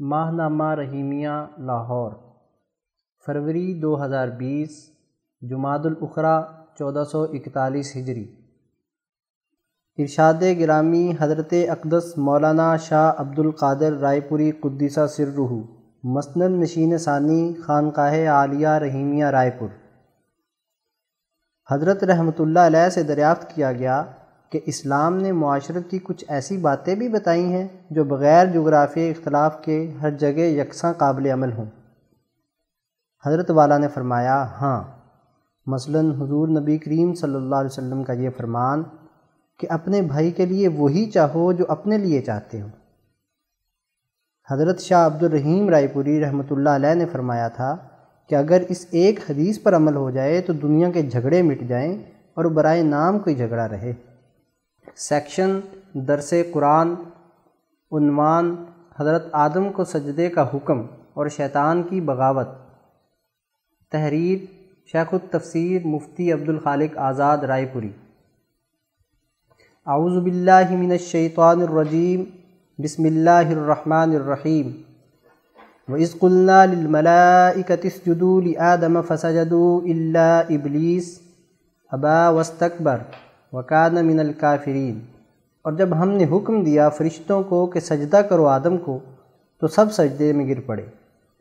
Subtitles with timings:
[0.00, 1.28] ماہ نامہ رحیمیہ
[1.58, 2.12] لاہور،
[3.26, 4.70] فروری دو ہزار بیس
[5.42, 6.42] جماعت الاخرا،
[6.78, 8.24] چودہ سو اکتالیس ہجری۔
[9.98, 15.54] ارشاد گرامی حضرت اقدس مولانا شاہ عبد القادر رائے پوری قدیسہ سرہ
[16.04, 19.68] مسند نشین ثانی، خانقاہ عالیہ رحیمیہ رائے پور۔
[21.70, 24.02] حضرت رحمۃ اللہ علیہ سے دریافت کیا گیا
[24.50, 29.64] کہ اسلام نے معاشرت کی کچھ ایسی باتیں بھی بتائی ہیں جو بغیر جغرافی اختلاف
[29.64, 31.64] کے ہر جگہ یکساں قابل عمل ہوں۔
[33.26, 34.82] حضرت والا نے فرمایا ہاں
[35.66, 38.82] مثلا حضور نبی کریم صلی اللہ علیہ وسلم کا یہ فرمان
[39.58, 42.68] کہ اپنے بھائی کے لیے وہی چاہو جو اپنے لیے چاہتے ہو۔
[44.50, 47.76] حضرت شاہ عبد الرحیم رائے پوری رحمۃ اللہ علیہ نے فرمایا تھا
[48.26, 52.02] کہ اگر اس ایک حدیث پر عمل ہو جائے تو دنیا کے جھگڑے مٹ جائیں
[52.34, 53.92] اور برائے نام کوئی جھگڑا رہے۔
[55.08, 55.60] سیکشن،
[55.94, 56.94] درس قرآن،
[57.92, 58.64] عنوان،
[59.00, 60.82] حضرت آدم کو سجدے کا حکم
[61.14, 62.48] اور شیطان کی بغاوت۔
[63.92, 64.38] تحریر،
[64.92, 67.90] شیخ التفسیر مفتی عبد الخالق آزاد رائے پوری۔
[69.86, 72.24] اعوذ باللہ من الشیطان الرجیم،
[72.78, 74.70] بسم اللہ الرحمن الرحیم۔
[75.92, 81.20] وَإِذْ قُلْنَا لِلْمَلَائِكَةِ اسْجُدُوا لِآدَمَ فَسَجَدُوا إِلَّا إِبْلِيسَ
[81.92, 82.98] أَبَى وَاسْتَكْبَرَ
[83.52, 85.00] وکان من الکافرین۔
[85.62, 88.98] اور جب ہم نے حکم دیا فرشتوں کو کہ سجدہ کرو آدم کو،
[89.60, 90.86] تو سب سجدے میں گر پڑے۔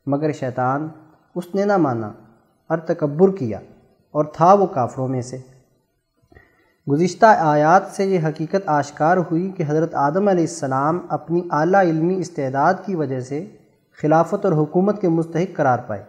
[0.05, 0.87] مگر شیطان
[1.35, 2.07] اس نے نہ مانا
[2.69, 3.59] اور تکبر کیا
[4.11, 5.37] اور تھا وہ کافروں میں سے۔
[6.91, 12.15] گزشتہ آیات سے یہ حقیقت آشکار ہوئی کہ حضرت آدم علیہ السلام اپنی اعلیٰ علمی
[12.15, 13.45] استعداد کی وجہ سے
[14.01, 16.03] خلافت اور حکومت کے مستحق قرار پائے۔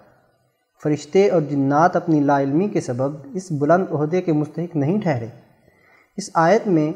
[0.82, 5.26] فرشتے اور جنات اپنی لا علمی کے سبب اس بلند عہدے کے مستحق نہیں ٹھہرے۔
[6.16, 6.92] اس آیت میں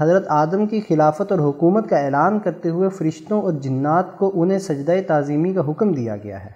[0.00, 4.58] حضرت آدم کی خلافت اور حکومت کا اعلان کرتے ہوئے فرشتوں اور جنات کو انہیں
[4.58, 6.50] سجدہ تعظیمی کا حکم دیا گیا ہے۔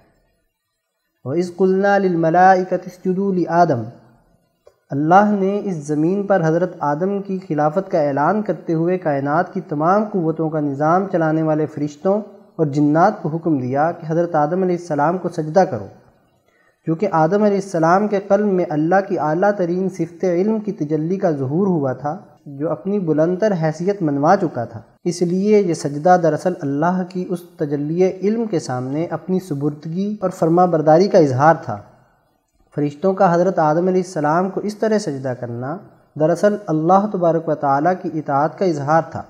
[1.23, 3.83] وَإِذْ قُلْنَا لِلْمَلَائِكَةِ اسْجُدُوا لِآدَمَ۔
[4.89, 9.61] اللہ نے اس زمین پر حضرت آدم کی خلافت کا اعلان کرتے ہوئے کائنات کی
[9.61, 12.21] تمام قوتوں کا نظام چلانے والے فرشتوں
[12.55, 15.87] اور جنات کو حکم دیا کہ حضرت آدم علیہ السلام کو سجدہ کرو۔
[16.85, 21.15] کیونکہ آدم علیہ السلام کے قلب میں اللہ کی اعلیٰ ترین صفت علم کی تجلی
[21.15, 26.17] کا ظہور ہوا تھا، جو اپنی بلندر حیثیت منوا چکا تھا۔ اس لیے یہ سجدہ
[26.23, 31.55] دراصل اللہ کی اس تجلی علم کے سامنے اپنی سبردگی اور فرما برداری کا اظہار
[31.65, 31.77] تھا۔
[32.75, 35.77] فرشتوں کا حضرت آدم علیہ السلام کو اس طرح سجدہ کرنا
[36.19, 39.21] دراصل اللہ تبارک و تعالیٰ کی اطاعت کا اظہار تھا۔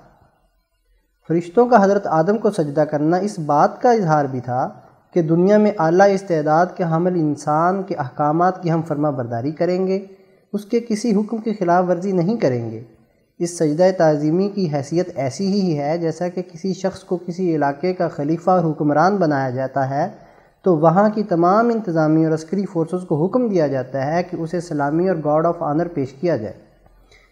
[1.27, 4.69] فرشتوں کا حضرت آدم کو سجدہ کرنا اس بات کا اظہار بھی تھا
[5.13, 9.87] کہ دنیا میں اعلیٰ استعداد کے حمل انسان کے احکامات کی ہم فرما برداری کریں
[9.87, 10.05] گے،
[10.53, 12.83] اس کے کسی حکم کی خلاف ورزی نہیں کریں گے۔
[13.39, 17.93] اس سجدہ تعظیمی کی حیثیت ایسی ہی ہے جیسا کہ کسی شخص کو کسی علاقے
[17.93, 20.09] کا خلیفہ اور حکمران بنایا جاتا ہے،
[20.63, 24.61] تو وہاں کی تمام انتظامی اور عسکری فورسز کو حکم دیا جاتا ہے کہ اسے
[24.61, 26.53] سلامی اور گاڈ آف آنر پیش کیا جائے۔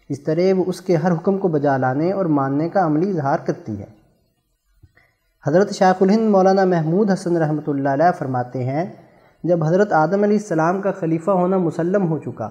[0.08, 3.38] اس طرح وہ اس کے ہر حکم کو بجا لانے اور ماننے کا عملی اظہار
[3.44, 4.01] کرتی ہے۔
[5.46, 8.84] حضرت شیخ الہند مولانا محمود حسن رحمۃ اللہ علیہ فرماتے ہیں،
[9.44, 12.48] جب حضرت آدم علیہ السلام کا خلیفہ ہونا مسلم ہو چکا،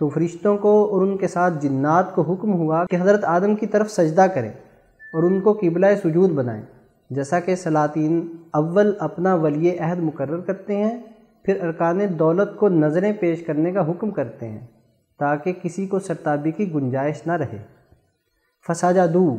[0.00, 3.66] تو فرشتوں کو اور ان کے ساتھ جنات کو حکم ہوا کہ حضرت آدم کی
[3.66, 6.62] طرف سجدہ کریں اور ان کو قبلہ سجود بنائیں۔
[7.10, 8.20] جیسا کہ سلاطین
[8.52, 10.98] اول اپنا ولی عہد مقرر کرتے ہیں،
[11.44, 14.66] پھر ارکان دولت کو نظریں پیش کرنے کا حکم کرتے ہیں
[15.20, 17.62] تاکہ کسی کو سرتابی کی گنجائش نہ رہے۔
[18.66, 19.36] فساجہ دو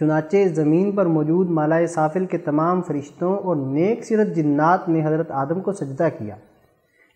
[0.00, 5.30] چنانچہ زمین پر موجود مالائے سافل کے تمام فرشتوں اور نیک سیرت جنات نے حضرت
[5.30, 6.36] آدم کو سجدہ کیا۔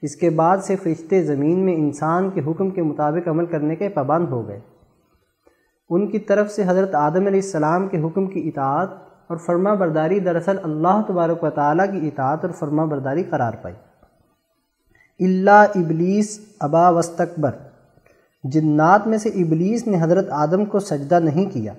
[0.03, 3.89] اس کے بعد سے فرشتے زمین میں انسان کے حکم کے مطابق عمل کرنے کے
[3.89, 4.61] پابند ہو گئے۔
[5.91, 8.89] ان کی طرف سے حضرت آدم علیہ السلام کے حکم کی اطاعت
[9.27, 13.75] اور فرما برداری دراصل اللہ تبارک و تعالیٰ کی اطاعت اور فرما برداری قرار پائی۔
[15.21, 17.51] اللہ ابلیس ابا وسطبر
[18.45, 21.73] جنات میں سے ابلیس نے حضرت آدم کو سجدہ نہیں کیا۔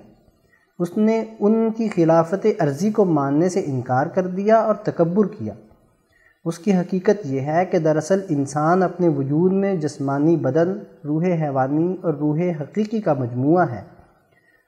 [0.80, 5.54] اس نے ان کی خلافت عرضی کو ماننے سے انکار کر دیا اور تکبر کیا۔
[6.44, 11.96] اس کی حقیقت یہ ہے کہ دراصل انسان اپنے وجود میں جسمانی بدن، روح حیوانی
[12.02, 13.80] اور روح حقیقی کا مجموعہ ہے۔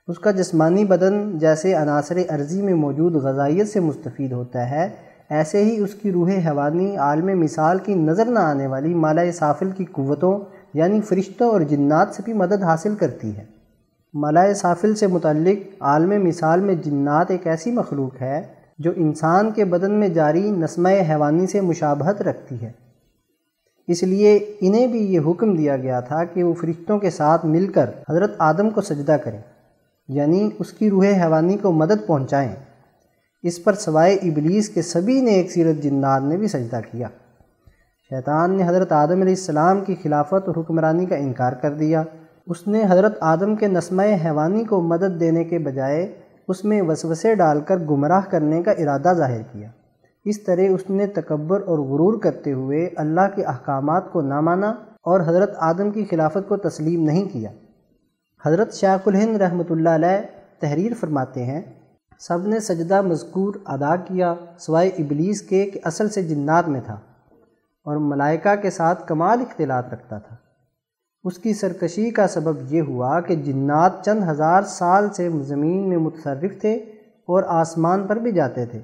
[0.09, 4.89] اس کا جسمانی بدن جیسے عناصر عرضی میں موجود غذائیت سے مستفید ہوتا ہے،
[5.31, 9.71] ایسے ہی اس کی روح حیوانی عالم مثال کی نظر نہ آنے والی مالا سافل
[9.71, 10.41] کی قوتوں
[10.75, 13.62] یعنی فرشتوں اور جنات سے بھی مدد حاصل کرتی ہے۔
[14.15, 18.43] ملائے سافل سے متعلق عالم مثال میں جنات ایک ایسی مخلوق ہے
[18.79, 22.73] جو انسان کے بدن میں جاری نسمہ حیوانی سے مشابہت رکھتی ہے۔
[23.89, 27.67] اس لیے انہیں بھی یہ حکم دیا گیا تھا کہ وہ فرشتوں کے ساتھ مل
[27.67, 29.41] کر حضرت آدم کو سجدہ کریں
[30.09, 32.55] یعنی اس کی روح حیوانی کو مدد پہنچائیں۔
[33.43, 37.09] اس پر سوائے ابلیس کے سبھی نے ایک سیرت جنات نے بھی سجدہ کیا۔
[38.11, 42.03] شیطان نے حضرت آدم علیہ السلام کی خلافت اور حکمرانی کا انکار کر دیا۔
[42.47, 47.35] اس نے حضرت آدم کے نسمہ حیوانی کو مدد دینے کے بجائے اس میں وسوسے
[47.35, 49.69] ڈال کر گمراہ کرنے کا ارادہ ظاہر کیا۔
[50.25, 54.71] اس طرح اس نے تکبر اور غرور کرتے ہوئے اللہ کے احکامات کو نہ مانا
[55.03, 57.51] اور حضرت آدم کی خلافت کو تسلیم نہیں کیا۔
[58.47, 60.21] حضرت شاہ الہند رحمۃ اللہ علیہ
[60.61, 61.63] تحریر فرماتے ہیں،
[62.19, 66.95] سب نے سجدہ مذکور ادا کیا سوائے ابلیس کے کہ اصل سے جنات میں تھا
[67.87, 70.37] اور ملائکہ کے ساتھ کمال اختلاط رکھتا تھا۔
[71.25, 75.97] اس کی سرکشی کا سبب یہ ہوا کہ جنات چند ہزار سال سے زمین میں
[75.97, 76.75] متصرف تھے
[77.27, 78.79] اور آسمان پر بھی جاتے تھے۔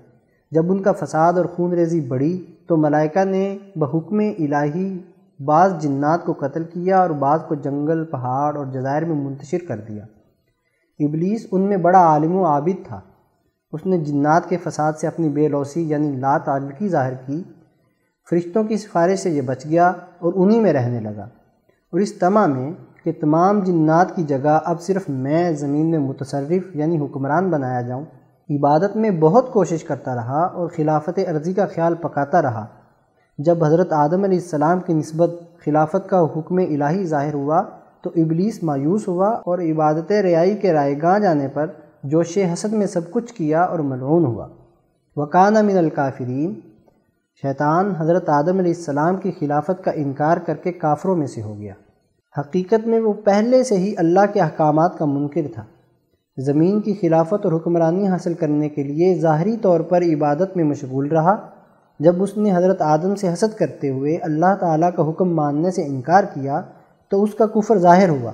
[0.51, 4.99] جب ان کا فساد اور خون ریزی بڑھی تو ملائکہ نے بحکم الہی
[5.45, 9.81] بعض جنات کو قتل کیا اور بعض کو جنگل، پہاڑ اور جزائر میں منتشر کر
[9.89, 10.05] دیا۔
[10.99, 13.01] ابلیس ان میں بڑا عالم و عابد تھا۔
[13.73, 17.43] اس نے جنات کے فساد سے اپنی بے لوسی یعنی لا تعلقی ظاہر کی۔
[18.31, 19.89] فرشتوں کی سفارش سے یہ بچ گیا
[20.19, 21.29] اور انہی میں رہنے لگا۔
[21.93, 22.73] اور اس تمہ میں
[23.05, 28.05] کہ تمام جنات کی جگہ اب صرف میں زمین میں متصرف یعنی حکمران بنایا جاؤں،
[28.51, 32.67] عبادت میں بہت کوشش کرتا رہا اور خلافت عرضی کا خیال پکاتا رہا۔
[33.39, 35.31] جب حضرت آدم علیہ السلام کی نسبت
[35.65, 37.63] خلافت کا حکم الہی ظاہر ہوا،
[38.03, 41.67] تو ابلیس مایوس ہوا اور عبادت ریائی کے رائے گاہ جانے پر
[42.03, 44.49] جوش حسد میں سب کچھ کیا اور ملعون ہوا۔
[45.17, 46.61] وکانہ من الکافرین
[47.43, 51.59] شیطان حضرت آدم علیہ السلام کی خلافت کا انکار کر کے کافروں میں سے ہو
[51.59, 51.73] گیا۔
[52.41, 55.65] حقیقت میں وہ پہلے سے ہی اللہ کے احکامات کا منکر تھا۔
[56.37, 61.09] زمین کی خلافت اور حکمرانی حاصل کرنے کے لیے ظاہری طور پر عبادت میں مشغول
[61.09, 61.37] رہا۔
[62.01, 65.87] جب اس نے حضرت آدم سے حسد کرتے ہوئے اللہ تعالیٰ کا حکم ماننے سے
[65.87, 66.61] انکار کیا
[67.09, 68.33] تو اس کا کفر ظاہر ہوا۔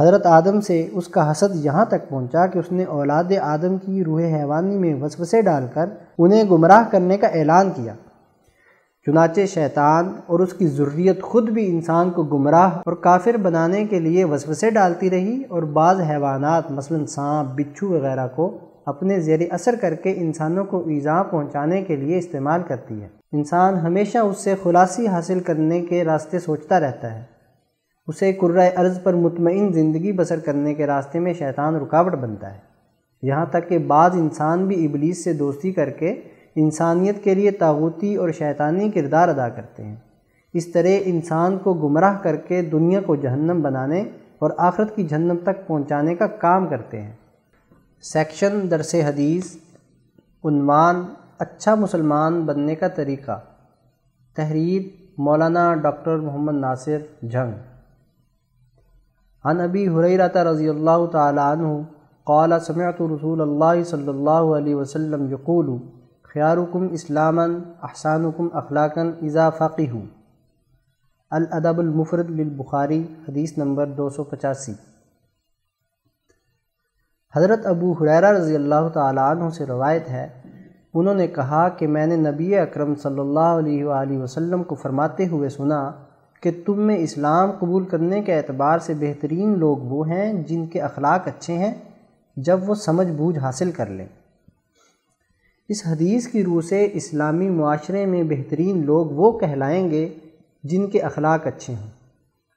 [0.00, 4.04] حضرت آدم سے اس کا حسد یہاں تک پہنچا کہ اس نے اولاد آدم کی
[4.04, 5.86] روح حیوانی میں وسوسے ڈال کر
[6.18, 7.94] انہیں گمراہ کرنے کا اعلان کیا۔
[9.06, 14.00] چنانچہ شیطان اور اس کی ضروریت خود بھی انسان کو گمراہ اور کافر بنانے کے
[14.00, 19.74] لیے وسوسے ڈالتی رہی اور بعض حیوانات، مثلا سانپ، بچھو وغیرہ کو اپنے زیر اثر
[19.80, 24.54] کر کے انسانوں کو ایزا پہنچانے کے لیے استعمال کرتی ہے۔ انسان ہمیشہ اس سے
[24.62, 27.33] خلاصی حاصل کرنے کے راستے سوچتا رہتا ہے۔
[28.06, 32.58] اسے قرۂۂ ارض پر مطمئن زندگی بسر کرنے کے راستے میں شیطان رکاوٹ بنتا ہے۔
[33.22, 36.10] یہاں تک کہ بعض انسان بھی ابلیس سے دوستی کر کے
[36.56, 39.96] انسانیت کے لیے تاغوتی اور شیطانی کردار ادا کرتے ہیں۔
[40.52, 44.00] اس طرح انسان کو گمراہ کر کے دنیا کو جہنم بنانے
[44.38, 47.12] اور آخرت کی جہنم تک پہنچانے کا کام کرتے ہیں۔
[48.02, 49.56] سیکشن درس حدیث،
[50.44, 51.02] عنوان
[51.38, 53.40] اچھا مسلمان بننے کا طریقہ۔
[54.36, 54.82] تحریر
[55.18, 56.98] مولانا ڈاکٹر محمد ناصر
[57.30, 57.73] جھنگ۔
[59.44, 61.72] عن ابی حریرہ رضی اللہ تعالیٰ عنہ
[62.26, 65.66] قال، سمعت رسول اللہ صلی اللہ علیہ وسلم یقول،
[66.32, 67.44] خیارکم اسلاما
[67.82, 69.98] احسانکم اخلاقا اذا فقیہ
[71.32, 74.72] الادب المفرد للبخاری، حدیث نمبر دو سو پچاسی۔
[77.34, 80.26] حضرت ابو حریرہ رضی اللہ تعالیٰ عنہ سے روایت ہے،
[80.94, 85.26] انہوں نے کہا کہ میں نے نبی اکرم صلی اللہ علیہ وآلہ وسلم کو فرماتے
[85.28, 85.80] ہوئے سنا
[86.44, 90.80] کہ تم میں اسلام قبول کرنے کے اعتبار سے بہترین لوگ وہ ہیں جن کے
[90.80, 91.74] اخلاق اچھے ہیں
[92.36, 94.06] جب وہ سمجھ بوجھ حاصل کر لیں۔
[95.68, 100.14] اس حدیث کی روح سے اسلامی معاشرے میں بہترین لوگ وہ کہلائیں گے
[100.64, 101.90] جن کے اخلاق اچھے ہوں۔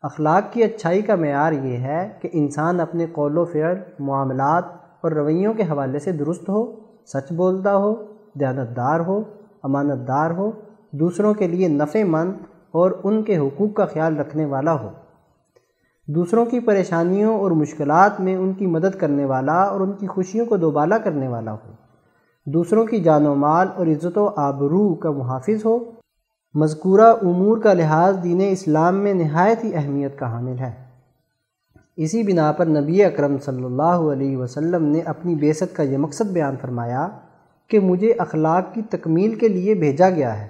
[0.03, 4.63] اخلاق کی اچھائی کا معیار یہ ہے کہ انسان اپنے قول و فعل، معاملات
[5.01, 6.75] اور رویوں کے حوالے سے درست ہو،
[7.05, 7.95] سچ بولتا ہو،
[8.39, 9.23] دیانتدار ہو
[9.63, 10.51] امانت دار ہو،
[10.91, 12.33] دوسروں کے لیے نفع مند
[12.71, 14.89] اور ان کے حقوق کا خیال رکھنے والا ہو۔
[16.07, 20.45] دوسروں کی پریشانیوں اور مشکلات میں ان کی مدد کرنے والا اور ان کی خوشیوں
[20.45, 21.71] کو دوبالا کرنے والا ہو۔
[22.45, 25.79] دوسروں کی جان و مال اور عزت و آبرو کا محافظ ہو۔
[26.53, 30.87] مذکورہ امور کا لحاظ دین اسلام میں نہایت ہی اہمیت کا حامل ہے۔
[31.95, 36.31] اسی بنا پر نبی اکرم صلی اللہ علیہ وسلم نے اپنی بیست کا یہ مقصد
[36.31, 37.07] بیان فرمایا
[37.67, 40.47] کہ مجھے اخلاق کی تکمیل کے لیے بھیجا گیا ہے۔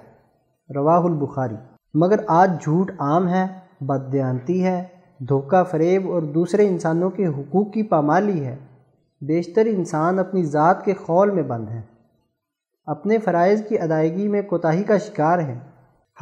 [0.74, 1.54] رواہ البخاری۔
[1.94, 3.46] مگر آج جھوٹ عام ہے،
[3.80, 4.84] بددیانتی ہے،
[5.18, 8.56] دھوکہ فریب اور دوسرے انسانوں کے حقوق کی پامالی ہے۔
[9.20, 11.82] بیشتر انسان اپنی ذات کے خول میں بند ہیں۔
[12.86, 15.58] اپنے فرائض کی ادائیگی میں کوتاہی کا شکار ہیں۔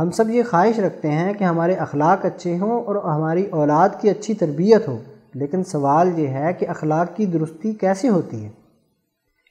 [0.01, 4.11] ہم سب یہ خواہش رکھتے ہیں کہ ہمارے اخلاق اچھے ہوں اور ہماری اولاد کی
[4.11, 4.99] اچھی تربیت ہو۔
[5.35, 8.51] لیکن سوال یہ ہے کہ اخلاق کی درستی کیسے ہوتی ہے؟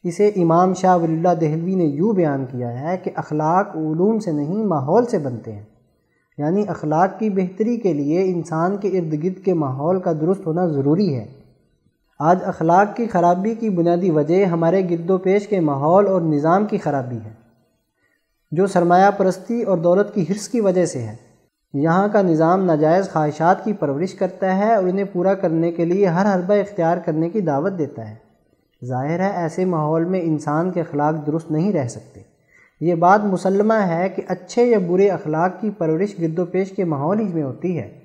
[0.03, 4.31] اسے امام شاہ ولی اللہ دہلوی نے یوں بیان کیا ہے کہ اخلاق علوم سے
[4.31, 5.74] نہیں، ماحول سے بنتے ہیں۔
[6.37, 10.65] یعنی اخلاق کی بہتری کے لیے انسان کے ارد گرد کے ماحول کا درست ہونا
[10.67, 11.25] ضروری ہے۔
[12.19, 16.65] آج اخلاق کی خرابی کی بنیادی وجہ ہمارے گرد و پیش کے ماحول اور نظام
[16.65, 17.33] کی خرابی ہے،
[18.51, 21.15] جو سرمایہ پرستی اور دولت کی حرص کی وجہ سے ہے۔
[21.73, 26.07] یہاں کا نظام ناجائز خواہشات کی پرورش کرتا ہے اور انہیں پورا کرنے کے لیے
[26.07, 28.15] ہر حربہ اختیار کرنے کی دعوت دیتا ہے۔
[28.85, 32.21] ظاہر ہے، ایسے ماحول میں انسان کے اخلاق درست نہیں رہ سکتے۔
[32.81, 36.83] یہ بات مسلمہ ہے کہ اچھے یا برے اخلاق کی پرورش گرد و پیش کے
[36.83, 37.99] ماحول ہی میں ہوتی ہے۔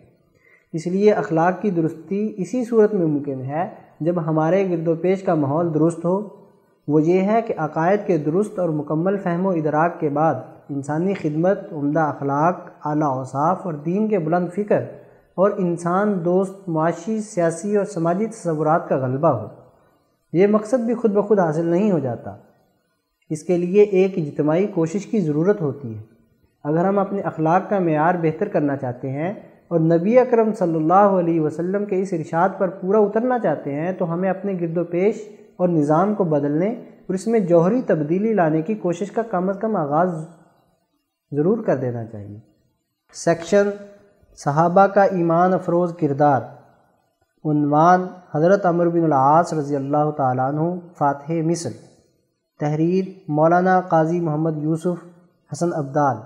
[0.72, 3.68] اس لیے اخلاق کی درستی اسی صورت میں ممکن ہے
[4.00, 6.28] جب ہمارے گرد و پیش کا ماحول درست ہو۔
[6.88, 10.34] وہ یہ ہے کہ عقائد کے درست اور مکمل فہم و ادراک کے بعد
[10.68, 14.80] انسانی خدمت، عمدہ اخلاق، اعلیٰ اوصاف اور دین کے بلند فکر
[15.34, 19.46] اور انسان، دوست، معاشی، سیاسی اور سماجی تصورات کا غلبہ ہو۔
[20.32, 22.36] یہ مقصد بھی خود بخود حاصل نہیں ہو جاتا۔
[23.30, 26.02] اس کے لیے ایک اجتماعی کوشش کی ضرورت ہوتی ہے۔
[26.64, 29.34] اگر ہم اپنے اخلاق کا معیار بہتر کرنا چاہتے ہیں
[29.68, 33.92] اور نبی اکرم صلی اللہ علیہ وسلم کے اس ارشاد پر پورا اترنا چاہتے ہیں
[33.92, 35.14] تو ہمیں اپنے گرد و پیش
[35.56, 39.58] اور نظام کو بدلنے اور اس میں جوہری تبدیلی لانے کی کوشش کا کم از
[39.60, 40.08] کم آغاز
[41.32, 42.38] ضرور کر دینا چاہیے۔
[43.12, 43.70] سیکشن
[44.36, 46.40] صحابہ کا ایمان افروز کردار۔
[47.44, 51.89] عنوان حضرت عمر بن العاص رضی اللہ تعالیٰ عنہ، فاتح مصر۔
[52.60, 55.04] تحریر مولانا قاضی محمد یوسف
[55.52, 56.16] حسن عبدال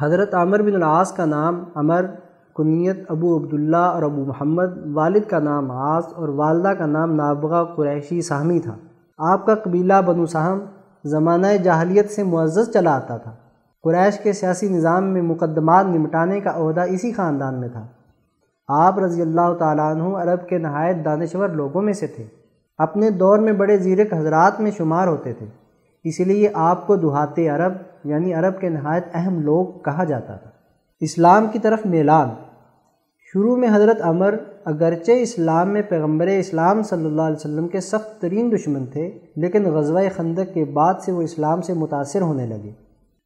[0.00, 2.04] حضرت عمر بن العاص کا نام عمر،
[2.56, 7.64] کنیت ابو عبداللہ اور ابو محمد، والد کا نام عاص اور والدہ کا نام نابغہ
[7.76, 8.76] قریشی سہمی تھا۔
[9.18, 10.58] آپ کا قبیلہ بنو سہم
[11.04, 13.34] زمانہ جاہلیت سے معزز چلا آتا تھا۔
[13.82, 17.86] قریش کے سیاسی نظام میں مقدمات نمٹانے کا عہدہ اسی خاندان میں تھا۔
[18.68, 22.43] آپ رضی اللہ تعالیٰ عنہ عرب کے نہایت دانشور لوگوں میں سے تھے۔
[22.78, 25.46] اپنے دور میں بڑے زیرک حضرات میں شمار ہوتے تھے۔
[26.04, 27.72] اس لیے آپ کو دہات عرب
[28.04, 30.50] یعنی عرب کے نہایت اہم لوگ کہا جاتا تھا۔
[31.00, 32.28] اسلام کی طرف میلان۔
[33.32, 38.20] شروع میں حضرت عمر اگرچہ اسلام میں پیغمبر اسلام صلی اللہ علیہ وسلم کے سخت
[38.20, 42.72] ترین دشمن تھے، لیکن غزوہ خندق کے بعد سے وہ اسلام سے متاثر ہونے لگے۔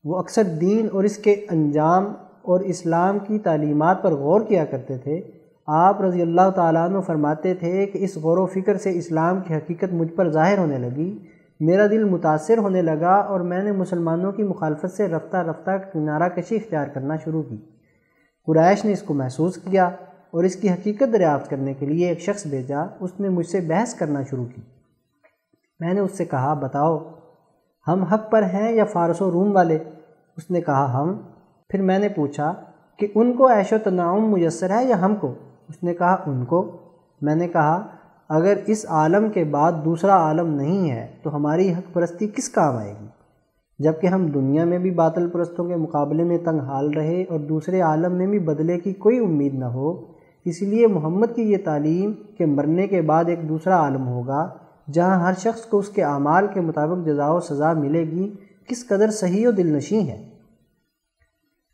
[0.05, 2.05] وہ اکثر دین اور اس کے انجام
[2.43, 5.21] اور اسلام کی تعلیمات پر غور کیا کرتے تھے۔
[5.71, 9.55] آپ رضی اللہ تعالیٰ عنہ فرماتے تھے کہ اس غور و فکر سے اسلام کی
[9.55, 11.19] حقیقت مجھ پر ظاہر ہونے لگی۔
[11.61, 16.29] میرا دل متاثر ہونے لگا اور میں نے مسلمانوں کی مخالفت سے رفتہ رفتہ کنارہ
[16.29, 17.57] کشی اختیار کرنا شروع کی۔
[18.47, 19.85] قرائش نے اس کو محسوس کیا
[20.31, 23.61] اور اس کی حقیقت دریافت کرنے کے لیے ایک شخص بھیجا۔ اس نے مجھ سے
[23.61, 24.63] بحث کرنا شروع کی۔
[25.81, 26.99] میں نے اس سے کہا، بتاؤ،
[27.89, 29.79] ہم حق پر ہیں یا فارس و روم والے؟
[30.37, 31.17] اس نے کہا، ہم۔
[31.69, 32.55] پھر میں نے پوچھا
[32.99, 35.35] کہ ان کو عیش و تناؤم میسر ہے یا ہم کو؟
[35.69, 36.77] اس نے کہا، ان کو۔
[37.23, 37.87] میں نے کہا،
[38.29, 42.77] اگر اس عالم کے بعد دوسرا عالم نہیں ہے، تو ہماری حق پرستی کس کام
[42.77, 43.07] آئے گی؟
[43.79, 47.81] جبکہ ہم دنیا میں بھی باطل پرستوں کے مقابلے میں تنگ حال رہے اور دوسرے
[47.81, 50.05] عالم میں بھی بدلے کی کوئی امید نہ ہو
[50.45, 54.49] اس لیے محمد کی یہ تعلیم کہ مرنے کے بعد ایک دوسرا عالم ہوگا،
[54.93, 58.33] جہاں ہر شخص کو اس کے اعمال کے مطابق جزا و سزا ملے گی،
[58.69, 60.28] کس قدر صحیح و دل نشیں ہے؟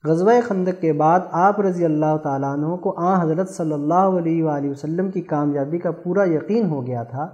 [0.04, 4.42] غزوہ خندق کے بعد آپ رضی اللہ تعالیٰ عنہ کو آ حضرت صلی اللہ علیہ
[4.42, 7.28] وآلہ وسلم کی کامیابی کا پورا یقین ہو گیا تھا۔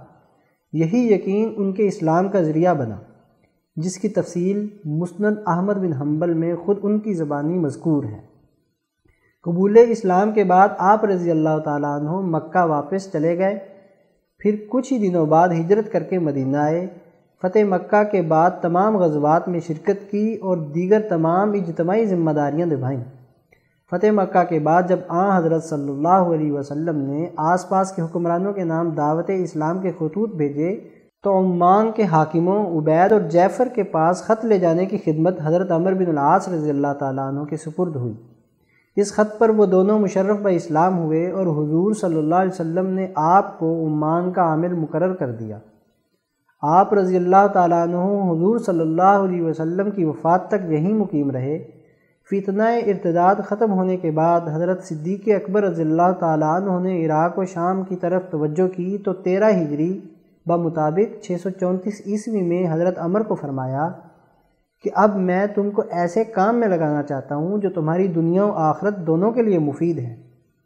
[0.73, 2.95] یہی یقین ان کے اسلام کا ذریعہ بنا،
[3.75, 8.19] جس کی تفصیل مسند احمد بن حنبل میں خود ان کی زبانی مذکور ہے۔
[9.43, 13.59] قبول اسلام کے بعد آپ رضی اللہ تعالیٰ عنہ مکہ واپس چلے گئے۔
[14.37, 16.87] پھر کچھ ہی دنوں بعد ہجرت کر کے مدینہ آئے۔
[17.41, 22.65] فتح مکہ کے بعد تمام غزوات میں شرکت کی اور دیگر تمام اجتماعی ذمہ داریاں
[22.65, 23.03] نبھائیں۔
[23.91, 28.01] فتح مکہ کے بعد جب آ حضرت صلی اللہ علیہ وسلم نے آس پاس کے
[28.01, 30.79] حکمرانوں کے نام دعوت اسلام کے خطوط بھیجے،
[31.23, 35.71] تو عمان کے حاکموں عبید اور جعفر کے پاس خط لے جانے کی خدمت حضرت
[35.71, 38.13] عمر بن العاص رضی اللہ تعالیٰ عنہ کے سپرد ہوئی۔
[38.95, 42.87] اس خط پر وہ دونوں مشرف ب اسلام ہوئے اور حضور صلی اللہ علیہ وسلم
[42.87, 45.59] نے آپ کو عمان کا عامل مقرر کر دیا۔
[46.61, 47.97] آپ رضی اللہ تعالیٰ عنہ
[48.31, 51.57] حضور صلی اللہ علیہ وسلم کی وفات تک یہیں مقیم رہے۔
[52.31, 57.39] فتنہ ارتداد ختم ہونے کے بعد حضرت صدیق اکبر رضی اللہ تعالیٰ عنہ نے عراق
[57.39, 59.99] و شام کی طرف توجہ کی تو تیرہ ہجری
[60.45, 63.89] بمطابق چھ سو چونتیس عیسوی میں حضرت عمر کو فرمایا
[64.83, 68.51] کہ اب میں تم کو ایسے کام میں لگانا چاہتا ہوں جو تمہاری دنیا و
[68.51, 70.15] آخرت دونوں کے لیے مفید ہے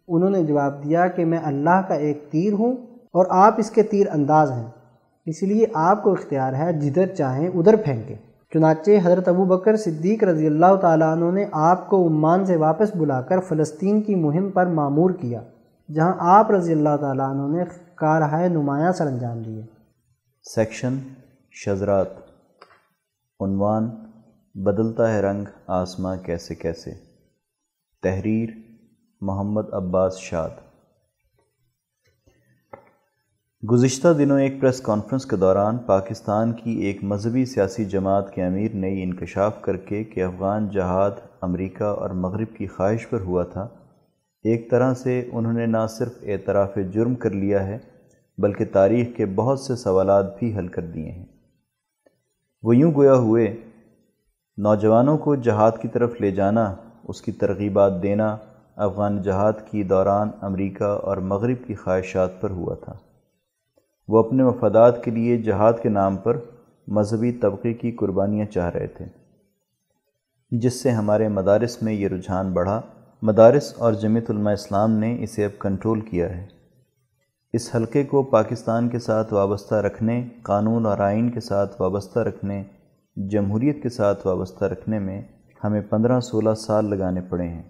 [0.07, 2.73] انہوں نے جواب دیا کہ میں اللہ کا ایک تیر ہوں
[3.13, 4.74] اور آپ اس کے تیر انداز ہیں۔
[5.25, 8.15] اس لیے آپ کو اختیار ہے جدھر چاہیں ادھر پھینکیں۔
[8.53, 12.95] چنانچہ حضرت ابو بکر صدیق رضی اللہ تعالیٰ عنہ نے آپ کو عمان سے واپس
[12.95, 15.41] بلا کر فلسطین کی مہم پر معمور کیا،
[15.93, 17.63] جہاں آپ رضی اللہ تعالیٰ عنہ نے
[17.95, 19.61] کارہائے نمایاں سر انجام دیے۔
[20.43, 20.97] سیکشن
[21.51, 22.07] شزرات
[23.39, 23.89] عنوان،
[24.55, 26.91] بدلتا ہے رنگ آسماں کیسے کیسے۔
[28.03, 28.49] تحریر،
[29.21, 30.49] محمد عباس شاد۔
[33.71, 38.71] گزشتہ دنوں ایک پریس کانفرنس کے دوران پاکستان کی ایک مذہبی سیاسی جماعت کے امیر
[38.73, 43.43] نے یہ انکشاف کر کے کہ افغان جہاد امریکہ اور مغرب کی خواہش پر ہوا
[43.43, 43.67] تھا۔
[44.43, 47.77] ایک طرح سے انہوں نے نہ صرف اعتراف جرم کر لیا ہے،
[48.37, 51.25] بلکہ تاریخ کے بہت سے سوالات بھی حل کر دیے ہیں۔
[52.63, 53.57] وہ یوں گویا ہوئے،
[54.57, 58.37] نوجوانوں کو جہاد کی طرف لے جانا، اس کی ترغیبات دینا
[58.75, 62.93] افغان جہاد کی دوران امریکہ اور مغرب کی خواہشات پر ہوا تھا۔
[64.07, 66.37] وہ اپنے مفادات کے لیے جہاد کے نام پر
[66.87, 69.05] مذہبی طبقے کی قربانیاں چاہ رہے تھے،
[70.51, 72.81] جس سے ہمارے مدارس میں یہ رجحان بڑھا۔
[73.21, 76.47] مدارس اور جمعیت علماء اسلام نے اسے اب کنٹرول کیا ہے۔
[77.53, 82.63] اس حلقے کو پاکستان کے ساتھ وابستہ رکھنے، قانون اور آئین کے ساتھ وابستہ رکھنے،
[83.15, 85.21] جمہوریت کے ساتھ وابستہ رکھنے میں
[85.63, 87.63] ہمیں پندرہ سولہ سال لگانے پڑے ہیں۔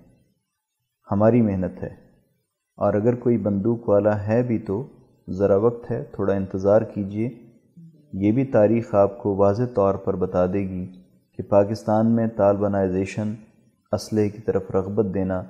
[1.12, 2.06] ہماری محنت ہے۔
[2.77, 4.88] اور اگر کوئی بندوق والا ہے بھی تو
[5.29, 7.29] ذرا وقت ہے، تھوڑا انتظار کیجیے
[8.13, 10.91] یہ بھی تاریخ آپ کو واضح طور پر بتا دے گی
[11.38, 13.34] کہ پاکستان میں طالبانائزیشن،
[13.91, 15.44] اسلحے کی طرف رغبت دینا،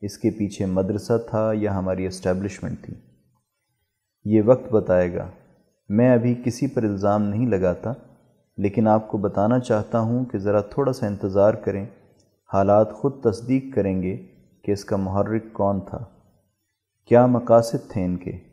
[0.00, 2.94] اس کے پیچھے مدرسہ تھا یا ہماری اسٹیبلشمنٹ تھی۔
[4.24, 5.28] یہ وقت بتائے گا۔
[5.88, 7.92] میں ابھی کسی پر الزام نہیں لگاتا،
[8.56, 11.86] لیکن آپ کو بتانا چاہتا ہوں کہ ذرا تھوڑا سا انتظار کریں۔
[12.52, 14.16] حالات خود تصدیق کریں گے
[14.64, 16.04] کہ اس کا محرک کون تھا۔
[17.06, 18.49] کیا مقاصد تھے ان کے؟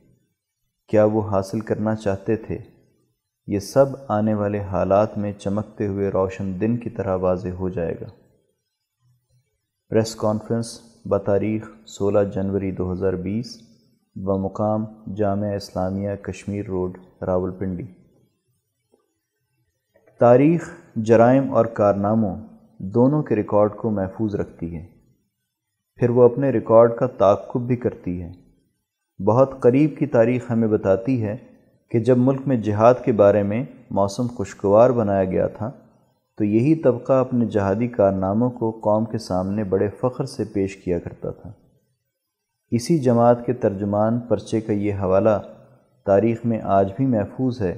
[0.88, 2.58] کیا وہ حاصل کرنا چاہتے تھے؟
[3.48, 7.96] یہ سب آنے والے حالات میں چمکتے ہوئے روشن دن کی طرح واضح ہو جائے
[8.02, 8.06] گا۔
[9.90, 13.58] پریس کانفرنس بتاریخ سولہ جنوری دو ہزار بیس،
[14.16, 17.84] بمقام جامعہ اسلامیہ کشمیر روڈ راول پنڈی
[20.20, 22.36] تاریخ، جرائم اور کارناموں
[22.80, 24.86] دونوں کے ریکارڈ کو محفوظ رکھتی ہے۔
[25.96, 28.47] پھر وہ اپنے ریکارڈ کا تعقب بھی کرتی ہے۔
[29.26, 31.38] بہت قریب کی تاریخ ہمیں بتاتی ہے
[31.92, 35.72] کہ جب ملک میں جہاد کے بارے میں موسم خوشگوار بنایا گیا تھا،
[36.38, 41.00] تو یہی طبقہ اپنے جہادی کارناموں کو قوم کے سامنے بڑے فخر سے پیش کیا
[41.00, 41.52] کرتا تھا۔
[42.72, 45.40] اسی جماعت کے ترجمان پرچے کا یہ حوالہ
[46.06, 47.78] تاریخ میں آج بھی محفوظ ہے۔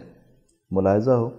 [0.72, 1.30] ملاحظہ ہو،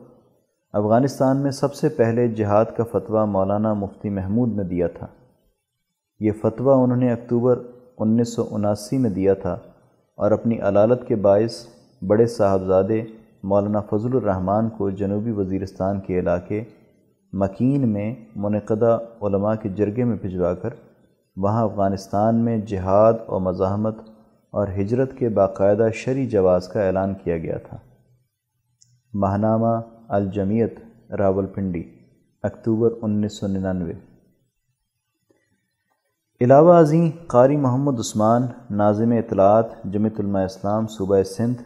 [0.73, 5.07] افغانستان میں سب سے پہلے جہاد کا فتویٰ مولانا مفتی محمود نے دیا تھا۔
[6.21, 7.63] یہ فتویٰ انہوں نے اکتوبر
[7.99, 9.59] انیس سو اناسی میں دیا تھا۔
[10.21, 11.67] اور اپنی علالت کے باعث
[12.07, 13.03] بڑے صاحبزادے
[13.43, 16.65] مولانا فضل الرحمن کو جنوبی وزیرستان کے علاقے
[17.33, 20.71] مکین میں منعقدہ علماء کے جرگے میں بھجوا کر
[21.37, 23.99] وہاں افغانستان میں جہاد و مزاحمت
[24.51, 27.77] اور ہجرت کے باقاعدہ شرعی جواز کا اعلان کیا گیا تھا۔
[29.15, 30.79] ماہنامہ الجمیت
[31.13, 31.83] راول پنڈی
[32.43, 33.93] اکتوبر انیس سو ننانوے۔
[36.41, 38.43] علاوہ ازیں قاری محمد عثمان،
[38.77, 41.63] ناظم اطلاعات، جمعیت علماء اسلام، صوبہ سندھ،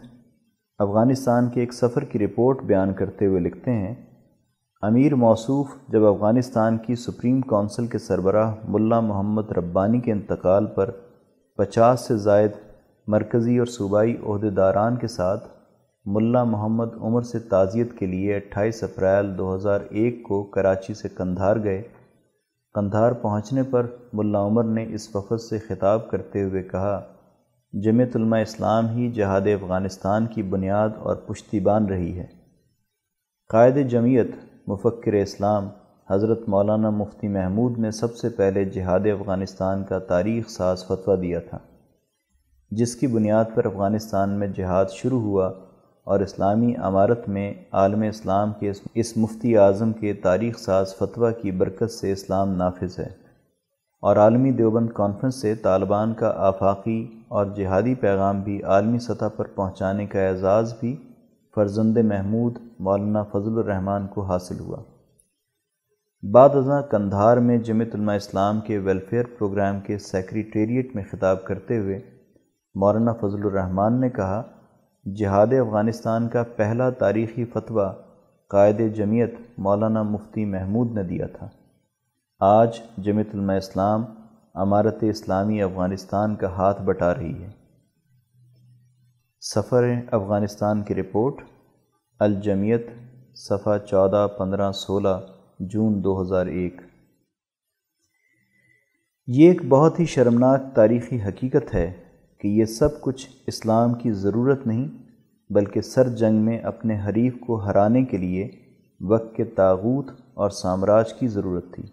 [0.79, 3.93] افغانستان کے ایک سفر کی رپورٹ بیان کرتے ہوئے لکھتے ہیں،
[4.83, 10.91] امیر موصوف جب افغانستان کی سپریم کونسل کے سربراہ ملا محمد ربانی کے انتقال پر
[11.59, 12.61] پچاس سے زائد
[13.07, 15.47] مرکزی اور صوبائی عہدیداران کے ساتھ
[16.05, 21.09] ملا محمد عمر سے تعزیت کے لیے اٹھائیس اپریل دو ہزار ایک کو کراچی سے
[21.17, 21.81] کندھار گئے
[22.75, 27.01] قندھار پہنچنے پر ملا عمر نے اس وفد سے خطاب کرتے ہوئے کہا،
[27.73, 32.25] جمعیت علماء اسلام ہی جہاد افغانستان کی بنیاد اور پشتی بان رہی ہے۔
[33.49, 34.31] قائد جمعیت
[34.67, 35.67] مفکر اسلام
[36.09, 41.39] حضرت مولانا مفتی محمود نے سب سے پہلے جہاد افغانستان کا تاریخ ساز فتویٰ دیا
[41.39, 41.59] تھا،
[42.71, 45.51] جس کی بنیاد پر افغانستان میں جہاد شروع ہوا
[46.05, 51.51] اور اسلامی عمارت میں عالم اسلام کے اس مفتی اعظم کے تاریخ ساز فتویٰ کی
[51.51, 53.25] برکت سے اسلام نافذ ہے۔
[54.01, 59.45] اور عالمی دیوبند کانفرنس سے طالبان کا آفاقی اور جہادی پیغام بھی عالمی سطح پر
[59.45, 60.95] پہنچانے کا اعزاز بھی
[61.55, 64.77] فرزند محمود مولانا فضل الرحمن کو حاصل ہوا۔
[66.31, 71.77] بعد ازاں کندھار میں جمعیت علماء اسلام کے ویلفیئر پروگرام کے سیکریٹریٹ میں خطاب کرتے
[71.77, 71.99] ہوئے
[72.75, 74.43] مولانا فضل الرحمن نے کہا
[75.13, 77.93] جہاد افغانستان کا پہلا تاریخی فتویٰ
[78.47, 81.49] قائد جمعیت مولانا مفتی محمود نے دیا تھا۔
[82.39, 84.05] آج جمعیت علماء اسلام
[84.53, 87.49] امارت اسلامی افغانستان کا ہاتھ بٹا رہی ہے۔
[89.41, 91.35] سفر افغانستان کی رپورٹ
[92.19, 92.87] الجمیت
[93.35, 95.17] صفحہ چودہ، پندرہ، سولہ،
[95.59, 96.81] جون دو ہزار ایک۔
[99.27, 102.04] یہ ایک بہت ہی شرمناک تاریخی حقیقت ہے
[102.45, 104.87] کہ یہ سب کچھ اسلام کی ضرورت نہیں،
[105.49, 108.49] بلکہ سر جنگ میں اپنے حریف کو ہرانے کے لیے
[109.01, 111.83] وقت کے تاغوت اور سامراج کی ضرورت تھی،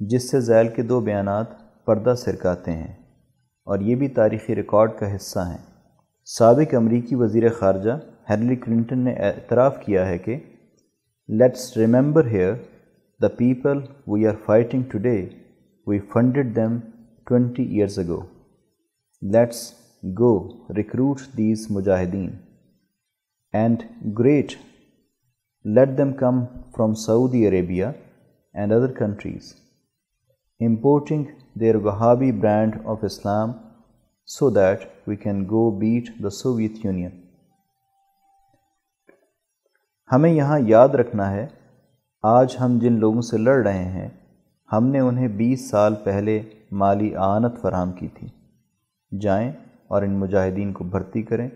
[0.00, 1.46] جس سے ذیل کے دو بیانات
[1.84, 2.94] پردہ سرکاتے ہیں۔
[3.64, 5.82] اور یہ بھی تاریخی ریکارڈ کا حصہ ہیں۔
[6.24, 7.98] سابق امریکی وزیر خارجہ
[8.30, 10.36] ہیرلی کلنٹن نے اعتراف کیا ہے کہ
[11.28, 12.54] let's remember here
[13.22, 15.28] the people we are fighting today
[15.86, 16.78] we funded them
[17.26, 18.20] twenty years ago
[19.22, 22.30] let's go recruit these mujahideen
[23.52, 23.82] and
[24.18, 24.52] great
[25.64, 27.86] let them come from Saudi Arabia
[28.54, 29.54] and other countries
[30.60, 31.24] importing
[31.60, 33.52] their Wahhabi brand of Islam
[34.26, 37.10] so that we can go beat the Soviet Union
[40.12, 41.46] ہمیں یہاں یاد رکھنا ہے،
[42.22, 44.08] آج ہم جن لوگوں سے لڑ رہے ہیں،
[44.72, 48.28] ہم نے انہیں بیس سال پہلے مالی آنت فراہم کی تھی۔
[49.18, 49.52] جائیں
[49.88, 51.48] اور ان مجاہدین کو بھرتی کریں۔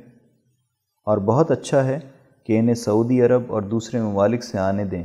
[1.06, 2.00] اور بہت اچھا ہے
[2.46, 5.04] کہ انہیں سعودی عرب اور دوسرے ممالک سے آنے دیں،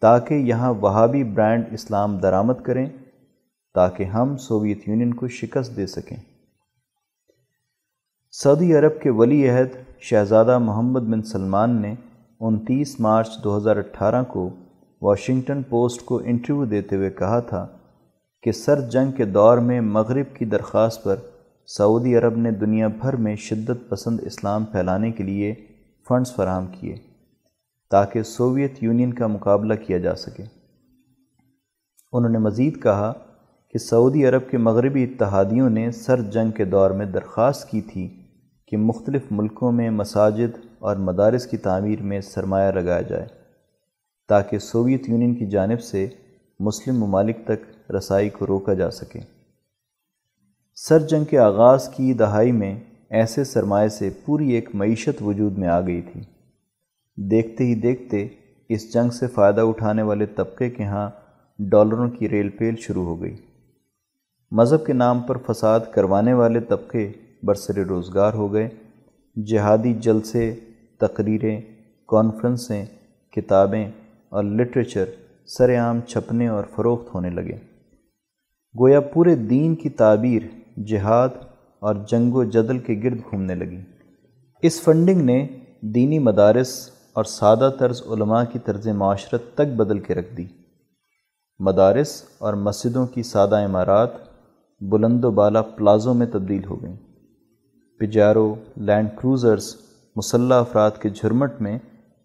[0.00, 2.86] تاکہ یہاں وہابی برانڈ اسلام درآمد کریں،
[3.74, 6.16] تاکہ ہم سوویت یونین کو شکست دے سکیں۔
[8.32, 11.94] سعودی عرب کے ولی عہد شہزادہ محمد بن سلمان نے
[12.40, 14.50] انتیس مارچ دو ہزار اٹھارہ کو
[15.02, 17.66] واشنگٹن پوسٹ کو انٹرویو دیتے ہوئے کہا تھا
[18.42, 21.16] کہ سر جنگ کے دور میں مغرب کی درخواست پر
[21.76, 25.54] سعودی عرب نے دنیا بھر میں شدت پسند اسلام پھیلانے کے لیے
[26.08, 26.96] فنڈز فراہم کیے
[27.90, 30.42] تاکہ سوویت یونین کا مقابلہ کیا جا سکے۔
[32.12, 33.12] انہوں نے مزید کہا
[33.70, 38.22] کہ سعودی عرب کے مغربی اتحادیوں نے سر جنگ کے دور میں درخواست کی تھی
[38.66, 43.26] کہ مختلف ملکوں میں مساجد اور مدارس کی تعمیر میں سرمایہ لگایا جائے
[44.28, 46.08] تاکہ سوویت یونین کی جانب سے
[46.60, 49.37] مسلم ممالک تک رسائی کو روکا جا سکے۔
[50.80, 55.68] سر جنگ کے آغاز کی دہائی میں ایسے سرمایہ سے پوری ایک معیشت وجود میں
[55.68, 56.20] آ گئی تھی۔
[57.16, 58.28] دیکھتے ہی دیکھتے
[58.68, 61.10] اس جنگ سے فائدہ اٹھانے والے طبقے کے ہاں
[61.58, 63.36] ڈالروں کی ریل پیل شروع ہو گئی۔
[64.52, 67.12] مذہب کے نام پر فساد کروانے والے طبقے
[67.42, 68.68] برسر روزگار ہو گئے۔
[69.42, 70.54] جہادی جلسے،
[71.00, 71.60] تقریریں،
[72.08, 72.86] کانفرنسیں،
[73.36, 73.90] کتابیں
[74.28, 75.04] اور لٹریچر
[75.46, 77.56] سر عام چھپنے اور فروخت ہونے لگے۔
[78.80, 81.28] گویا پورے دین کی تعبیر جہاد
[81.78, 83.80] اور جنگ و جدل کے گرد گھومنے لگی۔
[84.62, 85.48] اس فنڈنگ نے
[85.80, 90.44] دینی مدارس اور سادہ طرز علماء کی طرز معاشرت تک بدل کے رکھ دی۔
[91.58, 94.10] مدارس اور مسجدوں کی سادہ عمارات
[94.80, 96.96] بلند و بالا پلازوں میں تبدیل ہو گئیں۔
[97.98, 99.76] پجارو لینڈ کروزرز
[100.16, 101.78] مسلح افراد کے جھرمٹ میں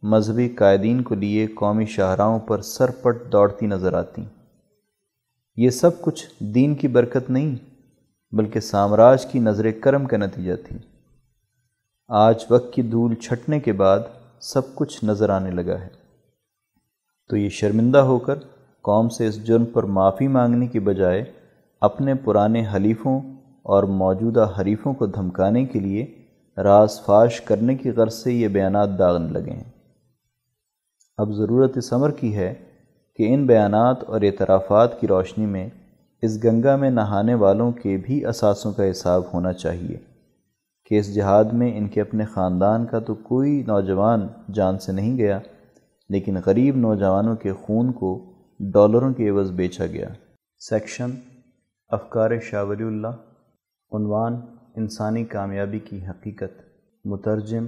[0.04, 4.24] مذہبی قائدین کو لیے قومی شاہراہوں پر سر پٹ دوڑتی نظر آتی
[5.58, 7.56] یہ سب کچھ دین کی برکت نہیں
[8.34, 10.78] بلکہ سامراج کی نظر کرم کا نتیجہ تھی۔
[12.08, 14.00] آج وقت کی دھول چھٹنے کے بعد
[14.40, 15.88] سب کچھ نظر آنے لگا ہے۔
[17.30, 18.36] تو یہ شرمندہ ہو کر
[18.82, 21.24] قوم سے اس جرم پر معافی مانگنے کی بجائے
[21.82, 23.22] اپنے پرانے حلیفوں
[23.64, 26.06] اور موجودہ حریفوں کو دھمکانے کے لیے
[26.58, 29.72] راز فاش کرنے کی غرض سے یہ بیانات داغنے لگے ہیں۔
[31.18, 32.54] اب ضرورت اس عمر کی ہے
[33.16, 35.70] کہ ان بیانات اور اعترافات کی روشنی میں
[36.24, 39.98] اس گنگا میں نہانے والوں کے بھی اثاثوں کا حساب ہونا چاہیے
[40.86, 45.18] کہ اس جہاد میں ان کے اپنے خاندان کا تو کوئی نوجوان جان سے نہیں
[45.18, 45.40] گیا،
[46.10, 48.34] لیکن غریب نوجوانوں کے خون کو
[48.74, 50.08] ڈالروں کے عوض بیچا گیا۔
[50.60, 51.12] سیکشن،
[51.90, 53.22] افکار شاہ ولی اللہ،
[53.92, 54.34] عنوان،
[54.76, 56.62] انسانی کامیابی کی حقیقت۔
[57.06, 57.68] مترجم،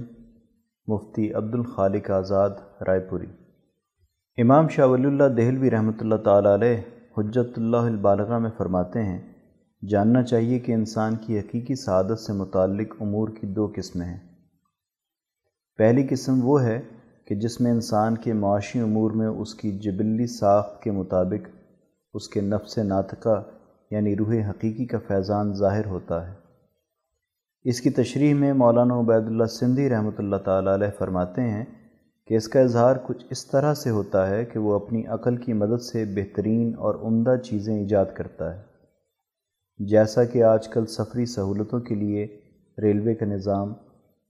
[0.86, 2.50] مفتی عبد الخالق آزاد،
[2.86, 3.26] رائے پوری۔
[4.38, 6.76] امام شاہ ولی اللہ دہلوی رحمۃ اللہ تعالی علیہ
[7.18, 9.32] حجت اللہ البالغہ میں فرماتے ہیں،
[9.88, 14.18] جاننا چاہیے کہ انسان کی حقیقی سعادت سے متعلق امور کی دو قسمیں ہیں۔
[15.78, 16.82] پہلی قسم وہ ہے
[17.26, 21.48] کہ جس میں انسان کے معاشی امور میں اس کی جبلی ساخت کے مطابق
[22.14, 23.42] اس کے نفس ناطقہ
[23.90, 26.34] یعنی روح حقیقی کا فیضان ظاہر ہوتا ہے۔
[27.64, 31.64] اس کی تشریح میں مولانا عبید اللہ سندھی رحمۃ اللہ تعالیٰ علیہ فرماتے ہیں
[32.26, 35.52] کہ اس کا اظہار کچھ اس طرح سے ہوتا ہے کہ وہ اپنی عقل کی
[35.52, 38.62] مدد سے بہترین اور عمدہ چیزیں ایجاد کرتا ہے۔
[39.78, 42.40] جیسا کہ آج کل سفری سہولتوں کے لیے
[42.82, 43.72] ریلوے کا نظام،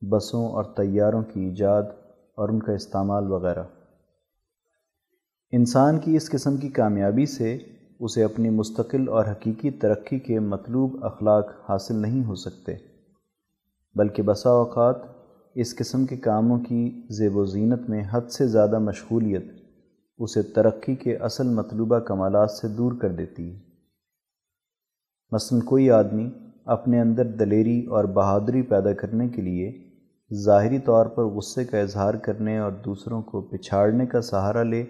[0.03, 1.83] بسوں اور طیاروں کی ایجاد
[2.35, 3.63] اور ان کا استعمال وغیرہ۔
[5.53, 7.59] انسان کی اس قسم کی کامیابی سے
[8.01, 12.77] اسے اپنی مستقل اور حقیقی ترقی کے مطلوب اخلاق حاصل نہیں ہو سکتے،
[13.95, 15.16] بلکہ بسا اوقات
[15.59, 19.45] اس قسم کے کاموں کی زیب و زینت میں حد سے زیادہ مشغولیت
[20.19, 23.61] اسے ترقی کے اصل مطلوبہ کمالات سے دور کر دیتی ہے۔
[25.33, 26.31] مثلا کوئی آدمی
[26.65, 29.91] اپنے اندر دلیری اور بہادری پیدا کرنے کے لیے
[30.45, 34.85] ظاہری طور پر غصے کا اظہار کرنے اور دوسروں کو پچھاڑنے کا سہارا لے،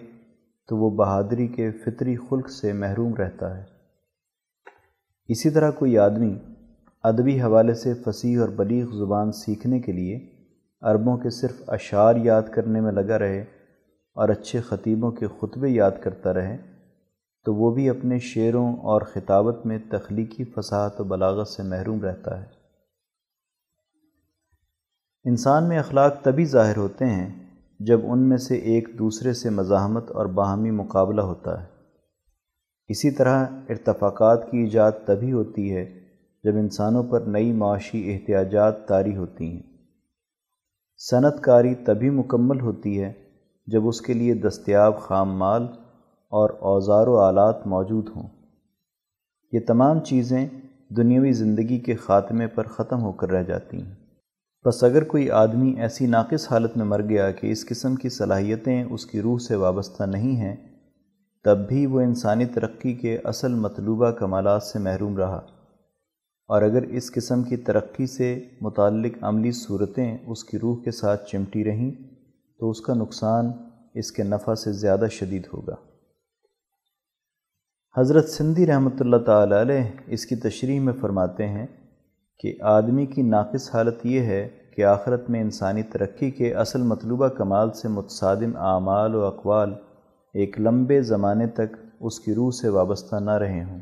[0.69, 3.63] تو وہ بہادری کے فطری خلق سے محروم رہتا ہے۔
[5.27, 6.37] اسی طرح کوئی آدمی
[7.03, 10.36] ادبی حوالے سے فصیح اور بلیغ زبان سیکھنے کے لیے
[10.81, 13.41] عربوں کے صرف اشعار یاد کرنے میں لگا رہے
[14.13, 16.57] اور اچھے خطیبوں کے خطبے یاد کرتا رہے،
[17.45, 22.41] تو وہ بھی اپنے شعروں اور خطابت میں تخلیقی فصاحت و بلاغت سے محروم رہتا
[22.41, 22.45] ہے۔
[25.23, 27.47] انسان میں اخلاق تبھی ظاہر ہوتے ہیں
[27.79, 31.67] جب ان میں سے ایک دوسرے سے مزاحمت اور باہمی مقابلہ ہوتا ہے۔
[32.87, 35.99] اسی طرح ارتفاقات کی ایجاد تبھی ہوتی ہے
[36.43, 39.66] جب انسانوں پر نئی معاشی احتیاجات طاری ہوتی ہیں۔
[40.99, 43.13] صنعت کاری تبھی مکمل ہوتی ہے
[43.67, 45.63] جب اس کے لیے دستیاب خام مال
[46.29, 48.27] اور اوزار و آلات موجود ہوں۔
[49.51, 50.47] یہ تمام چیزیں
[50.89, 53.95] دنیاوی زندگی کے خاتمے پر ختم ہو کر رہ جاتی ہیں۔
[54.65, 58.83] بس اگر کوئی آدمی ایسی ناقص حالت میں مر گیا کہ اس قسم کی صلاحیتیں
[58.83, 60.55] اس کی روح سے وابستہ نہیں ہیں،
[61.43, 65.41] تب بھی وہ انسانی ترقی کے اصل مطلوبہ کمالات سے محروم رہا۔
[66.47, 71.29] اور اگر اس قسم کی ترقی سے متعلق عملی صورتیں اس کی روح کے ساتھ
[71.29, 71.91] چمٹی رہیں،
[72.59, 73.51] تو اس کا نقصان
[73.95, 75.75] اس کے نفع سے زیادہ شدید ہوگا۔
[77.97, 81.67] حضرت سندھی رحمۃ اللہ تعالی علیہ اس کی تشریح میں فرماتے ہیں
[82.39, 87.27] کہ آدمی کی ناقص حالت یہ ہے کہ آخرت میں انسانی ترقی کے اصل مطلوبہ
[87.27, 89.73] کمال سے متصادم اعمال و اقوال
[90.33, 93.79] ایک لمبے زمانے تک اس کی روح سے وابستہ نہ رہے ہوں۔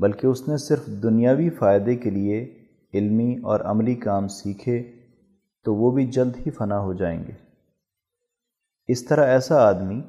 [0.00, 2.58] بلکہ اس نے صرف دنیاوی فائدے کے لیے
[2.94, 4.82] علمی اور عملی کام سیکھے
[5.64, 7.32] تو وہ بھی جلد ہی فنا ہو جائیں گے۔
[8.88, 10.02] اس طرح ایسا آدمی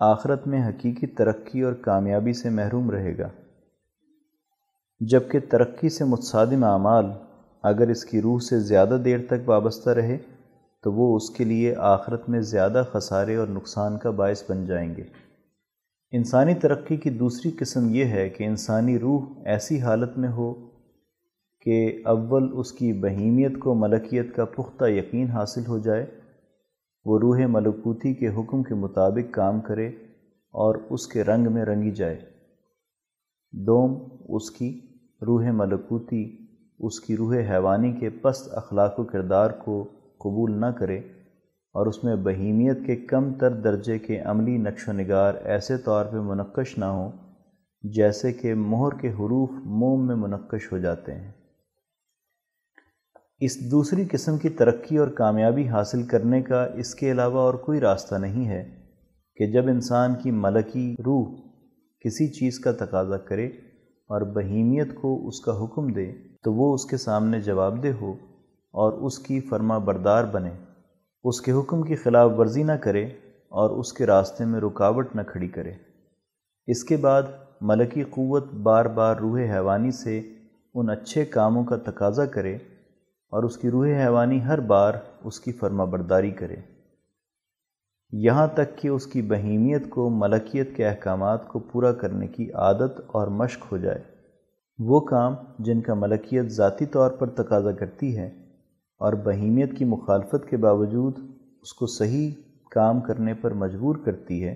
[0.00, 3.28] آخرت میں حقیقی ترقی اور کامیابی سے محروم رہے گا۔
[5.00, 7.06] جبکہ ترقی سے متصادم اعمال
[7.62, 10.18] اگر اس کی روح سے زیادہ دیر تک وابستہ رہے
[10.82, 14.96] تو وہ اس کے لیے آخرت میں زیادہ خسارے اور نقصان کا باعث بن جائیں
[14.96, 15.27] گے۔
[16.12, 20.54] انسانی ترقی کی دوسری قسم یہ ہے کہ انسانی روح ایسی حالت میں ہو
[21.60, 26.06] کہ اول اس کی بہیمیت کو، ملکیت کا پختہ یقین حاصل ہو جائے،
[27.04, 29.88] وہ روح ملکوتی کے حکم کے مطابق کام کرے
[30.50, 32.20] اور اس کے رنگ میں رنگی جائے۔
[33.52, 34.80] دوم، اس کی
[35.26, 36.36] روح ملکوتی،
[36.78, 41.00] اس کی روح حیوانی کے پست اخلاق و کردار کو قبول نہ کرے۔
[41.74, 46.04] اور اس میں بہیمیت کے کم تر درجے کے عملی نقش و نگار ایسے طور
[46.04, 47.12] پہ منقش نہ ہوں
[47.82, 51.32] جیسے کہ مہر کے حروف موم میں منقش ہو جاتے ہیں۔
[53.40, 57.80] اس دوسری قسم کی ترقی اور کامیابی حاصل کرنے کا اس کے علاوہ اور کوئی
[57.80, 58.70] راستہ نہیں ہے
[59.36, 61.34] کہ جب انسان کی ملکی روح
[62.04, 63.46] کسی چیز کا تقاضا کرے
[64.10, 68.12] اور بہیمیت کو اس کا حکم دے تو وہ اس کے سامنے جواب دہ ہو
[68.72, 70.50] اور اس کی فرما بردار بنے۔
[71.24, 73.04] اس کے حکم کی خلاف ورزی نہ کرے
[73.48, 75.72] اور اس کے راستے میں رکاوٹ نہ کھڑی کرے۔
[76.66, 77.22] اس کے بعد
[77.60, 80.18] ملکی قوت بار بار روح حیوانی سے
[80.74, 82.54] ان اچھے کاموں کا تقاضا کرے
[83.30, 86.56] اور اس کی روح حیوانی ہر بار اس کی فرما برداری کرے۔
[88.12, 93.00] یہاں تک کہ اس کی بہیمیت کو، ملکیت کے احکامات کو پورا کرنے کی عادت
[93.06, 94.02] اور مشق ہو جائے۔
[94.78, 98.37] وہ کام جن کا ملکیت ذاتی طور پر تقاضا کرتی ہے
[98.98, 101.18] اور بہیمیت کی مخالفت کے باوجود
[101.62, 102.30] اس کو صحیح
[102.70, 104.54] کام کرنے پر مجبور کرتی ہے،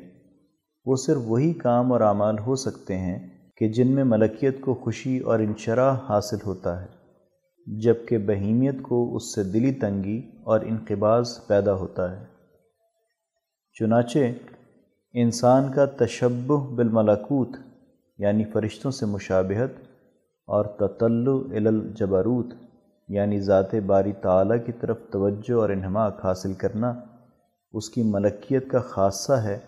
[0.85, 5.18] وہ صرف وہی کام اور اعمال ہو سکتے ہیں کہ جن میں ملکیت کو خوشی
[5.18, 6.87] اور انشراح حاصل ہوتا ہے
[7.81, 12.24] جبکہ بہیمیت کو اس سے دلی تنگی اور انقباز پیدا ہوتا ہے۔
[13.78, 14.18] چنانچہ،
[15.14, 17.48] انسان کا تشبہ بالملکوت
[18.18, 19.81] یعنی فرشتوں سے مشابہت
[20.48, 22.46] اور تطلع الجبروت۔
[23.12, 27.01] یعنی ذات باری تعالیٰ کی طرف توجہ اور انہماک حاصل کرنا،
[27.72, 29.59] اس کی ملکیت کا خاصہ ہے،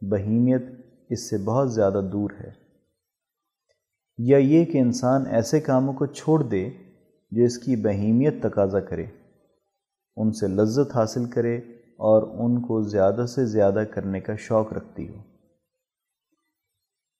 [0.00, 0.62] بہیمیت
[1.10, 2.50] اس سے بہت زیادہ دور ہے۔
[4.18, 6.70] یا یہ کہ انسان ایسے کاموں کو چھوڑ دے
[7.30, 9.04] جو اس کی بہیمیت تقاضا کرے،
[10.16, 15.08] ان سے لذت حاصل کرے اور ان کو زیادہ سے زیادہ کرنے کا شوق رکھتی
[15.08, 15.18] ہو۔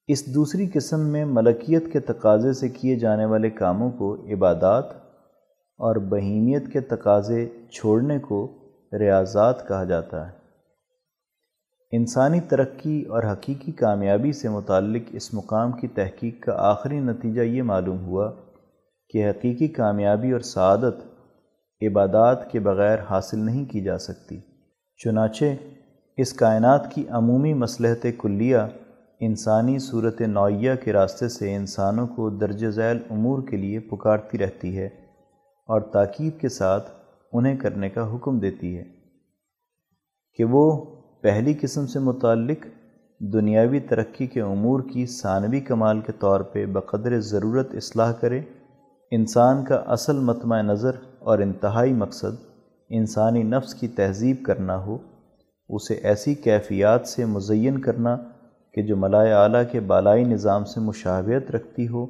[0.07, 5.06] اس دوسری قسم میں ملکیت کے تقاضے سے کیے جانے والے کاموں کو عبادات
[5.79, 8.53] اور بہیمیت کے تقاضے چھوڑنے کو
[8.99, 10.37] ریاضات کہا جاتا ہے۔
[11.93, 17.63] انسانی ترقی اور حقیقی کامیابی سے متعلق اس مقام کی تحقیق کا آخری نتیجہ یہ
[17.63, 18.33] معلوم ہوا
[19.09, 20.95] کہ حقیقی کامیابی اور سعادت
[21.87, 24.41] عبادات کے بغیر حاصل نہیں کی جا سکتی۔
[25.05, 25.45] چنانچہ،
[26.17, 28.57] اس کائنات کی عمومی مصلحت کلیہ
[29.21, 34.79] انسانی صورت نوعیہ کے راستے سے انسانوں کو درج ذیل امور کے لیے پکارتی رہتی
[34.79, 35.06] ہے۔
[35.69, 36.91] اور تاکید کے ساتھ
[37.33, 38.85] انہیں کرنے کا حکم دیتی ہے
[40.39, 40.85] کہ وہ
[41.23, 42.67] پہلی قسم سے متعلق
[43.21, 48.41] دنیاوی ترقی کے امور کی ثانوی کمال کے طور پہ بقدر ضرورت اصلاح کرے،
[49.11, 52.45] انسان کا اصل متمع نظر اور انتہائی مقصد
[52.91, 54.99] انسانی نفس کی تہذیب کرنا ہو،
[55.69, 58.17] اسے ایسی کیفیات سے مزین کرنا
[58.75, 62.05] کہ جو ملائے اعلیٰ کے بالائی نظام سے مشابہت رکھتی ہو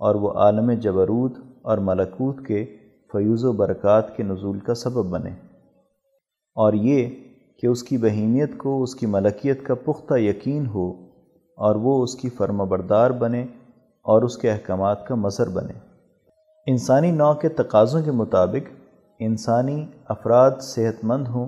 [0.00, 2.64] اور وہ عالم جبروت اور ملکوت کے
[3.12, 5.30] فیوز و برکات کے نزول کا سبب بنے۔
[6.56, 7.10] اور یہ
[7.62, 10.90] کہ اس کی بہیمیت کو، اس کی ملکیت کا پختہ یقین ہو
[11.58, 13.42] اور وہ اس کی فرم بردار بنے
[14.04, 15.72] اور اس کے احکامات کا مظہر بنے۔
[16.66, 18.72] انسانی نوع کے تقاضوں کے مطابق
[19.18, 21.46] انسانی افراد صحت مند ہوں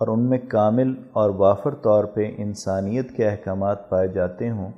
[0.00, 4.70] اور ان میں کامل اور وافر طور پہ انسانیت کے احکامات پائے جاتے ہوں،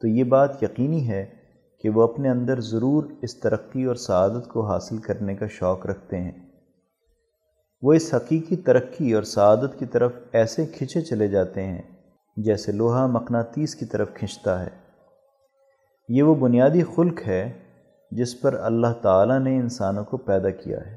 [0.00, 1.26] تو یہ بات یقینی ہے
[1.80, 6.20] کہ وہ اپنے اندر ضرور اس ترقی اور سعادت کو حاصل کرنے کا شوق رکھتے
[6.20, 6.32] ہیں۔
[7.82, 11.82] وہ اس حقیقی ترقی اور سعادت کی طرف ایسے کھنچے چلے جاتے ہیں
[12.36, 14.70] جیسے لوہا مقناطیس کی طرف کھنچتا ہے۔
[16.08, 17.52] یہ وہ بنیادی خلق ہے
[18.10, 20.94] جس پر اللہ تعالیٰ نے انسانوں کو پیدا کیا ہے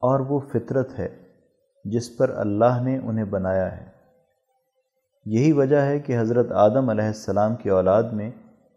[0.00, 1.08] اور وہ فطرت ہے
[1.84, 3.86] جس پر اللہ نے انہیں بنایا ہے۔
[5.24, 8.30] یہی وجہ ہے کہ حضرت آدم علیہ السلام کی اولاد میں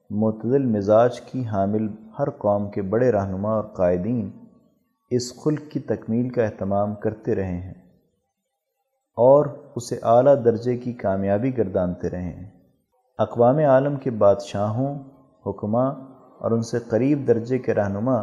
[0.10, 1.88] معتدل مزاج کی حامل
[2.20, 4.32] ہر قوم کے بڑے رہنما اور قائدین
[5.10, 7.74] اس خلق کی تکمیل کا اہتمام کرتے رہے ہیں
[9.18, 12.50] اور اسے اعلیٰ درجے کی کامیابی گردانتے رہے ہیں۔
[13.18, 15.00] اقوام عالم کے بادشاہوں
[15.46, 15.92] حکماں
[16.40, 18.16] اور ان سے قریب درجے کے رہنما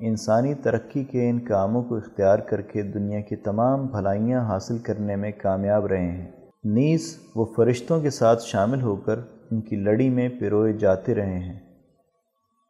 [0.00, 5.16] انسانی ترقی کے ان کاموں کو اختیار کر کے دنیا کی تمام بھلائیاں حاصل کرنے
[5.16, 6.32] میں کامیاب رہے ہیں۔
[6.64, 11.38] نیز وہ فرشتوں کے ساتھ شامل ہو کر ان کی لڑی میں پروئے جاتے رہے
[11.38, 11.60] ہیں۔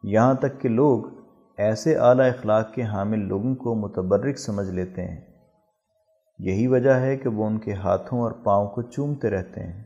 [0.03, 1.05] یہاں تک کہ لوگ
[1.59, 5.21] ایسے اعلیٰ اخلاق کے حامل لوگوں کو متبرک سمجھ لیتے ہیں۔
[6.39, 9.85] یہی وجہ ہے کہ وہ ان کے ہاتھوں اور پاؤں کو چومتے رہتے ہیں۔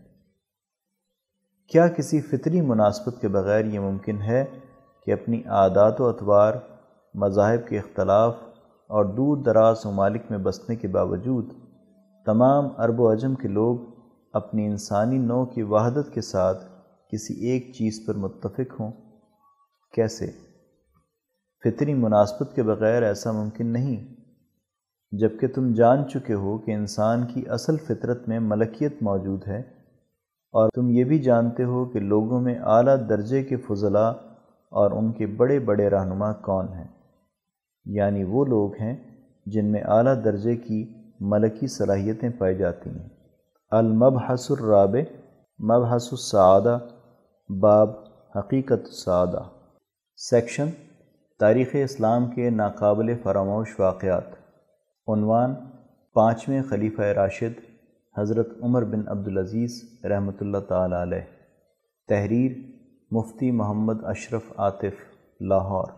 [1.69, 4.45] کیا کسی فطری مناسبت کے بغیر یہ ممکن ہے
[5.07, 6.53] کہ اپنی عادات و اطوار
[7.15, 8.35] مذاہب کے اختلاف
[8.89, 11.53] اور دور دراز ممالک میں بسنے کے باوجود
[12.27, 13.79] تمام عرب و عجم کے لوگ
[14.33, 16.70] اپنی انسانی نو کی وحدت کے ساتھ
[17.13, 18.93] کسی ایک چیز پر متفق ہوں؟
[19.95, 20.31] کیسے؟
[21.65, 24.15] فطری مناسبت کے بغیر ایسا ممکن نہیں
[25.13, 29.61] جبکہ تم جان چکے ہو کہ انسان کی اصل فطرت میں ملکیت موجود ہے،
[30.55, 34.11] اور تم یہ بھی جانتے ہو کہ لوگوں میں اعلیٰ درجے کے فضلاء
[34.73, 36.89] اور ان کے بڑے بڑے رہنما کون ہیں۔
[37.85, 38.97] یعنی وہ لوگ ہیں
[39.47, 40.85] جن میں اعلیٰ درجے کی
[41.21, 43.09] ملکی صلاحیتیں پائی جاتی ہیں۔
[43.73, 45.01] المبحث الرابع،
[45.61, 46.79] مبحث السعادہ
[47.59, 47.91] باب
[48.37, 49.43] حقیقت السعادہ
[50.17, 50.67] سیکشن
[51.41, 54.25] تاریخ اسلام کے ناقابل فراموش واقعات۔
[55.09, 55.55] عنوان
[56.15, 57.61] پانچویں خلیفہ راشد
[58.19, 61.25] حضرت عمر بن عبدالعزیز رحمۃ اللہ تعالی علیہ۔
[62.09, 62.53] تحریر
[63.11, 64.95] مفتی محمد اشرف عاطف،
[65.41, 65.89] لاہور۔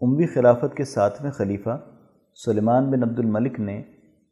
[0.00, 1.78] اموی خلافت کے ساتویں خلیفہ
[2.44, 3.82] سلیمان بن عبد الملک نے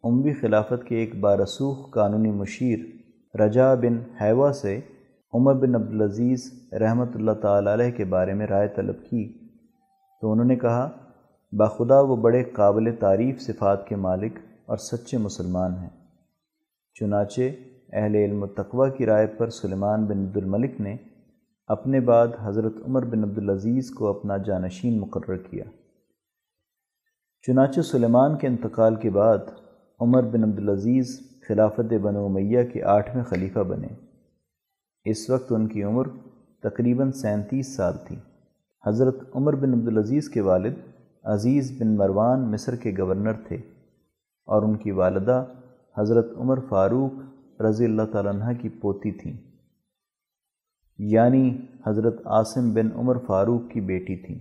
[0.03, 2.79] اموی خلافت کے ایک بارسوخ قانونی مشیر
[3.40, 4.81] رجا بن حیوہ سے
[5.35, 9.49] عمر بن عبدالعزیز رحمۃ اللہ تعالی علیہ کے بارے میں رائے طلب کی
[10.20, 10.90] تو انہوں نے کہا،
[11.53, 15.88] باخدا وہ بڑے قابل تعریف صفات کے مالک اور سچے مسلمان ہیں۔
[16.94, 17.42] چنانچہ
[17.92, 20.97] اہل علم و تقوی کی رائے پر سلیمان بن عبد الملک نے
[21.66, 25.64] اپنے بعد حضرت عمر بن عبدالعزیز کو اپنا جانشین مقرر کیا۔
[27.47, 29.38] چنانچہ سلیمان کے انتقال کے بعد
[30.01, 33.88] عمر بن عبدالعزیز خلافت بن امیہ کے آٹھویں خلیفہ بنے۔
[35.05, 36.07] اس وقت ان کی عمر
[36.62, 38.17] تقریباً سینتیس سال تھی۔
[38.87, 40.75] حضرت عمر بن عبدالعزیز کے والد
[41.25, 43.57] عزیز بن مروان مصر کے گورنر تھے
[44.47, 45.45] اور ان کی والدہ
[45.99, 47.12] حضرت عمر فاروق
[47.61, 49.33] رضی اللہ تعالیٰ عنہ کی پوتی تھیں۔
[50.99, 54.38] یعنی حضرت عاصم بن عمر فاروق کی بیٹی تھیں۔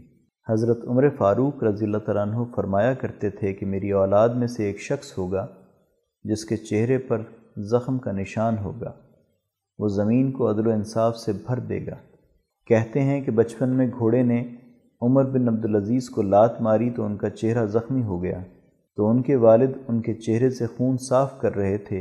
[0.50, 4.64] حضرت عمر فاروق رضی اللہ تعالیٰ عنہ فرمایا کرتے تھے کہ میری اولاد میں سے
[4.64, 5.48] ایک شخص ہوگا
[6.24, 7.22] جس کے چہرے پر
[7.58, 8.94] زخم کا نشان ہوگا۔
[9.78, 11.96] وہ زمین کو عدل و انصاف سے بھر دے گا۔
[12.66, 14.56] کہتے ہیں کہ بچپن میں گھوڑے نے
[15.02, 18.40] عمر بن عبدالعزیز کو لات ماری تو ان کا چہرہ زخمی ہو گیا۔
[18.96, 22.00] تو ان کے والد ان کے چہرے سے خون صاف کر رہے تھے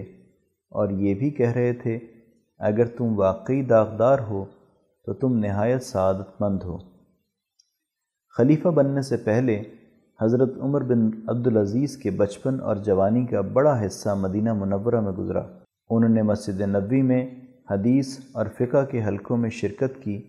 [0.70, 1.98] اور یہ بھی کہہ رہے تھے،
[2.58, 4.44] اگر تم واقعی داغدار ہو
[5.06, 6.76] تو تم نہایت سعادت مند ہو۔
[8.36, 9.62] خلیفہ بننے سے پہلے
[10.22, 15.42] حضرت عمر بن عبدالعزیز کے بچپن اور جوانی کا بڑا حصہ مدینہ منورہ میں گزرا۔
[15.90, 17.30] انہوں نے مسجد نبوی میں
[17.72, 20.22] حدیث اور فقہ کے حلقوں میں شرکت کی،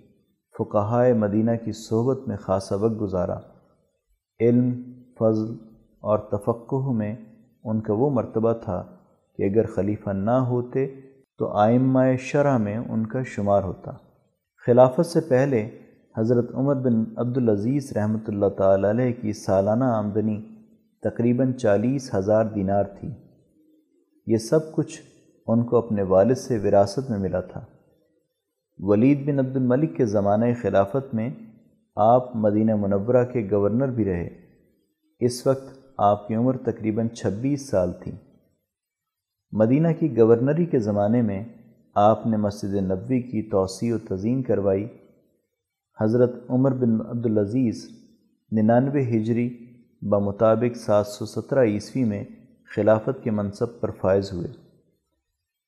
[0.57, 3.37] فقہائے مدینہ کی صحبت میں خاصا وقت گزارا۔
[4.39, 4.71] علم،
[5.19, 5.53] فضل
[6.01, 7.15] اور تفقہ میں
[7.63, 8.83] ان کا وہ مرتبہ تھا
[9.37, 10.87] کہ اگر خلیفہ نہ ہوتے
[11.39, 13.91] تو آئمہ شرح میں ان کا شمار ہوتا۔
[14.65, 15.69] خلافت سے پہلے
[16.17, 20.41] حضرت عمر بن عبدالعزیز رحمۃ اللہ تعالی علیہ کی سالانہ آمدنی
[21.03, 23.09] تقریباً چالیس ہزار دینار تھی۔
[24.27, 25.01] یہ سب کچھ
[25.47, 27.65] ان کو اپنے والد سے وراثت میں ملا تھا۔
[28.77, 31.29] ولید بن عبد الملک کے زمانہ خلافت میں
[31.95, 34.29] آپ مدینہ منورہ کے گورنر بھی رہے۔
[35.19, 38.11] اس وقت آپ کی عمر تقریباً چھبیس سال تھی۔
[39.51, 41.43] مدینہ کی گورنری کے زمانے میں
[41.95, 44.87] آپ نے مسجد نبوی کی توسیع و تزئین کروائی۔
[46.01, 47.89] حضرت عمر بن عبدالعزیز
[48.51, 49.57] ننانوے ہجری
[50.01, 52.23] بمطابق سات سو سترہ عیسوی میں
[52.75, 54.62] خلافت کے منصب پر فائز ہوئے۔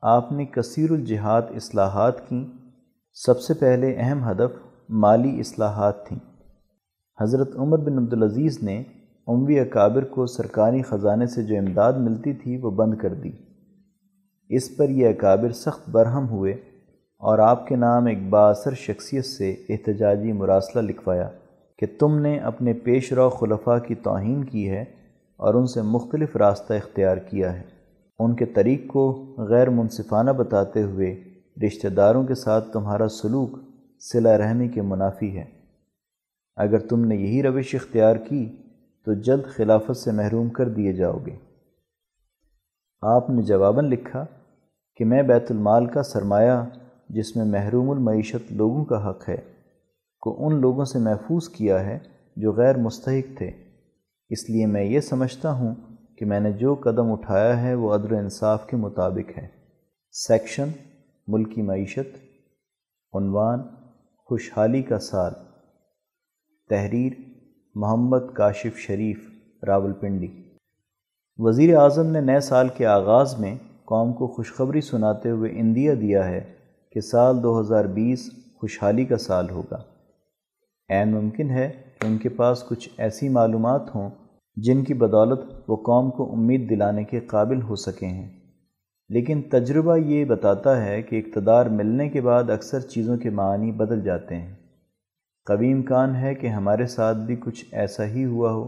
[0.08, 2.46] آپ نے کثیر الجہاد اصلاحات کیں
[3.14, 4.58] سب سے پہلے اہم ہدف
[4.90, 6.20] مالی اصلاحات تھیں۔
[7.22, 8.84] حضرت عمر بن عبدالعزیز نے
[9.28, 13.32] عموی اکابر کو سرکاری خزانے سے جو امداد ملتی تھی وہ بند کر دی۔
[14.50, 16.54] اس پر یہ اکابر سخت برہم ہوئے
[17.20, 21.30] اور آپ کے نام ایک باثر شخصیت سے احتجاجی مراسلہ لکھوایا
[21.78, 24.82] کہ تم نے اپنے پیش رو خلفاء کی توہین کی ہے
[25.38, 27.75] اور ان سے مختلف راستہ اختیار کیا ہے۔
[28.20, 31.24] ان کے طریق کو غیر منصفانہ بتاتے ہوئے
[31.66, 33.50] رشتہ داروں کے ساتھ تمہارا سلوک
[34.00, 35.46] صلہ رحمی کے منافی ہے۔
[36.56, 38.56] اگر تم نے یہی روش اختیار کی،
[39.06, 41.36] تو جلد خلافت سے محروم کر دیے جاؤ گے۔
[43.02, 44.26] آپ نے جواباً لکھا
[44.96, 46.70] کہ میں بیت المال کا سرمایہ،
[47.10, 49.38] جس میں محروم المعیشت لوگوں کا حق ہے،
[50.22, 52.00] کو ان لوگوں سے محفوظ کیا ہے
[52.36, 53.52] جو غیر مستحق تھے۔
[54.30, 55.76] اس لیے میں یہ سمجھتا ہوں
[56.18, 59.48] کہ میں نے جو قدم اٹھایا ہے وہ عدل و انصاف کے مطابق ہے۔
[60.12, 60.70] سیکشن
[61.28, 62.18] ملکی معیشت،
[63.14, 63.60] عنوان،
[64.18, 65.34] خوشحالی کا سال۔
[66.70, 67.12] تحریر،
[67.76, 69.30] محمد کاشف شریف
[69.68, 70.44] راول پنڈی
[71.38, 73.56] وزیر اعظم نے نئے سال کے آغاز میں
[73.86, 76.54] قوم کو خوشخبری سناتے ہوئے اندیا دیا ہے
[76.92, 79.84] کہ سال دو ہزار بیس خوشحالی کا سال ہوگا۔
[80.90, 84.10] عین ممکن ہے کہ ان کے پاس کچھ ایسی معلومات ہوں
[84.56, 88.30] جن کی بدولت وہ قوم کو امید دلانے کے قابل ہو سکے ہیں۔
[89.10, 94.02] لیکن تجربہ یہ بتاتا ہے کہ اقتدار ملنے کے بعد اکثر چیزوں کے معنی بدل
[94.02, 94.56] جاتے ہیں۔
[95.46, 98.68] قوی امکان ہے کہ ہمارے ساتھ بھی کچھ ایسا ہی ہوا ہو۔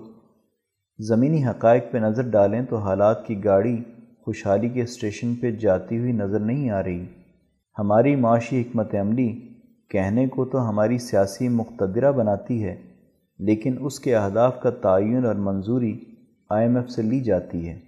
[0.99, 3.77] زمینی حقائق پہ نظر ڈالیں تو حالات کی گاڑی
[4.25, 7.05] خوشحالی کے اسٹیشن پہ جاتی ہوئی نظر نہیں آ رہی۔
[7.79, 9.39] ہماری معاشی حکمت عملی
[9.89, 12.86] کہنے کو تو ہماری سیاسی مقتدرہ بناتی ہے۔
[13.39, 15.99] لیکن اس کے اہداف کا تعین اور منظوری
[16.49, 17.79] آئی ایم ایف سے لی جاتی ہے۔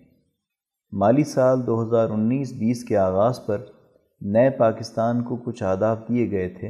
[0.91, 3.57] مالی سال دو ہزار انیس بیس کے آغاز پر
[4.21, 6.69] نئے پاکستان کو کچھ اہداف دیے گئے تھے،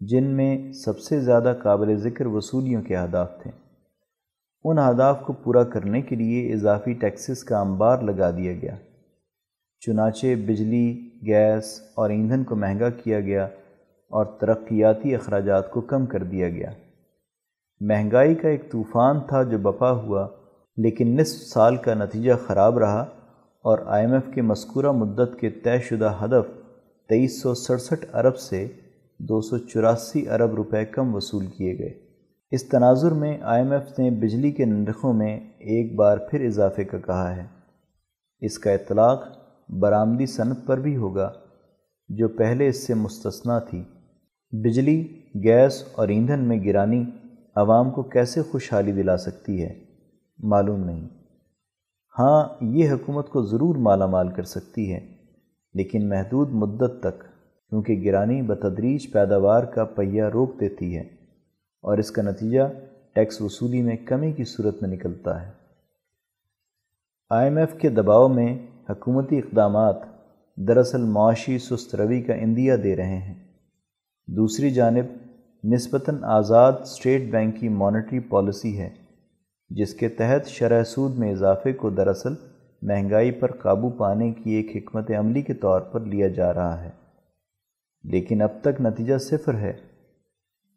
[0.00, 3.50] جن میں سب سے زیادہ قابل ذکر وصولیوں کے اہداف تھے۔
[4.64, 8.76] ان اہداف کو پورا کرنے کے لیے اضافی ٹیکسز کا انبار لگا دیا گیا۔
[9.80, 13.44] چنانچہ بجلی، گیس اور ایندھن کو مہنگا کیا گیا
[14.10, 16.70] اور ترقیاتی اخراجات کو کم کر دیا گیا۔
[17.88, 20.28] مہنگائی کا ایک طوفان تھا جو بپا ہوا،
[20.76, 23.00] لیکن نصف سال کا نتیجہ خراب رہا
[23.64, 26.46] اور آئی ایم ایف کے مذکورہ مدت کے طے شدہ ہدف
[27.08, 28.68] تیئیس سو سڑسٹھ ارب سے
[29.18, 31.92] دو سو چوراسی ارب روپے کم وصول کیے گئے۔
[32.50, 36.84] اس تناظر میں آئی ایم ایف نے بجلی کے نرخوں میں ایک بار پھر اضافے
[36.84, 37.46] کا کہا ہے۔
[38.40, 39.24] اس کا اطلاق
[39.68, 41.32] برآمدی صنعت پر بھی ہوگا،
[42.08, 43.82] جو پہلے اس سے مستثنا تھی۔
[44.52, 45.02] بجلی،
[45.44, 47.04] گیس اور ایندھن میں گرانی
[47.56, 49.72] عوام کو کیسے خوشحالی دلا سکتی ہے؟
[50.38, 51.08] معلوم نہیں۔
[52.14, 55.00] ہاں یہ حکومت کو ضرور مالا مال کر سکتی ہے،
[55.74, 61.02] لیکن محدود مدت تک، کیونکہ گرانی بتدریج پیداوار کا پہیہ روک دیتی ہے،
[61.84, 62.62] اور اس کا نتیجہ
[63.14, 65.50] ٹیکس وصولی میں کمی کی صورت میں نکلتا ہے۔
[67.30, 68.54] آئی ایم ایف کے دباؤ میں
[68.90, 69.96] حکومتی اقدامات
[70.58, 73.34] دراصل معاشی سست روی کا اندیا دے رہے ہیں۔
[74.28, 75.04] دوسری جانب
[75.64, 78.90] نسبتاً آزاد اسٹیٹ بینک کی مانیٹری پالیسی ہے،
[79.70, 82.34] جس کے تحت شرح سود میں اضافے کو دراصل
[82.82, 86.90] مہنگائی پر قابو پانے کی ایک حکمت عملی کے طور پر لیا جا رہا ہے۔
[88.04, 89.72] لیکن اب تک نتیجہ صفر ہے۔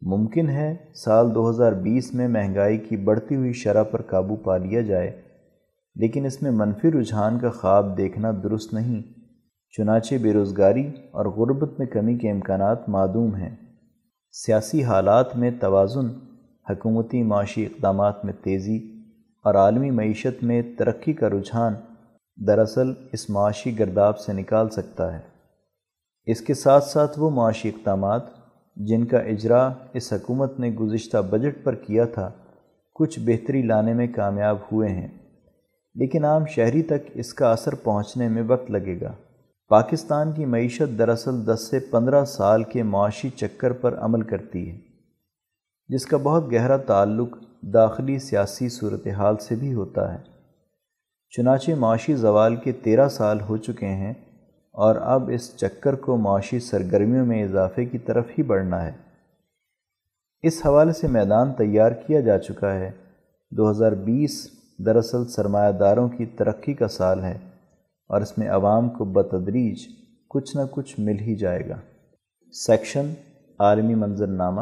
[0.01, 4.57] ممکن ہے سال دو ہزار بیس میں مہنگائی کی بڑھتی ہوئی شرح پر قابو پا
[4.57, 5.21] لیا جائے،
[5.95, 9.01] لیکن اس میں منفی رجحان کا خواب دیکھنا درست نہیں،
[9.77, 13.64] چنانچہ بے روزگاری اور غربت میں کمی کے امکانات معدوم ہیں۔
[14.35, 16.07] سیاسی حالات میں توازن
[16.69, 18.77] حکومتی معاشی اقدامات میں تیزی
[19.45, 21.75] اور عالمی معیشت میں ترقی کا رجحان
[22.37, 25.19] دراصل اس معاشی گرداب سے نکال سکتا ہے۔
[26.27, 28.21] اس کے ساتھ ساتھ وہ معاشی اقدامات
[28.77, 32.31] جن کا اجرا اس حکومت نے گزشتہ بجٹ پر کیا تھا،
[32.95, 35.07] کچھ بہتری لانے میں کامیاب ہوئے ہیں،
[35.95, 39.13] لیکن عام شہری تک اس کا اثر پہنچنے میں وقت لگے گا۔
[39.69, 44.77] پاکستان کی معیشت دراصل دس سے پندرہ سال کے معاشی چکر پر عمل کرتی ہے،
[45.87, 50.17] جس کا بہت گہرا تعلق داخلی سیاسی صورتحال سے بھی ہوتا ہے۔
[51.29, 54.13] چنانچہ معاشی زوال کے تیرہ سال ہو چکے ہیں
[54.71, 58.91] اور اب اس چکر کو معاشی سرگرمیوں میں اضافے کی طرف ہی بڑھنا ہے۔
[60.41, 62.91] اس حوالے سے میدان تیار کیا جا چکا ہے۔
[63.51, 64.47] دو ہزار بیس
[64.85, 67.37] دراصل سرمایہ داروں کی ترقی کا سال ہے۔
[68.07, 69.87] اور اس میں عوام کو بتدریج
[70.29, 71.77] کچھ نہ کچھ مل ہی جائے گا۔
[72.51, 73.13] سیکشن،
[73.59, 74.61] عالمی منظر نامہ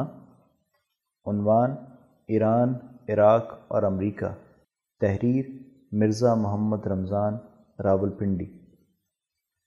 [1.26, 1.72] عنوان،
[2.28, 2.74] ایران،
[3.10, 4.26] عراق اور امریکہ۔
[5.02, 5.46] تحریر،
[5.92, 7.34] مرزا محمد رمضان
[7.84, 8.46] راول پنڈی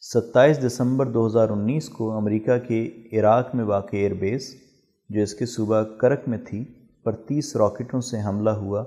[0.01, 4.55] ستائیس دسمبر دو ہزار انیس کو امریکہ کے عراق میں واقع ایئر بیس،
[5.09, 6.64] جو اس کے صوبہ کرک میں تھی،
[7.05, 8.85] پر تیس راکٹوں سے حملہ ہوا،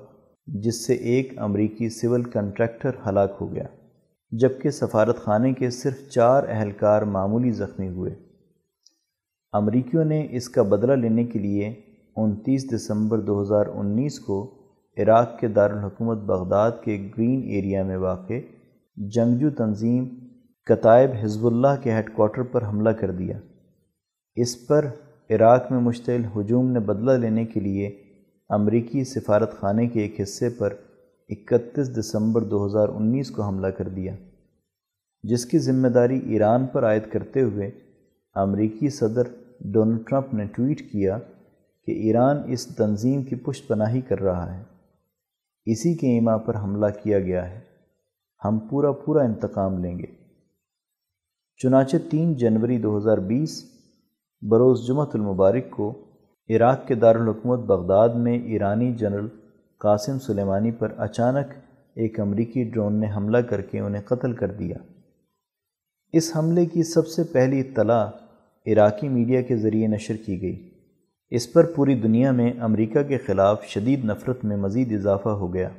[0.48, 3.64] جس سے ایک امریکی سول کنٹریکٹر ہلاک ہو گیا۔
[4.32, 8.16] جبکہ سفارت خانے کے صرف چار اہلکار معمولی زخمی ہوئے۔
[9.54, 11.82] امریکیوں نے اس کا بدلہ لینے کے لیے
[12.16, 14.56] انتیس دسمبر دو ہزار انیس کو
[14.98, 18.34] عراق کے دارالحکومت بغداد کے گرین ایریا میں واقع
[18.96, 20.10] جنگجو تنظیم
[20.66, 23.38] کتائب حزب اللہ کے ہیڈ کوارٹر پر حملہ کر دیا۔
[24.36, 24.86] اس پر
[25.30, 27.88] عراق میں مشتعل ہجوم نے بدلہ لینے کے لیے
[28.50, 30.74] امریکی سفارت خانے کے ایک حصے پر
[31.30, 34.16] اکتیس دسمبر دو ہزار انیس کو حملہ کر دیا،
[35.24, 37.72] جس کی ذمہ داری ایران پر عائد کرتے ہوئے
[38.36, 39.24] امریکی صدر
[39.60, 41.18] ڈونلڈ ٹرمپ نے ٹویٹ کیا
[41.84, 44.64] کہ ایران اس تنظیم کی پشت پناہی کر رہا ہے۔
[45.66, 47.60] اسی کے ایما پر حملہ کیا گیا ہے۔
[48.46, 50.06] ہم پورا پورا انتقام لیں گے۔
[51.58, 53.64] چنانچہ تین جنوری دو ہزار بیس،
[54.42, 56.06] بروز جمعۃ المبارک کو
[56.50, 59.28] عراق کے دارالحکومت بغداد میں ایرانی جنرل
[59.80, 61.54] قاسم سلیمانی پر اچانک
[61.96, 64.78] ایک امریکی ڈرون نے حملہ کر کے انہیں قتل کر دیا۔
[66.14, 68.08] اس حملے کی سب سے پہلی اطلاع
[68.68, 70.70] عراقی میڈیا کے ذریعے نشر کی گئی۔
[71.30, 75.70] اس پر پوری دنیا میں امریکہ کے خلاف شدید نفرت میں مزید اضافہ ہو گیا۔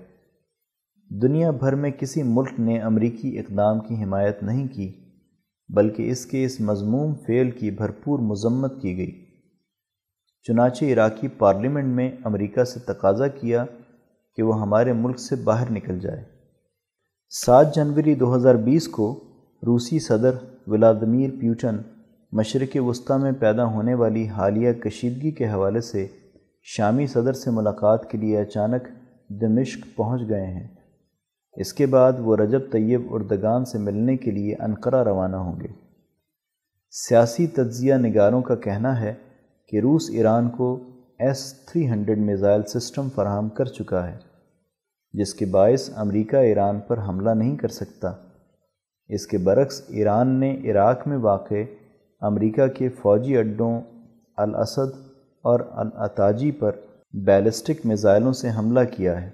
[1.22, 4.92] دنیا بھر میں کسی ملک نے امریکی اقدام کی حمایت نہیں کی،
[5.68, 9.24] بلکہ اس کے اس مضموم فعل کی بھرپور مذمت کی گئی۔
[10.42, 13.64] چنانچہ عراقی پارلیمنٹ میں امریکہ سے تقاضا کیا
[14.36, 16.24] کہ وہ ہمارے ملک سے باہر نکل جائے۔
[17.30, 19.24] سات جنوری دو ہزار بیس کو
[19.66, 20.30] روسی صدر
[20.66, 21.76] ولادمیر پیوٹن
[22.32, 26.06] مشرق وسطی میں پیدا ہونے والی حالیہ کشیدگی کے حوالے سے
[26.62, 28.82] شامی صدر سے ملاقات کے لیے اچانک
[29.28, 30.68] دمشق پہنچ گئے ہیں۔
[31.52, 35.68] اس کے بعد وہ رجب طیب اردگان سے ملنے کے لیے انقرہ روانہ ہوں گے۔
[36.90, 39.14] سیاسی تجزیہ نگاروں کا کہنا ہے
[39.68, 40.89] کہ روس ایران کو
[41.20, 44.16] S three hundred missile system فراہم کر چکا ہے،
[45.12, 48.12] جس کے باعث امریکہ ایران پر حملہ نہیں کر سکتا۔
[49.08, 51.62] اس کے برعکس، ایران نے عراق میں واقع
[52.20, 53.80] امریکہ کے فوجی اڈوں،
[54.36, 54.96] الاسد
[55.44, 56.76] اور الاتاجی پر
[57.26, 59.30] بیلسٹک میزائلوں سے حملہ کیا ہے۔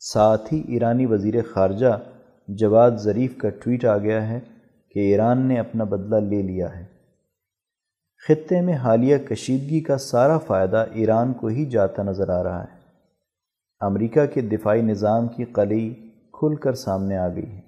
[0.00, 1.98] ساتھ ہی ایرانی وزیر خارجہ
[2.48, 4.40] جواد ظریف کا ٹویٹ آ گیا ہے
[4.94, 6.91] کہ ایران نے اپنا بدلہ لے لیا ہے۔
[8.28, 12.80] خطے میں حالیہ کشیدگی کا سارا فائدہ ایران کو ہی جاتا نظر آ رہا ہے۔
[13.80, 15.92] امریکہ کے دفاعی نظام کی قلعی
[16.32, 17.60] کھل کر سامنے آ گئی ہے،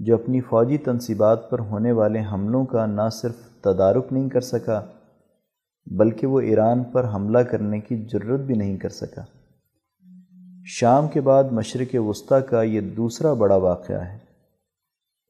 [0.00, 4.80] جو اپنی فوجی تنصیبات پر ہونے والے حملوں کا نہ صرف تدارک نہیں کر سکا،
[5.86, 9.24] بلکہ وہ ایران پر حملہ کرنے کی جرت بھی نہیں کر سکا۔
[10.64, 14.18] شام کے بعد مشرق وسطی کا یہ دوسرا بڑا واقعہ ہے۔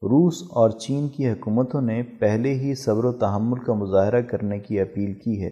[0.03, 4.79] روس اور چین کی حکومتوں نے پہلے ہی صبر و تحمل کا مظاہرہ کرنے کی
[4.79, 5.49] اپیل کی ہے۔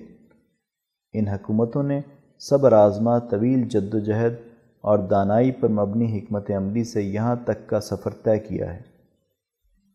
[1.14, 2.02] ان حکومتوں نے
[2.40, 4.34] صبر آزما، طویل جد و جہد
[4.82, 8.82] اور دانائی پر مبنی حکمت عملی سے یہاں تک کا سفر طے کیا ہے۔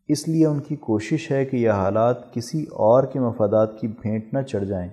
[0.09, 4.35] اس لیے ان کی کوشش ہے کہ یہ حالات کسی اور کے مفادات کی بھینٹ
[4.35, 4.89] نہ چڑھ جائیں۔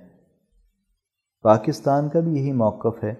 [1.41, 3.13] پاکستان کا بھی یہی موقف ہے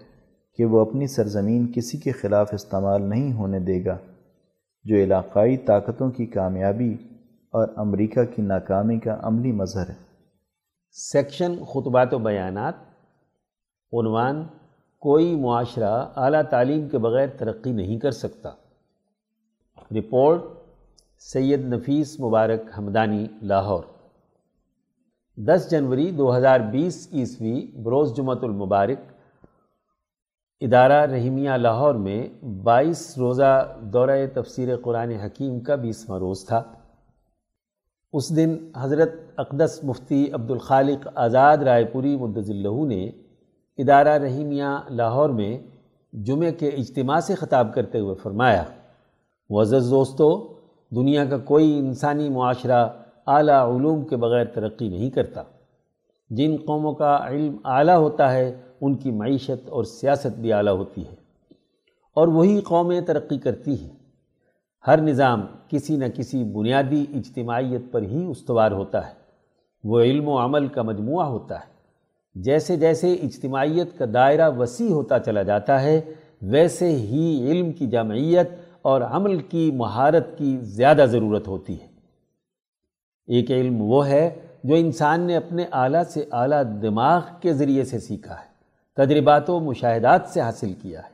[0.58, 3.98] کہ وہ اپنی سرزمین کسی کے خلاف استعمال نہیں ہونے دے گا۔
[4.84, 6.94] جو علاقائی طاقتوں کی کامیابی
[7.50, 9.96] اور امریکہ کی ناکامی کا عملی مظہر ہے۔
[10.92, 12.74] سیکشن خطبات و بیانات،
[13.94, 14.44] عنوان،
[15.00, 18.50] کوئی معاشرہ اعلیٰ تعلیم کے بغیر ترقی نہیں کر سکتا۔
[19.92, 20.42] رپورٹ،
[21.20, 23.84] سید نفیس مبارک حمدانی لاہور۔
[25.38, 29.13] دس جنوری دو ہزار بیس عیسوی، بروز جمعۃ المبارک
[30.62, 36.64] ادارہ رحیمیہ لاہور میں بائیس روزہ دورہ تفسیر قرآن حکیم کا بیسواں روز تھا۔
[38.14, 43.04] اس دن حضرت اقدس مفتی عبد الخالق آزاد رائے پوری مدض اللہ نے
[43.78, 45.58] ادارہ رحیمیہ لاہور میں
[46.14, 48.64] جمعہ کے اجتماع سے خطاب کرتے ہوئے فرمایا
[49.50, 50.54] وزز دوستو،
[50.96, 52.88] دنیا کا کوئی انسانی معاشرہ
[53.28, 55.44] اعلیٰ علوم کے بغیر ترقی نہیں کرتا۔
[56.30, 58.52] جن قوموں کا علم اعلیٰ ہوتا ہے
[58.86, 61.16] ان کی معیشت اور سیاست بھی اعلیٰ ہوتی ہے
[62.14, 63.90] اور وہی قومیں ترقی کرتی ہیں۔
[64.88, 69.14] ہر نظام کسی نہ کسی بنیادی اجتماعیت پر ہی استوار ہوتا ہے۔
[69.84, 71.74] وہ علم و عمل کا مجموعہ ہوتا ہے۔
[72.36, 76.02] جیسے جیسے اجتماعیت کا دائرہ وسیع ہوتا چلا جاتا ہے،
[76.42, 78.50] ویسے ہی علم کی جامعیت
[78.82, 81.88] اور عمل کی مہارت کی زیادہ ضرورت ہوتی ہے۔
[83.28, 88.00] ایک علم وہ ہے جو انسان نے اپنے اعلیٰ سے اعلیٰ دماغ کے ذریعے سے
[88.00, 88.53] سیکھا ہے۔
[88.98, 91.14] تجربات و مشاہدات سے حاصل کیا ہے۔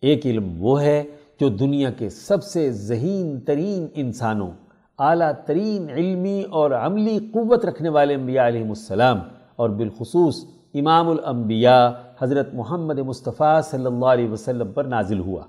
[0.00, 1.04] ایک علم وہ ہے
[1.40, 4.50] جو دنیا کے سب سے ذہین ترین انسانوں،
[4.98, 9.18] اعلیٰ ترین علمی اور عملی قوت رکھنے والے انبیاء علیہ السلام
[9.56, 11.88] اور بالخصوص امام الانبیاء
[12.22, 15.44] حضرت محمد مصطفیٰ صلی اللہ علیہ وسلم پر نازل ہوا۔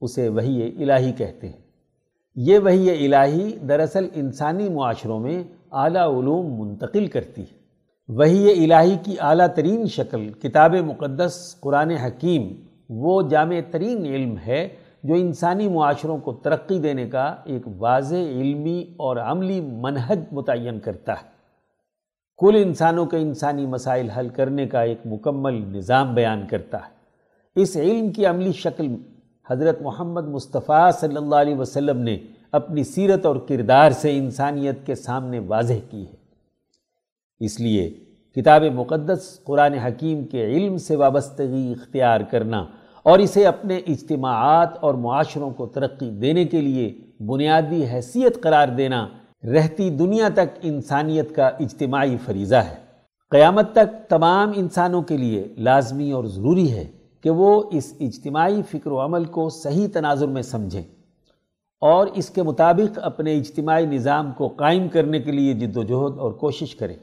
[0.00, 1.60] اسے وہی الہی کہتے ہیں۔
[2.36, 5.42] یہ وہی الہی دراصل انسانی معاشروں میں
[5.72, 7.57] اعلیٰ علوم منتقل کرتی ہے۔
[8.08, 12.48] وہی الہی کی اعلیٰ ترین شکل، کتاب مقدس، قرآن حکیم،
[12.90, 14.68] وہ جامع ترین علم ہے
[15.04, 21.12] جو انسانی معاشروں کو ترقی دینے کا ایک واضح علمی اور عملی منہج متعین کرتا
[21.12, 21.28] ہے۔
[22.38, 26.98] کل انسانوں کے انسانی مسائل حل کرنے کا ایک مکمل نظام بیان کرتا ہے۔
[27.62, 28.96] اس علم کی عملی شکل
[29.50, 32.18] حضرت محمد مصطفیٰ صلی اللہ علیہ وسلم نے
[32.52, 36.17] اپنی سیرت اور کردار سے انسانیت کے سامنے واضح کی ہے۔
[37.40, 37.90] اس لیے
[38.36, 42.64] کتاب مقدس قرآن حکیم کے علم سے وابستگی اختیار کرنا
[43.02, 46.94] اور اسے اپنے اجتماعات اور معاشروں کو ترقی دینے کے لیے
[47.26, 49.08] بنیادی حیثیت قرار دینا
[49.54, 52.76] رہتی دنیا تک انسانیت کا اجتماعی فریضہ ہے۔
[53.30, 56.86] قیامت تک تمام انسانوں کے لیے لازمی اور ضروری ہے
[57.20, 60.82] کہ وہ اس اجتماعی فکر و عمل کو صحیح تناظر میں سمجھیں
[61.80, 66.18] اور اس کے مطابق اپنے اجتماعی نظام کو قائم کرنے کے لیے جد و جہد
[66.18, 66.96] اور کوشش کریں۔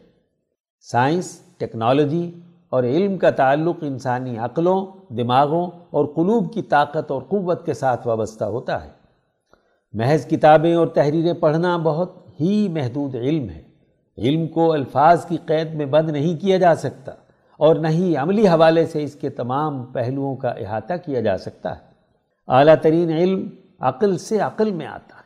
[0.92, 2.32] سائنس، ٹیکنالوجی
[2.70, 8.08] اور علم کا تعلق انسانی عقلوں، دماغوں اور قلوب کی طاقت اور قوت کے ساتھ
[8.08, 8.90] وابستہ ہوتا ہے۔
[9.94, 13.62] محض کتابیں اور تحریریں پڑھنا بہت ہی محدود علم ہے۔
[14.18, 17.12] علم کو الفاظ کی قید میں بند نہیں کیا جا سکتا
[17.58, 21.76] اور نہ ہی عملی حوالے سے اس کے تمام پہلوؤں کا احاطہ کیا جا سکتا
[21.76, 21.82] ہے۔
[22.48, 25.24] اعلیٰ ترین علم عقل سے عقل میں آتا ہے،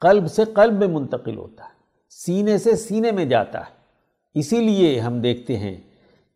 [0.00, 1.74] قلب سے قلب میں منتقل ہوتا ہے،
[2.10, 3.79] سینے سے سینے میں جاتا ہے۔
[4.34, 5.76] اسی لیے ہم دیکھتے ہیں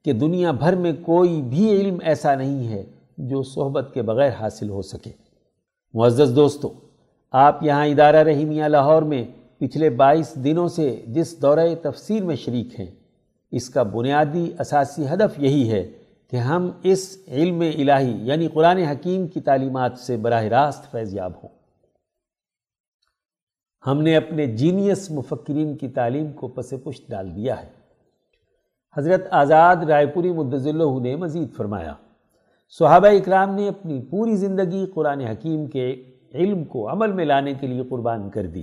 [0.04, 2.84] کہ دنیا بھر میں کوئی بھی علم ایسا نہیں ہے
[3.18, 5.10] جو صحبت کے بغیر حاصل ہو سکے۔
[5.94, 6.72] معزز دوستو،
[7.32, 9.24] آپ یہاں ادارہ رحیمیہ لاہور میں
[9.58, 12.90] پچھلے بائیس دنوں سے جس دورہ تفسیر میں شریک ہیں،
[13.52, 15.90] اس کا بنیادی اساسی ہدف یہی ہے
[16.30, 21.48] کہ ہم اس علم الہی یعنی قرآن حکیم کی تعلیمات سے براہ راست فیضیاب ہوں۔
[23.86, 27.83] ہم نے اپنے جینیس مفکرین کی تعلیم کو پس پشت ڈال دیا ہے۔
[28.98, 31.94] حضرت آزاد رائے پوری مدض اللہ نے مزید فرمایا،
[32.78, 36.02] صحابہ اکرام نے اپنی پوری زندگی قرآن حکیم کے
[36.34, 38.62] علم کو عمل میں لانے کے لیے قربان کر دی۔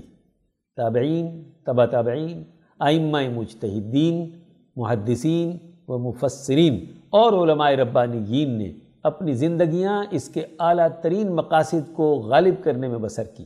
[0.75, 2.43] تابعین، تبا تابعین
[2.79, 4.29] آئمہ مجتہدین،
[4.75, 5.57] محدثین
[5.87, 8.71] و مفسرین اور علماء ربانیین نے
[9.03, 13.45] اپنی زندگیاں اس کے اعلیٰ ترین مقاصد کو غالب کرنے میں بسر کی۔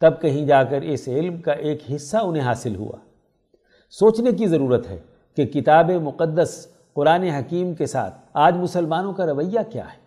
[0.00, 2.98] تب کہیں جا کر اس علم کا ایک حصہ انہیں حاصل ہوا۔
[3.90, 9.58] سوچنے کی ضرورت ہے کہ کتاب مقدس قرآن حکیم کے ساتھ آج مسلمانوں کا رویہ
[9.72, 9.98] کیا ہے؟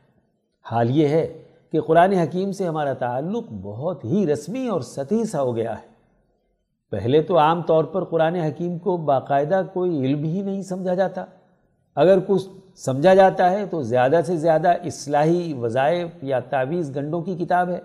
[0.71, 5.41] حال یہ ہے کہ قرآن حکیم سے ہمارا تعلق بہت ہی رسمی اور سطحی سا
[5.41, 5.93] ہو گیا ہے۔
[6.91, 11.25] پہلے تو عام طور پر قرآن حکیم کو باقاعدہ کوئی علم ہی نہیں سمجھا جاتا۔
[11.95, 17.35] اگر کچھ سمجھا جاتا ہے تو زیادہ سے زیادہ اصلاحی وظائف یا تعویز گنڈوں کی
[17.35, 17.79] کتاب ہے۔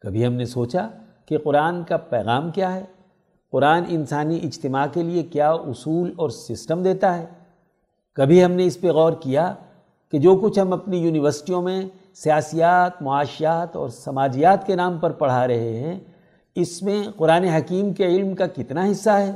[0.00, 0.88] کبھی ہم نے سوچا
[1.26, 2.84] کہ قرآن کا پیغام کیا ہے؟
[3.54, 7.26] قرآن انسانی اجتماع کے لیے کیا اصول اور سسٹم دیتا ہے؟
[8.14, 9.54] کبھی ہم نے اس پہ غور کیا
[10.12, 11.82] کہ جو کچھ ہم اپنی یونیورسٹیوں میں
[12.14, 15.98] سیاسیات، معاشیات اور سماجیات کے نام پر پڑھا رہے ہیں،
[16.54, 19.32] اس میں قرآن حکیم کے علم کا کتنا حصہ ہے؟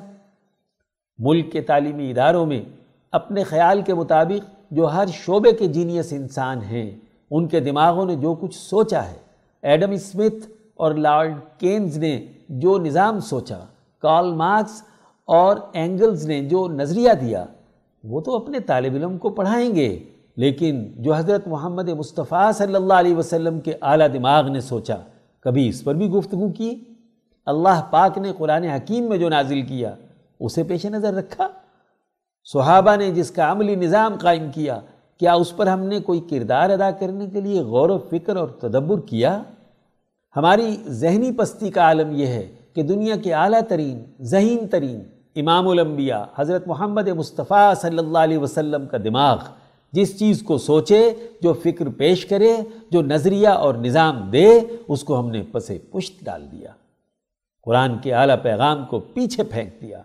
[1.18, 2.62] ملک کے تعلیمی اداروں میں
[3.12, 6.90] اپنے خیال کے مطابق جو ہر شعبے کے جینیس انسان ہیں،
[7.30, 9.16] ان کے دماغوں نے جو کچھ سوچا ہے۔
[9.62, 13.64] ایڈم اسمتھ اور لارڈ کینز نے جو نظام سوچا۔
[14.02, 14.82] کارل مارکس
[15.24, 17.44] اور اینگلز نے جو نظریہ دیا،
[18.04, 19.98] وہ تو اپنے طالب علم کو پڑھائیں گے۔
[20.36, 24.96] لیکن جو حضرت محمد مصطفیٰ صلی اللہ علیہ وسلم کے اعلیٰ دماغ نے سوچا،
[25.40, 26.84] کبھی اس پر بھی گفتگو کی؟
[27.46, 29.94] اللہ پاک نے قرآن حکیم میں جو نازل کیا،
[30.40, 31.48] اسے پیش نظر رکھا؟
[32.52, 34.80] صحابہ نے جس کا عملی نظام قائم کیا
[35.18, 38.48] کیا اس پر ہم نے کوئی کردار ادا کرنے کے لیے غور و فکر اور
[38.48, 39.42] تدبر کیا؟
[40.36, 42.48] ہماری ذہنی پستی کا عالم یہ ہے
[42.78, 45.00] کہ دنیا کے اعلیٰ ترین، ذہین ترین
[45.36, 49.38] امام الانبیاء حضرت محمد مصطفیٰ صلی اللہ علیہ وسلم کا دماغ
[49.92, 52.56] جس چیز کو سوچے، جو فکر پیش کرے،
[52.90, 56.70] جو نظریہ اور نظام دے، اس کو ہم نے پسے پشت ڈال دیا۔
[57.64, 60.02] قرآن کے اعلیٰ پیغام کو پیچھے پھینک دیا۔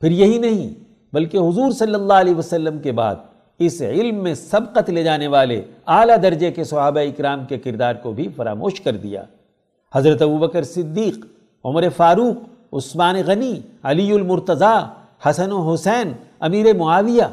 [0.00, 0.74] پھر یہی نہیں،
[1.12, 3.14] بلکہ حضور صلی اللہ علیہ وسلم کے بعد
[3.58, 8.12] اس علم میں سبقت لے جانے والے اعلیٰ درجے کے صحابہ اکرام کے کردار کو
[8.12, 9.22] بھی فراموش کر دیا۔
[9.94, 11.26] حضرت ابوبکر صدیق
[11.64, 14.78] عمر فاروق، عثمان غنی، علی المرتضیٰ،
[15.26, 17.24] حسن و حسین، امیر معاویہ،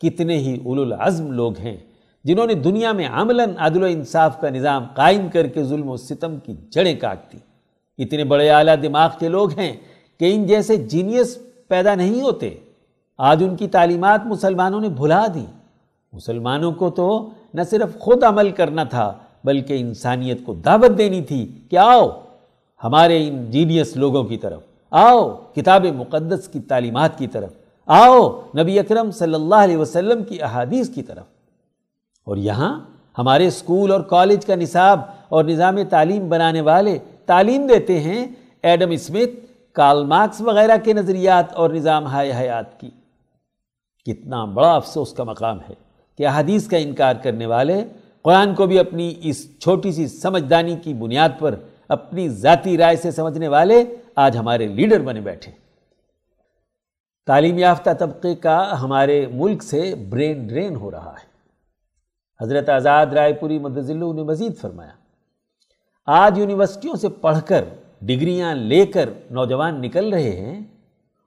[0.00, 1.76] کتنے ہی اول العزم لوگ ہیں
[2.24, 5.96] جنہوں نے دنیا میں عملاً عدل و انصاف کا نظام قائم کر کے ظلم و
[5.96, 7.38] ستم کی جڑیں کاٹ دی
[7.98, 9.72] اتنے بڑے اعلیٰ دماغ کے لوگ ہیں
[10.20, 12.54] کہ ان جیسے جینیس پیدا نہیں ہوتے۔
[13.18, 15.44] آج ان کی تعلیمات مسلمانوں نے بھلا دی
[16.12, 17.08] مسلمانوں کو تو
[17.54, 19.12] نہ صرف خود عمل کرنا تھا،
[19.44, 22.08] بلکہ انسانیت کو دعوت دینی تھی کہ آؤ
[22.84, 24.60] ہمارے ان جینیس لوگوں کی طرف۔
[24.90, 27.50] آؤ، کتاب مقدس کی تعلیمات کی طرف۔
[27.86, 31.24] آؤ، نبی اکرم صلی اللہ علیہ وسلم کی احادیث کی طرف۔
[32.24, 32.80] اور یہاں
[33.18, 38.26] ہمارے اسکول اور کالج کا نصاب اور نظام تعلیم بنانے والے تعلیم دیتے ہیں
[38.62, 42.90] ایڈم اسمتھ، کارل مارکس وغیرہ کے نظریات اور نظام ہائے حیات کی۔
[44.06, 45.74] کتنا بڑا افسوس کا مقام ہے
[46.18, 47.84] کہ احادیث کا انکار کرنے والے
[48.22, 51.54] قرآن کو بھی اپنی اس چھوٹی سی سمجھدانی کی بنیاد پر
[51.88, 53.84] اپنی ذاتی رائے سے سمجھنے والے
[54.14, 55.52] آج ہمارے لیڈر بنے بیٹھے۔
[57.26, 61.28] تعلیم یافتہ طبقے کا ہمارے ملک سے برین ڈرین ہو رہا ہے۔
[62.44, 64.90] حضرت آزاد رائے پوری مدزلو نے مزید فرمایا۔
[66.06, 67.64] آج یونیورسٹیوں سے پڑھ کر
[68.02, 70.60] ڈگریاں لے کر نوجوان نکل رہے ہیں،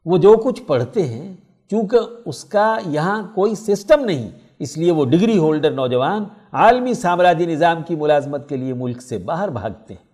[0.06, 1.36] وہ جو کچھ پڑھتے ہیں،
[1.70, 7.46] چونکہ اس کا یہاں کوئی سسٹم نہیں، اس لیے وہ ڈگری ہولڈر نوجوان عالمی سامراجی
[7.46, 10.11] نظام کی ملازمت کے لیے ملک سے باہر بھاگتے ہیں۔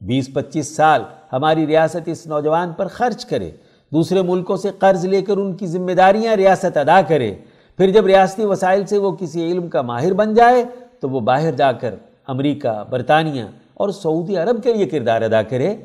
[0.00, 3.50] بیس پچیس سال ہماری ریاست اس نوجوان پر خرچ کرے،
[3.92, 7.34] دوسرے ملکوں سے قرض لے کر ان کی ذمہ داریاں ریاست ادا کرے،
[7.76, 10.64] پھر جب ریاستی وسائل سے وہ کسی علم کا ماہر بن جائے،
[11.00, 11.94] تو وہ باہر جا کر
[12.26, 13.44] امریکہ، برطانیہ
[13.74, 15.76] اور سعودی عرب کے لیے کردار ادا کرے۔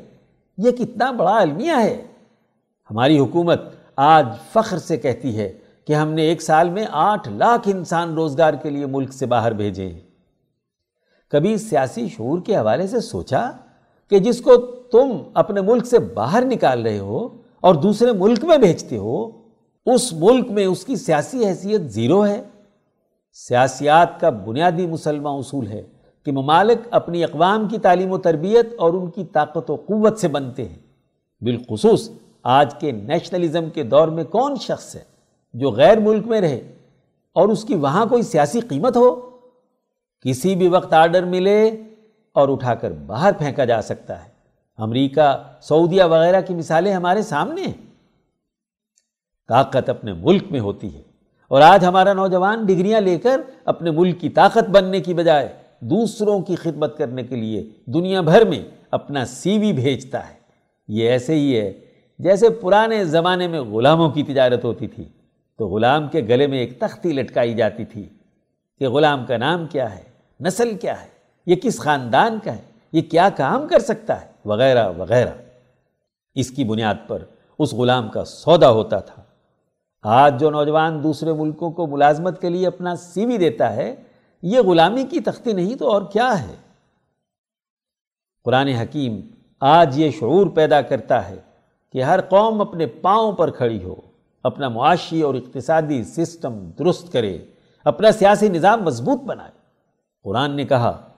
[0.58, 2.02] یہ کتنا بڑا المیہ ہے۔
[2.90, 3.62] ہماری حکومت
[3.96, 5.52] آج فخر سے کہتی ہے
[5.86, 9.52] کہ ہم نے ایک سال میں آٹھ لاکھ انسان روزگار کے لیے ملک سے باہر
[9.52, 10.00] بھیجے۔ ہیں
[11.30, 13.50] کبھی سیاسی شعور کے حوالے سے سوچا؟
[14.12, 14.56] کہ جس کو
[14.92, 17.28] تم اپنے ملک سے باہر نکال رہے ہو
[17.60, 19.30] اور دوسرے ملک میں بھیجتے ہو،
[19.86, 22.42] اس ملک میں اس کی سیاسی حیثیت زیرو ہے۔
[23.32, 25.82] سیاسیات کا بنیادی مسلمہ اصول ہے
[26.24, 30.28] کہ ممالک اپنی اقوام کی تعلیم و تربیت اور ان کی طاقت و قوت سے
[30.28, 30.78] بنتے ہیں۔
[31.40, 32.10] بالخصوص
[32.42, 35.02] آج کے نیشنلزم کے دور میں کون شخص ہے
[35.54, 36.74] جو غیر ملک میں رہے
[37.32, 39.30] اور اس کی وہاں کوئی سیاسی قیمت ہو؟
[40.20, 41.70] کسی بھی وقت آرڈر ملے
[42.34, 44.28] اور اٹھا کر باہر پھینکا جا سکتا ہے۔
[44.76, 47.92] امریکہ، سعودیہ وغیرہ کی مثالیں ہمارے سامنے ہیں۔
[49.48, 51.02] طاقت اپنے ملک میں ہوتی ہے۔
[51.48, 55.48] اور آج ہمارا نوجوان ڈگریاں لے کر اپنے ملک کی طاقت بننے کی بجائے
[55.80, 60.34] دوسروں کی خدمت کرنے کے لیے دنیا بھر میں اپنا سی وی بھیجتا ہے۔
[60.88, 61.72] یہ ایسے ہی ہے
[62.18, 65.04] جیسے پرانے زمانے میں غلاموں کی تجارت ہوتی تھی۔
[65.58, 68.08] تو غلام کے گلے میں ایک تختی لٹکائی جاتی تھی
[68.78, 70.02] کہ غلام کا نام کیا ہے،
[70.40, 72.62] نسل کیا ہے۔ یہ کس خاندان کا ہے؟
[72.92, 75.30] یہ کیا کام کر سکتا ہے؟ وغیرہ وغیرہ۔
[76.34, 77.24] اس کی بنیاد پر
[77.58, 79.22] اس غلام کا سودا ہوتا تھا۔
[80.02, 83.96] آج جو نوجوان دوسرے ملکوں کو ملازمت کے لیے اپنا سی وی دیتا ہے،
[84.42, 86.54] یہ غلامی کی تختی نہیں تو اور کیا ہے؟
[88.44, 89.20] قرآن حکیم
[89.60, 91.36] آج یہ شعور پیدا کرتا ہے
[91.92, 93.94] کہ ہر قوم اپنے پاؤں پر کھڑی ہو،
[94.42, 97.38] اپنا معاشی اور اقتصادی سسٹم درست کرے،
[97.84, 99.50] اپنا سیاسی نظام مضبوط بنائے۔
[100.24, 101.11] قرآن نے کہا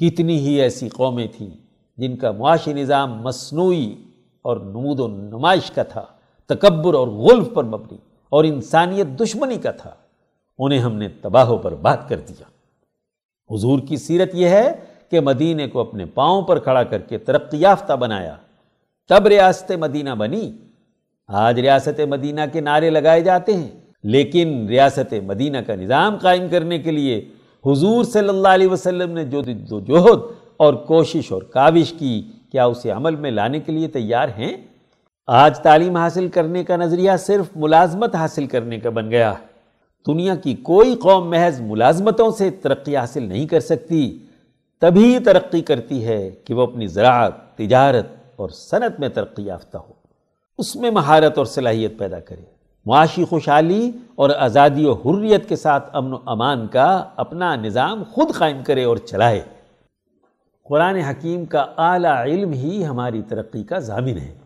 [0.00, 1.50] کتنی ہی ایسی قومیں تھیں
[1.96, 3.94] جن کا معاشی نظام مصنوعی
[4.42, 6.04] اور نمود و نمائش کا تھا،
[6.46, 7.98] تکبر اور غلف پر مبنی
[8.28, 9.90] اور انسانیت دشمنی کا تھا،
[10.58, 12.44] انہیں ہم نے تباہ و برباد کر دیا۔
[13.54, 14.72] حضور کی سیرت یہ ہے
[15.10, 18.36] کہ مدینے کو اپنے پاؤں پر کھڑا کر کے ترقی یافتہ بنایا۔
[19.08, 20.52] تب ریاست مدینہ بنی۔
[21.28, 23.70] آج ریاست مدینہ کے نعرے لگائے جاتے ہیں،
[24.02, 27.24] لیکن ریاست مدینہ کا نظام قائم کرنے کے لیے
[27.66, 29.42] حضور صلی اللہ علیہ وسلم نے جو
[29.80, 30.20] جوہد
[30.56, 34.56] اور کوشش اور کاوش کی، کیا اسے عمل میں لانے کے لیے تیار ہیں؟
[35.26, 39.34] آج تعلیم حاصل کرنے کا نظریہ صرف ملازمت حاصل کرنے کا بن گیا۔
[40.06, 44.18] دنیا کی کوئی قوم محض ملازمتوں سے ترقی حاصل نہیں کر سکتی۔
[44.80, 48.06] تبھی ترقی کرتی ہے کہ وہ اپنی زراعت، تجارت
[48.36, 49.92] اور صنعت میں ترقی یافتہ ہو۔
[50.58, 55.96] اس میں مہارت اور صلاحیت پیدا کرے۔ معاشی خوشحالی اور آزادی و حریت کے ساتھ
[55.96, 59.42] امن و امان کا اپنا نظام خود قائم کرے اور چلائے۔
[60.64, 64.38] قرآن حکیم کا اعلیٰ علم ہی ہماری ترقی کا ضامن ہے۔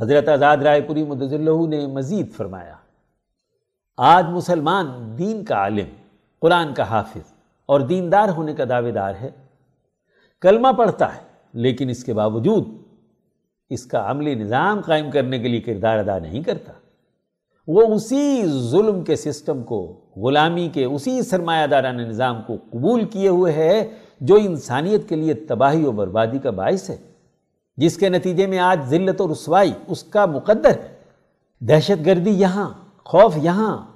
[0.00, 2.74] حضرت آزاد رائے پوری مدض اللہ نے مزید فرمایا،
[3.96, 5.86] آج مسلمان دین کا عالم،
[6.40, 7.32] قرآن کا حافظ
[7.66, 9.30] اور دیندار ہونے کا دعوے دار ہے۔
[10.40, 11.22] کلمہ پڑھتا ہے
[11.52, 12.64] لیکن اس کے باوجود
[13.74, 16.72] اس کا عملی نظام قائم کرنے کے لیے کردار ادا نہیں کرتا۔
[17.68, 23.28] وہ اسی ظلم کے سسٹم کو، غلامی کے اسی سرمایہ دارانہ نظام کو قبول کیے
[23.28, 26.96] ہوئے ہے، جو انسانیت کے لیے تباہی و بربادی کا باعث ہے۔
[27.76, 30.94] جس کے نتیجے میں آج ذلت و رسوائی اس کا مقدر ہے۔
[31.60, 32.70] دہشت گردی یہاں،
[33.04, 33.86] خوف یہاں،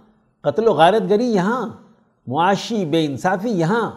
[0.41, 1.69] قتل و غارت گری یہاں،
[2.27, 3.91] معاشی بے انصافی یہاں،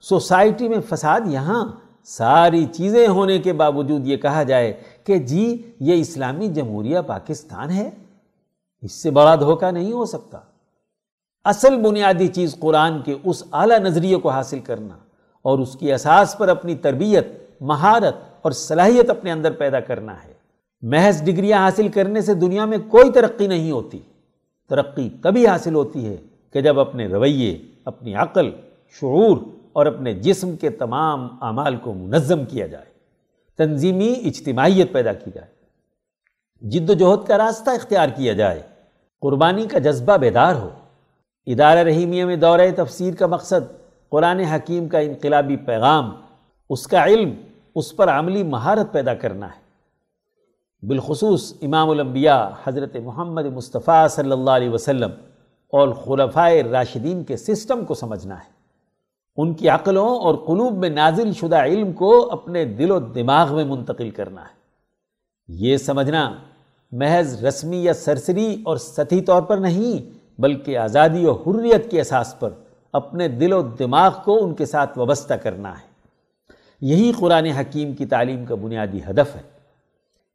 [0.00, 1.64] سوسائٹی میں فساد یہاں،
[2.04, 4.72] ساری چیزیں ہونے کے باوجود یہ کہا جائے
[5.04, 7.90] کہ جی یہ اسلامی جمہوریہ پاکستان ہے،
[8.82, 10.38] اس سے بڑا دھوکہ نہیں ہو سکتا۔
[11.44, 14.96] اصل بنیادی چیز قرآن کے اس اعلیٰ نظریے کو حاصل کرنا
[15.42, 17.26] اور اس کی اساس پر اپنی تربیت،
[17.60, 20.32] مہارت اور صلاحیت اپنے اندر پیدا کرنا ہے۔
[20.82, 23.98] محض ڈگریاں حاصل کرنے سے دنیا میں کوئی ترقی نہیں ہوتی۔
[24.68, 26.16] ترقی تبھی حاصل ہوتی ہے
[26.52, 28.50] کہ جب اپنے رویے، اپنی عقل،
[29.00, 29.36] شعور
[29.72, 32.99] اور اپنے جسم کے تمام اعمال کو منظم کیا جائے۔
[33.64, 35.48] تنظیمی اجتماعیت پیدا کی جائے۔
[36.68, 38.62] جد و جہد کا راستہ اختیار کیا جائے،
[39.20, 40.68] قربانی کا جذبہ بیدار ہو۔
[41.46, 43.72] ادارہ رحیمیہ میں دورہ تفسیر کا مقصد
[44.10, 46.20] قرآن حکیم کا انقلابی پیغام،
[46.70, 47.34] اس کا علم،
[47.74, 49.60] اس پر عملی مہارت پیدا کرنا ہے۔
[50.86, 55.10] بالخصوص امام الانبیاء حضرت محمد مصطفیٰ صلی اللہ علیہ وسلم
[55.68, 58.59] اور خلفائے راشدین کے سسٹم کو سمجھنا ہے۔
[59.42, 63.64] ان کی عقلوں اور قلوب میں نازل شدہ علم کو اپنے دل و دماغ میں
[63.64, 64.60] منتقل کرنا ہے۔
[65.48, 66.34] یہ سمجھنا
[66.92, 72.34] محض رسمی یا سرسری اور سطحی طور پر نہیں، بلکہ آزادی و حریت کے اساس
[72.38, 72.50] پر
[72.92, 75.90] اپنے دل و دماغ کو ان کے ساتھ وابستہ کرنا ہے۔
[76.80, 79.42] یہی قرآن حکیم کی تعلیم کا بنیادی ہدف ہے۔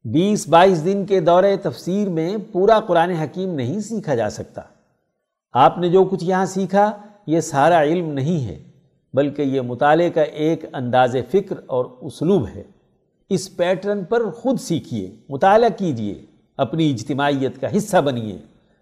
[0.03, 4.61] بیس بائیس دن کے دورے تفسیر میں پورا قرآن حکیم نہیں سیکھا جا سکتا۔
[5.53, 6.91] آپ نے جو کچھ یہاں سیکھا،
[7.27, 8.74] یہ سارا علم نہیں ہے۔
[9.15, 12.63] بلکہ یہ مطالعے کا ایک انداز فکر اور اسلوب ہے۔
[13.29, 16.25] اس پیٹرن پر خود سیکھیے، مطالعہ کیجیے،
[16.57, 18.37] اپنی اجتماعیت کا حصہ بنیے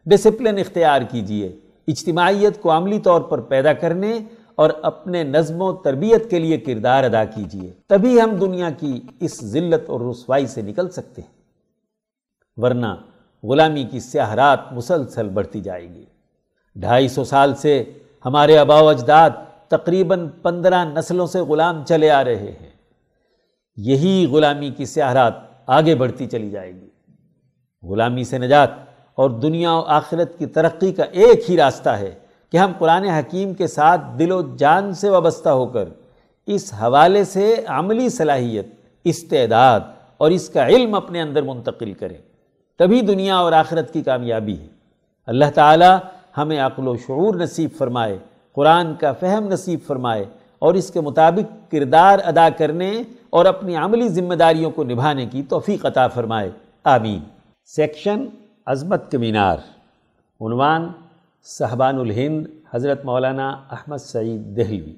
[0.06, 1.56] ڈسپلن اختیار کیجیے،
[1.88, 4.20] اجتماعیت کو عملی طور پر پیدا کرنے
[4.56, 9.46] اور اپنے نظم و تربیت کے لیے کردار ادا کیجیے۔ تبھی ہم دنیا کی اس
[9.46, 11.34] ذلت اور رسوائی سے نکل سکتے ہیں۔
[12.58, 12.96] ورنہ
[13.44, 16.06] غلامی کی سیاحرات مسلسل بڑھتی جائے گی۔
[16.76, 17.84] ڈھائی سو سال سے
[18.26, 19.30] ہمارے آبا و اجداد
[19.78, 22.69] تقریباً پندرہ نسلوں سے غلام چلے آ رہے ہیں۔
[23.78, 25.34] یہی غلامی کی سیاحرات
[25.67, 26.89] آگے بڑھتی چلی جائے گی۔
[27.84, 28.69] غلامی سے نجات
[29.15, 32.15] اور دنیا و آخرت کی ترقی کا ایک ہی راستہ ہے
[32.51, 35.89] کہ ہم قرآن حکیم کے ساتھ دل و جان سے وابستہ ہو کر
[36.47, 38.67] اس حوالے سے عملی صلاحیت،
[39.03, 39.80] استعداد
[40.17, 42.17] اور اس کا علم اپنے اندر منتقل کریں۔
[42.80, 44.67] تبھی دنیا اور آخرت کی کامیابی ہے۔
[45.26, 45.86] اللہ تعالی
[46.38, 48.17] ہمیں عقل و شعور نصیب فرمائے۔
[48.54, 50.26] قرآن کا فہم نصیب فرمائے
[50.60, 55.43] اور اس کے مطابق کردار ادا کرنے اور اپنی عملی ذمہ داریوں کو نبھانے کی
[55.43, 56.51] توفیق عطا فرمائے۔
[56.84, 57.20] آمین۔
[57.66, 58.26] سیکشن
[58.66, 59.58] عظمت کے مینار۔
[60.41, 60.88] عنوان
[61.43, 64.93] صحبان الہند، حضرت مولانا احمد سعید دہلوی۔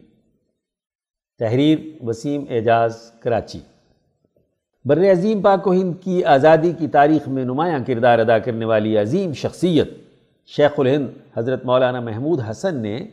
[1.40, 3.60] تحریر وسیم اعجاز کراچی۔
[4.86, 8.98] بر عظیم پاک و ہند کی آزادی کی تاریخ میں نمایاں کردار ادا کرنے والی
[8.98, 9.90] عظیم شخصیت
[10.46, 13.08] شیخ الہند حضرت مولانا محمود حسن نے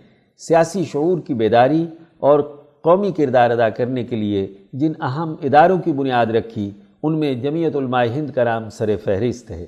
[0.47, 1.87] سیاسی شعور کی بیداری
[2.19, 2.41] اور
[2.83, 6.71] قومی کردار ادا کرنے کے لیے جن اہم اداروں کی بنیاد رکھی،
[7.03, 9.67] ان میں جمعیت علماء ہند کا نام سر فہرست ہے۔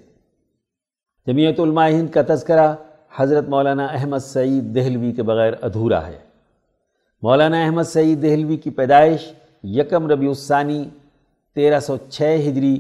[1.27, 2.75] جمعیت علماء ہند کا تذکرہ
[3.17, 6.19] حضرت مولانا احمد سعید دہلوی کے بغیر ادھورا ہے۔
[7.23, 9.33] مولانا احمد سعید دہلوی کی پیدائش
[9.65, 10.85] یکم ربیع الثانی
[11.55, 12.75] تیرہ سو چھ ہجری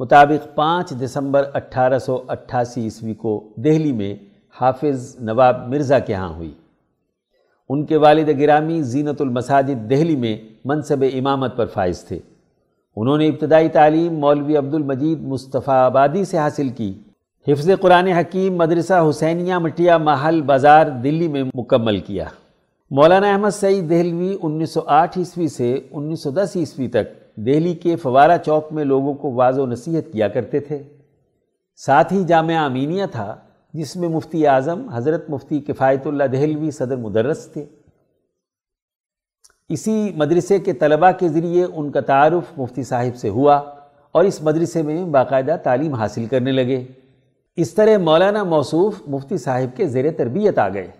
[0.00, 4.14] مطابق پانچ دسمبر اٹھارہ سو اٹھاسی عیسوی کو دہلی میں
[4.60, 6.52] حافظ نواب مرزا کے ہاں ہوئی۔
[7.72, 12.18] ان کے والد گرامی زینت المساجد دہلی میں منصب امامت پر فائز تھے۔
[12.96, 16.92] انہوں نے ابتدائی تعلیم مولوی عبد المجید مصطفیٰ آبادی سے حاصل کی۔
[17.48, 22.24] حفظ قرآن حکیم مدرسہ حسینیہ مٹیا محل بازار دلی میں مکمل کیا۔
[22.90, 27.74] مولانا احمد سعید دہلوی انیس سو آٹھ عیسوی سے انیس سو دس عیسوی تک دہلی
[27.74, 30.82] کے فوارہ چوک میں لوگوں کو واض و نصیحت کیا کرتے تھے۔
[31.76, 33.36] ساتھ ہی جامعہ امینیہ تھا۔
[33.72, 37.64] جس میں مفتی اعظم، حضرت مفتی کفایت اللہ دہلوی صدر مدرس تھے۔
[39.68, 43.56] اسی مدرسے کے طلباء کے ذریعے ان کا تعارف مفتی صاحب سے ہوا
[44.12, 46.84] اور اس مدرسے میں باقاعدہ تعلیم حاصل کرنے لگے۔
[47.56, 50.90] اس طرح مولانا موصوف مفتی صاحب کے زیر تربیت آ گئے۔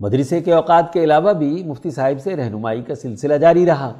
[0.00, 3.92] مدرسے کے اوقات کے علاوہ بھی مفتی صاحب سے رہنمائی کا سلسلہ جاری رہا۔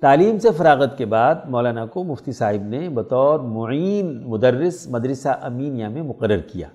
[0.00, 5.86] تعلیم سے فراغت کے بعد مولانا کو مفتی صاحب نے بطور معین مدرس مدرسہ امینیہ
[5.86, 6.68] میں مقرر کیا۔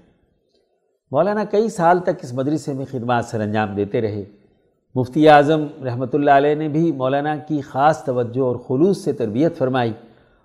[1.13, 4.23] مولانا کئی سال تک اس مدرسے میں خدمات سر انجام دیتے رہے۔
[4.95, 9.57] مفتی اعظم رحمۃ اللہ علیہ نے بھی مولانا کی خاص توجہ اور خلوص سے تربیت
[9.57, 9.93] فرمائی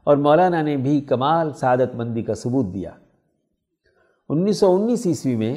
[0.04, 2.90] اور مولانا نے بھی کمال سعادت مندی کا ثبوت دیا۔
[4.28, 5.54] انیس سو انیس عیسوی میں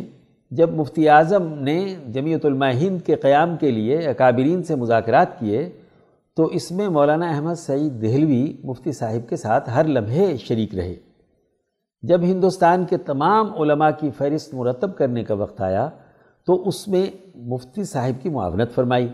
[0.51, 5.70] جب مفتی اعظم نے جمعیت علماء ہند کے قیام کے لیے اکابرین سے مذاکرات کیے
[6.38, 10.95] تو اس میں مولانا احمد سعید دہلوی مفتی صاحب کے ساتھ ہر لمحے شریک رہے۔
[12.04, 15.89] جب ہندوستان کے تمام علماء کی فہرست مرتب کرنے کا وقت آیا
[16.45, 19.08] تو اس میں مفتی صاحب کی معاونت فرمائی۔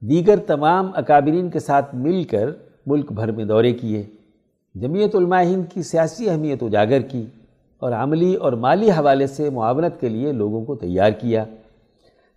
[0.00, 2.50] دیگر تمام اکابرین کے ساتھ مل کر
[2.86, 4.02] ملک بھر میں دورے کیے۔
[4.74, 7.26] جمعیت علماء ہند کی سیاسی اہمیت اجاگر کی
[7.78, 11.44] اور عملی اور مالی حوالے سے معاونت کے لیے لوگوں کو تیار کیا۔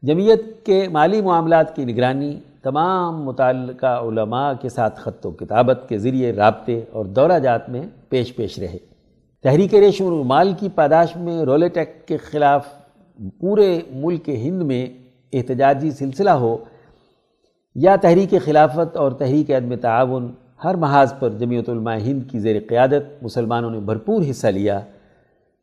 [0.03, 5.97] جمعیت کے مالی معاملات کی نگرانی، تمام متعلقہ علماء کے ساتھ خط و کتابت کے
[5.97, 8.89] ذریعے رابطے اور دورہ جات میں پیش پیش رہے۔
[9.44, 12.68] تحریک ریشم و کی پاداش میں رولٹ ایکٹ کے خلاف
[13.40, 14.86] پورے ملک ہند میں
[15.34, 16.56] احتجاجی سلسلہ ہو،
[17.76, 20.32] یا تحریک خلافت اور تحریک عدم تعاون
[20.64, 24.80] ہر محاذ پر جمعیت علماء ہند کی زیر قیادت مسلمانوں نے بھرپور حصہ لیا۔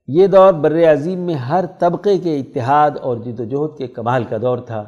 [0.09, 4.25] یہ دور بر عظیم میں ہر طبقے کے اتحاد اور جد و جہد کے کمال
[4.25, 4.85] کا دور تھا۔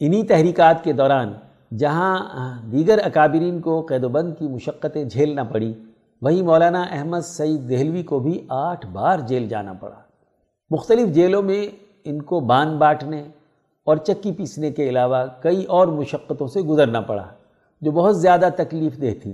[0.00, 1.32] انہی تحریکات کے دوران
[1.78, 2.16] جہاں
[2.72, 5.72] دیگر اکابرین کو قید و بند کی مشقتیں جھیلنا پڑی
[6.22, 9.96] وہیں مولانا احمد سعید دہلوی کو بھی آٹھ بار جیل جانا پڑا۔
[10.70, 11.66] مختلف جیلوں میں
[12.04, 13.24] ان کو بان باٹنے
[13.84, 17.26] اور چکی پیسنے کے علاوہ کئی اور مشقتوں سے گزرنا پڑا،
[17.80, 19.32] جو بہت زیادہ تکلیف دہ تھیں۔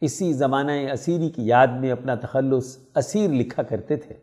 [0.00, 4.14] اسی زمانہ اسیری کی یاد میں اپنا تخلص اسیر لکھا کرتے تھے۔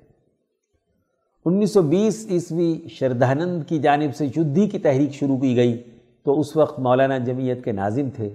[1.45, 5.83] انیس سو بیس عیسوی شردھانند کی جانب سے یدھی کی تحریک شروع کی گئی
[6.23, 8.29] تو اس وقت مولانا جمعیت کے ناظم تھے۔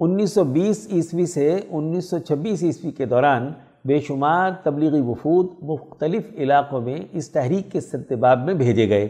[0.00, 3.48] انیس سو بیس عیسوی سے انیس سو چھبیس عیسوی کے دوران
[3.88, 9.08] بے شمار تبلیغی وفود مختلف علاقوں میں اس تحریک کے ستباب میں بھیجے گئے،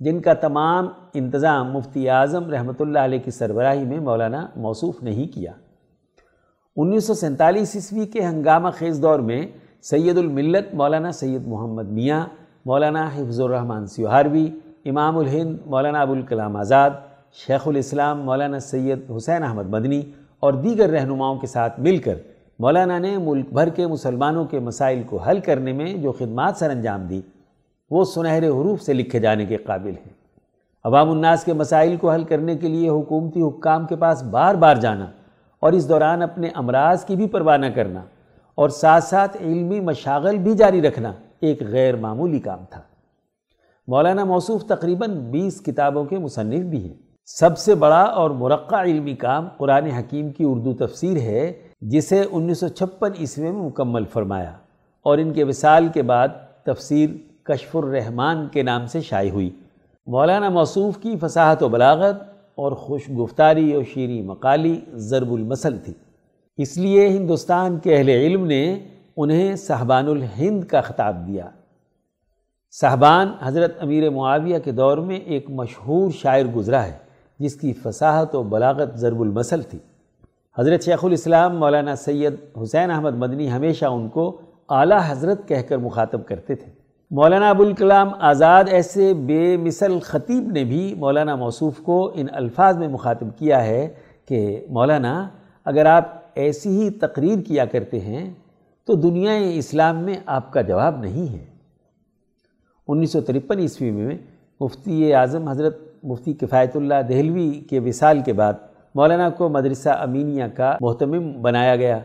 [0.00, 5.32] جن کا تمام انتظام مفتی اعظم رحمۃ اللہ علیہ کی سربراہی میں مولانا موصوف نہیں
[5.34, 5.52] کیا۔
[6.76, 9.42] انیس سو سینتالیس عیسوی کے ہنگامہ خیز دور میں
[9.90, 12.24] سید الملت مولانا سید محمد میاں،
[12.66, 14.48] مولانا حفظ الرحمن سیوہاروی،
[14.84, 16.90] امام الہند مولانا ابوالکلام آزاد
[17.32, 20.02] شیخ الاسلام مولانا سید حسین احمد مدنی
[20.40, 22.14] اور دیگر رہنماؤں کے ساتھ مل کر
[22.58, 26.70] مولانا نے ملک بھر کے مسلمانوں کے مسائل کو حل کرنے میں جو خدمات سر
[26.70, 27.20] انجام دی،
[27.90, 30.12] وہ سنہرے حروف سے لکھے جانے کے قابل ہیں۔
[30.84, 34.76] عوام الناس کے مسائل کو حل کرنے کے لیے حکومتی حکام کے پاس بار بار
[34.76, 35.06] جانا
[35.60, 38.02] اور اس دوران اپنے امراض کی بھی پرواہ نہ کرنا
[38.54, 42.80] اور ساتھ ساتھ علمی مشاغل بھی جاری رکھنا ایک غیر معمولی کام تھا۔
[43.86, 49.14] مولانا موصوف تقریباً بیس کتابوں کے مصنف بھی ہیں۔ سب سے بڑا اور مرقع علمی
[49.14, 54.52] کام قرآن حکیم کی اردو تفسیر ہے، جسے انیس سو چھپن عیسوی میں مکمل فرمایا
[55.02, 56.28] اور ان کے وصال کے بعد
[56.64, 57.10] تفسیر
[57.42, 59.50] کشف الرحمان کے نام سے شائع ہوئی۔
[60.06, 62.22] مولانا موصوف کی فصاحت و بلاغت
[62.54, 65.92] اور خوش گفتاری اور شیریں مقالی ضرب المثل تھی۔
[66.56, 68.78] اس لیے ہندوستان کے اہل علم نے
[69.16, 71.50] انہیں صحبان الہند کا خطاب دیا۔
[72.70, 77.07] صحبان حضرت امیر معاویہ کے دور میں ایک مشہور شاعر گزرا ہے۔
[77.38, 79.78] جس کی فصاحت و بلاغت ضرب المثل تھی۔
[80.58, 85.78] حضرت شیخ الاسلام مولانا سید حسین احمد مدنی ہمیشہ ان کو اعلیٰ حضرت کہہ کر
[85.78, 86.72] مخاطب کرتے تھے۔
[87.10, 92.88] مولانا ابوالکلام آزاد ایسے بے مثل خطیب نے بھی مولانا موصوف کو ان الفاظ میں
[92.88, 93.88] مخاطب کیا ہے
[94.24, 95.28] کہ مولانا،
[95.64, 98.34] اگر آپ ایسی ہی تقریر کیا کرتے ہیں
[98.86, 101.44] تو دنیا اسلام میں آپ کا جواب نہیں ہے۔
[102.88, 104.18] انیس سو ترپن عیسوی میں
[104.60, 108.52] مفتی اعظم حضرت مفتی کفایت اللہ دہلوی کے وصال کے بعد
[108.94, 111.98] مولانا کو مدرسہ امینیہ کا محتمم بنایا گیا۔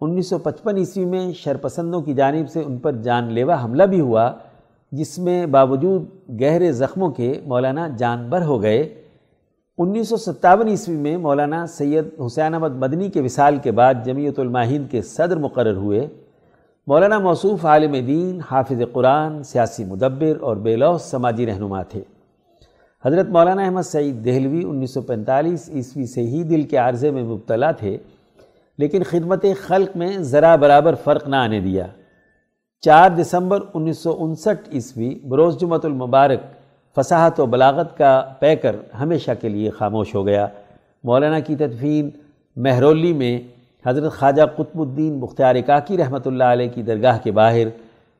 [0.00, 4.00] انیس سو پچپن عیسوی میں شرپسندوں کی جانب سے ان پر جان لیوا حملہ بھی
[4.00, 4.32] ہوا،
[4.92, 6.04] جس میں باوجود
[6.40, 8.94] گہرے زخموں کے مولانا جان بر ہو گئے۔
[9.78, 14.38] انیس سو ستاون عیسوی میں مولانا سید حسین احمد مدنی کے وصال کے بعد جمعیت
[14.38, 16.06] الماہین کے صدر مقرر ہوئے۔
[16.86, 22.02] مولانا موصوف عالم دین، حافظ قرآن، سیاسی مدبر اور بے لوس سماجی رہنما تھے۔
[23.06, 27.22] حضرت مولانا احمد سعید دہلوی انیس سو پینتالیس عیسوی سے ہی دل کے عارضے میں
[27.22, 27.96] مبتلا تھے،
[28.78, 31.86] لیکن خدمت خلق میں ذرا برابر فرق نہ آنے دیا۔
[32.82, 36.40] چار دسمبر انیس سو انسٹھ عیسوی بروز جمعت المبارک
[36.96, 40.46] فصاحت و بلاغت کا پیکر ہمیشہ کے لیے خاموش ہو گیا۔
[41.04, 42.10] مولانا کی تدفین
[42.56, 43.38] مہرولی میں
[43.84, 47.68] حضرت خواجہ قطب الدین مختار کاکی رحمۃ اللہ علیہ کی درگاہ کے باہر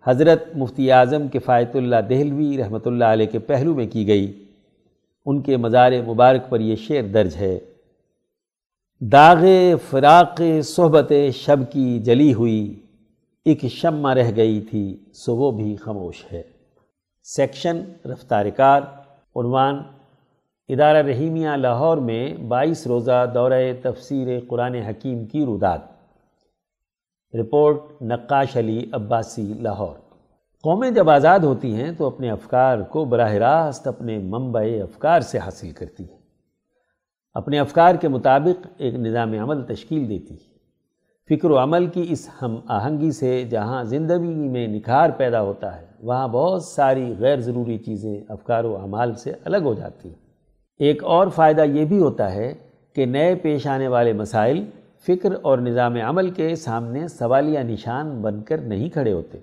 [0.04, 4.32] حضرت مفتی اعظم کفایت اللہ دہلوی رحمۃ اللہ علیہ کے پہلو میں کی گئی۔
[5.26, 7.58] ان کے مزار مبارک پر یہ شعر درج ہے۔
[9.00, 9.44] داغ
[9.90, 12.80] فراق صحبت شب کی جلی ہوئی،
[13.44, 16.42] ایک شمع رہ گئی تھی، سو وہ بھی خاموش ہے۔
[17.24, 18.82] سیکشن، رفتار کار،
[19.36, 19.82] عنوان،
[20.68, 25.78] ادارہ رحیمیہ لاہور میں بائیس روزہ دورہ تفسیر قرآن حکیم کی روداد۔
[27.34, 30.05] رپورٹ، نقاش علی عباسی، لاہور۔
[30.62, 35.38] قومیں جب آزاد ہوتی ہیں تو اپنے افکار کو براہ راست اپنے منبع افکار سے
[35.38, 36.18] حاصل کرتی ہیں۔
[37.34, 40.54] اپنے افکار کے مطابق ایک نظام عمل تشکیل دیتی ہے
[41.30, 45.86] فکر و عمل کی اس ہم آہنگی سے جہاں زندگی میں نکھار پیدا ہوتا ہے،
[46.02, 50.16] وہاں بہت ساری غیر ضروری چیزیں افکار و اعمال سے الگ ہو جاتی ہیں۔
[50.78, 52.54] ایک اور فائدہ یہ بھی ہوتا ہے
[52.94, 54.64] کہ نئے پیش آنے والے مسائل
[55.06, 59.38] فکر اور نظام عمل کے سامنے سوالیہ نشان بن کر نہیں کھڑے ہوتے۔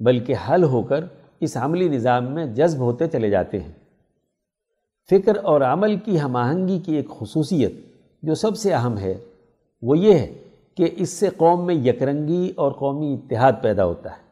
[0.00, 1.04] بلکہ حل ہو کر
[1.40, 3.72] اس عملی نظام میں جذب ہوتے چلے جاتے ہیں۔
[5.10, 7.72] فکر اور عمل کی ہم آہنگی کی ایک خصوصیت
[8.22, 9.14] جو سب سے اہم ہے،
[9.82, 10.34] وہ یہ ہے
[10.76, 14.26] کہ اس سے قوم میں یکرنگی اور قومی اتحاد پیدا ہوتا ہے۔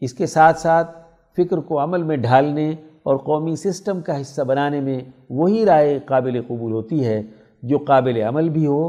[0.00, 0.98] اس کے ساتھ ساتھ
[1.36, 2.70] فکر کو عمل میں ڈھالنے
[3.02, 5.00] اور قومی سسٹم کا حصہ بنانے میں
[5.30, 7.22] وہی رائے قابل قبول ہوتی ہے
[7.62, 8.88] جو قابل عمل بھی ہو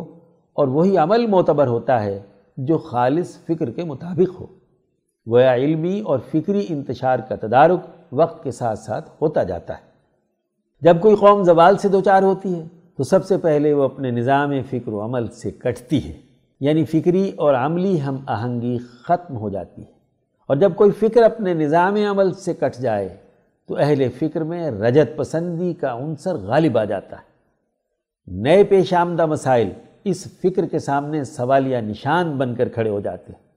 [0.54, 2.20] اور وہی عمل معتبر ہوتا ہے
[2.58, 4.46] جو خالص فکر کے مطابق ہو۔
[5.30, 7.80] گویا علمی اور فکری انتشار کا تدارک
[8.12, 9.82] وقت کے ساتھ ساتھ ہوتا جاتا ہے۔
[10.82, 12.68] جب کوئی قوم زوال سے دوچار ہوتی ہے،
[12.98, 16.18] تو سب سے پہلے وہ اپنے نظام فکر و عمل سے کٹتی ہے۔
[16.60, 19.92] یعنی فکری اور عملی ہم آہنگی ختم ہو جاتی ہے۔
[20.48, 23.18] اور جب کوئی فکر اپنے نظام عمل سے کٹ جائے،
[23.68, 27.24] تو اہل فکر میں رجت پسندی کا عنصر غالب آ جاتا ہے۔
[28.28, 29.70] نئے پیش آمدہ مسائل
[30.04, 33.49] اس فکر کے سامنے سوالیہ نشان بن کر کھڑے ہو جاتے ہیں۔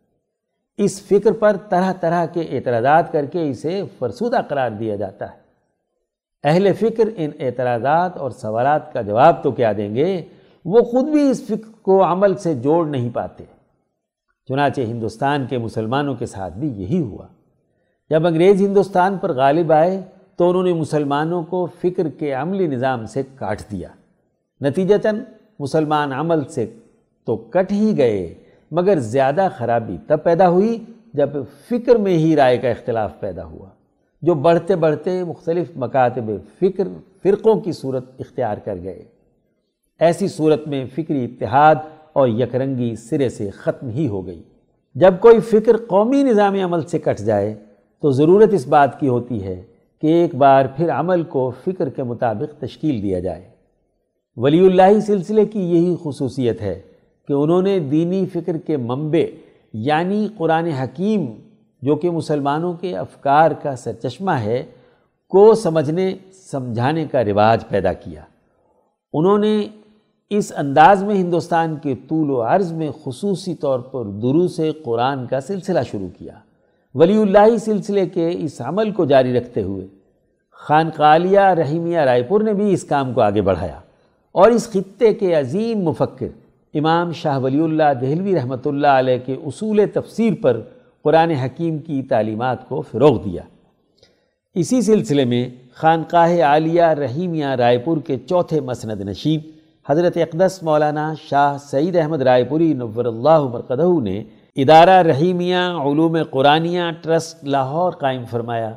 [0.76, 5.42] اس فکر پر طرح طرح کے اعتراضات کر کے اسے فرسودہ قرار دیا جاتا ہے۔
[6.44, 10.22] اہل فکر ان اعتراضات اور سوالات کا جواب تو کیا دیں گے؟
[10.64, 13.44] وہ خود بھی اس فکر کو عمل سے جوڑ نہیں پاتے۔
[14.48, 17.26] چنانچہ ہندوستان کے مسلمانوں کے ساتھ بھی یہی ہوا۔
[18.10, 20.02] جب انگریز ہندوستان پر غالب آئے
[20.36, 23.88] تو انہوں نے مسلمانوں کو فکر کے عملی نظام سے کاٹ دیا۔
[24.60, 25.20] نتیجتاً
[25.58, 26.74] مسلمان عمل سے
[27.26, 28.34] تو کٹ ہی گئے۔
[28.72, 31.30] مگر زیادہ خرابی تب پیدا ہوئی جب
[31.70, 33.68] فکر میں ہی رائے کا اختلاف پیدا ہوا،
[34.22, 36.88] جو بڑھتے بڑھتے مختلف مکاتب فکر
[37.22, 39.02] فرقوں کی صورت اختیار کر گئے۔
[40.00, 41.74] ایسی صورت میں فکری اتحاد
[42.12, 44.42] اور یکرنگی سرے سے ختم ہی ہو گئی۔
[44.94, 47.54] جب کوئی فکر قومی نظام عمل سے کٹ جائے
[48.00, 49.62] تو ضرورت اس بات کی ہوتی ہے
[50.00, 53.44] کہ ایک بار پھر عمل کو فکر کے مطابق تشکیل دیا جائے۔
[54.36, 56.80] ولی اللہ سلسلے کی یہی خصوصیت ہے
[57.28, 59.36] کہ انہوں نے دینی فکر کے منبع
[59.72, 61.26] یعنی قرآن حکیم
[61.82, 64.62] جو کہ مسلمانوں کے افکار کا سرچشمہ ہے،
[65.28, 68.22] کو سمجھنے، سمجھانے کا رواج پیدا کیا۔
[69.12, 69.66] انہوں نے
[70.30, 75.40] اس انداز میں ہندوستان کے طول و عرض میں خصوصی طور پر دروس قرآن کا
[75.40, 76.32] سلسلہ شروع کیا۔
[76.94, 79.86] ولی اللہ سلسلے کے اس عمل کو جاری رکھتے ہوئے
[80.50, 83.80] خان قالیہ رحیمیہ رائے پور نے بھی اس کام کو آگے بڑھایا
[84.32, 86.26] اور اس خطے کے عظیم مفکر
[86.74, 90.60] امام شاہ ولی اللہ دہلوی رحمۃ اللہ علیہ کے اصول تفسیر پر
[91.02, 93.42] قرآن حکیم کی تعلیمات کو فروغ دیا۔
[94.54, 99.40] اسی سلسلے میں خانقاہ عالیہ رحیمیہ رائے پور کے چوتھے مسند نشیب،
[99.88, 104.22] حضرت اقدس مولانا شاہ سعید احمد رائے پوری نور اللہ مرقدہ نے
[104.56, 108.72] ادارہ رحیمیہ علوم قرآنیہ ٹرسٹ لاہور قائم فرمایا۔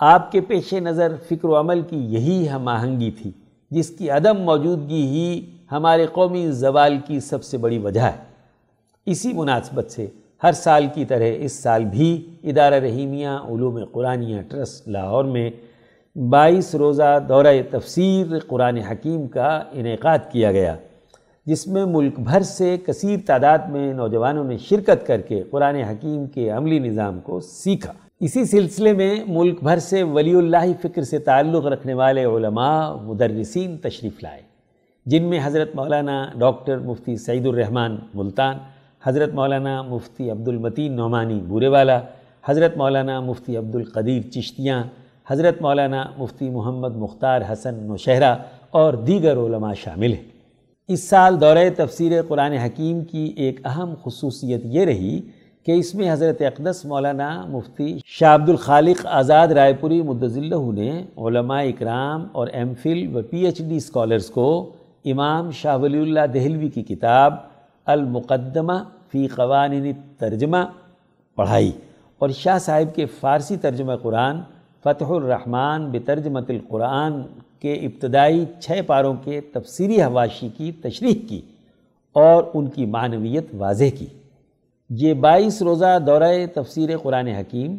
[0.00, 3.30] آپ کے پیش نظر فکر و عمل کی یہی ہم آہنگی تھی،
[3.70, 5.40] جس کی عدم موجودگی ہی
[5.72, 8.16] ہمارے قومی زوال کی سب سے بڑی وجہ ہے۔
[9.06, 10.06] اسی مناسبت سے
[10.42, 15.50] ہر سال کی طرح اس سال بھی ادارہ رحیمیہ، علوم قرآنیہ، ٹرسٹ، لاہور میں
[16.16, 20.76] بائیس روزہ دورہ تفسیر قرآن حکیم کا انعقاد کیا گیا،
[21.46, 26.26] جس میں ملک بھر سے کثیر تعداد میں نوجوانوں نے شرکت کر کے قرآن حکیم
[26.26, 31.18] کے عملی نظام کو سیکھا۔ اسی سلسلے میں ملک بھر سے ولی اللہ فکر سے
[31.18, 34.49] تعلق رکھنے والے علماء، مدرسین تشریف لائے۔
[35.06, 38.56] جن میں حضرت مولانا ڈاکٹر مفتی سعید الرحمن ملتان،
[39.02, 41.98] حضرت مولانا مفتی عبد المتین نعمانی بورے والا
[42.48, 44.82] حضرت مولانا مفتی عبد القدیر چشتیاں،
[45.30, 48.34] حضرت مولانا مفتی محمد مختار حسن نوشہرہ
[48.70, 50.28] اور دیگر علماء شامل ہیں۔
[50.88, 55.20] اس سال دورہ تفسیر قرآن حکیم کی ایک اہم خصوصیت یہ رہی
[55.66, 60.90] کہ اس میں حضرت اقدس مولانا مفتی شاہ عبد الخالق آزاد رائے پوری مدضلہ نے
[61.26, 64.50] علماء اکرام اور ایم فل و پی ایچ ڈی اسکالرس کو
[65.04, 67.34] امام شاہ ولی اللہ دہلوی کی کتاب
[67.84, 68.72] المقدمہ
[69.12, 70.56] فی قوانین ترجمہ
[71.36, 71.72] پڑھائی
[72.18, 74.40] اور شاہ صاحب کے فارسی ترجمہ قرآن
[74.84, 77.22] فتح الرحمن بترجمت القرآن
[77.60, 81.40] کے ابتدائی چھ پاروں کے تفسیری حواشی کی تشریح کی
[82.12, 84.06] اور ان کی معنویت واضح کی۔
[84.90, 87.76] یہ بائیس روزہ دورہ تفسیر قرآن حکیم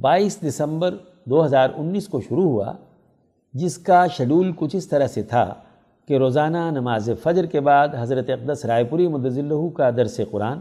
[0.00, 0.94] بائیس دسمبر
[1.24, 2.72] دو ہزار انیس کو شروع ہوا،
[3.54, 5.54] جس کا شیڈول کچھ اس طرح سے تھا۔
[6.08, 10.58] کہ روزانہ نماز فجر کے بعد حضرت اقدس رائے پوری مدضلہ کا درس قرآن،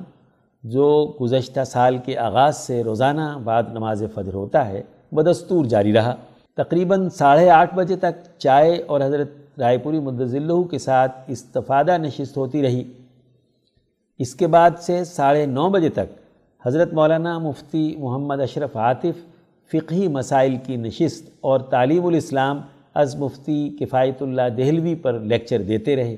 [0.63, 6.15] جو گزشتہ سال کے آغاز سے روزانہ بعد نماز فجر ہوتا ہے، بدستور جاری رہا۔
[6.57, 9.29] تقریباً ساڑھے آٹھ بجے تک چائے اور حضرت
[9.59, 12.83] رائے پوری مدضلہ کے ساتھ استفادہ نشست ہوتی رہی۔
[14.19, 16.09] اس کے بعد سے ساڑھے نو بجے تک
[16.65, 19.25] حضرت مولانا مفتی محمد اشرف عاطف
[19.71, 22.61] فقہی مسائل کی نشست اور تعلیم الاسلام
[22.93, 26.15] از مفتی کفایت اللہ دہلوی پر لیکچر دیتے رہے۔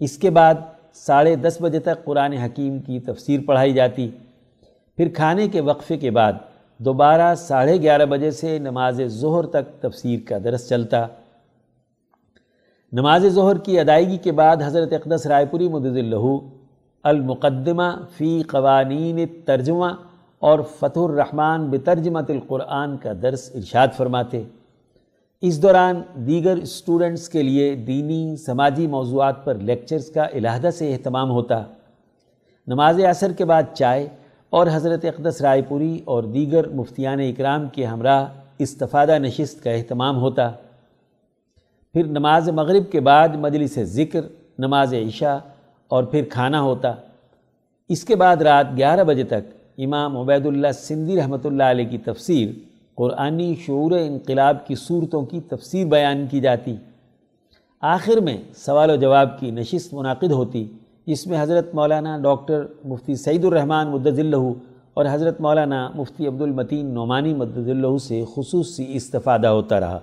[0.00, 0.54] اس کے بعد
[0.94, 4.10] ساڑھے دس بجے تک قرآن حکیم کی تفسیر پڑھائی جاتی۔
[4.96, 6.32] پھر کھانے کے وقفے کے بعد
[6.78, 11.06] دوبارہ ساڑھے گیارہ بجے سے نماز ظہر تک تفسیر کا درس چلتا۔
[12.92, 16.26] نماز ظہر کی ادائیگی کے بعد حضرت اقدس رائے پوری مدد اللہ
[17.02, 19.86] المقدمہ فی قوانین ترجمہ
[20.38, 24.42] اور فتح الرحمن بترجمت القرآن کا درس ارشاد فرماتے۔
[25.42, 31.30] اس دوران دیگر اسٹوڈنٹس کے لیے دینی، سماجی موضوعات پر لیکچرز کا علیحدہ سے اہتمام
[31.30, 31.62] ہوتا۔
[32.66, 34.08] نماز عصر کے بعد چائے
[34.50, 38.26] اور حضرت اقدس رائے پوری اور دیگر مفتیان اکرام کے ہمراہ
[38.58, 40.50] استفادہ نشست کا اہتمام ہوتا۔
[41.92, 44.20] پھر نماز مغرب کے بعد مجلس ذکر،
[44.58, 45.36] نماز عشاء
[45.88, 46.92] اور پھر کھانا ہوتا۔
[47.88, 51.98] اس کے بعد رات گیارہ بجے تک امام عبید اللہ سندھی رحمۃ اللہ علیہ کی
[51.98, 52.48] تفسیر
[52.94, 56.76] قرآنی شعور انقلاب کی صورتوں کی تفسیر بیان کی جاتی۔
[57.80, 60.68] آخر میں سوال و جواب کی نشست منعقد ہوتی،
[61.06, 64.52] جس میں حضرت مولانا ڈاکٹر مفتی سعید الرحمن مدد اللہ
[64.94, 69.98] اور حضرت مولانا مفتی عبد المتین نعمانی مدد اللہ سے خصوصی استفادہ ہوتا رہا۔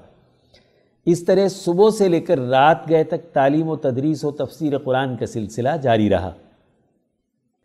[1.05, 5.17] اس طرح صبح سے لے کر رات گئے تک تعلیم و تدریس و تفسیر قرآن
[5.17, 6.31] کا سلسلہ جاری رہا۔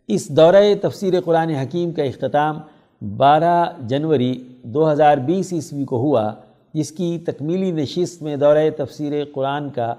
[0.07, 2.59] اس دورہ تفسیر قرآن حکیم کا اختتام
[3.03, 6.33] بارہ جنوری دو ہزار بیس عیسوی کو ہوا،
[6.73, 9.93] جس کی تکمیلی نشست میں دورہ تفسیر قرآن کا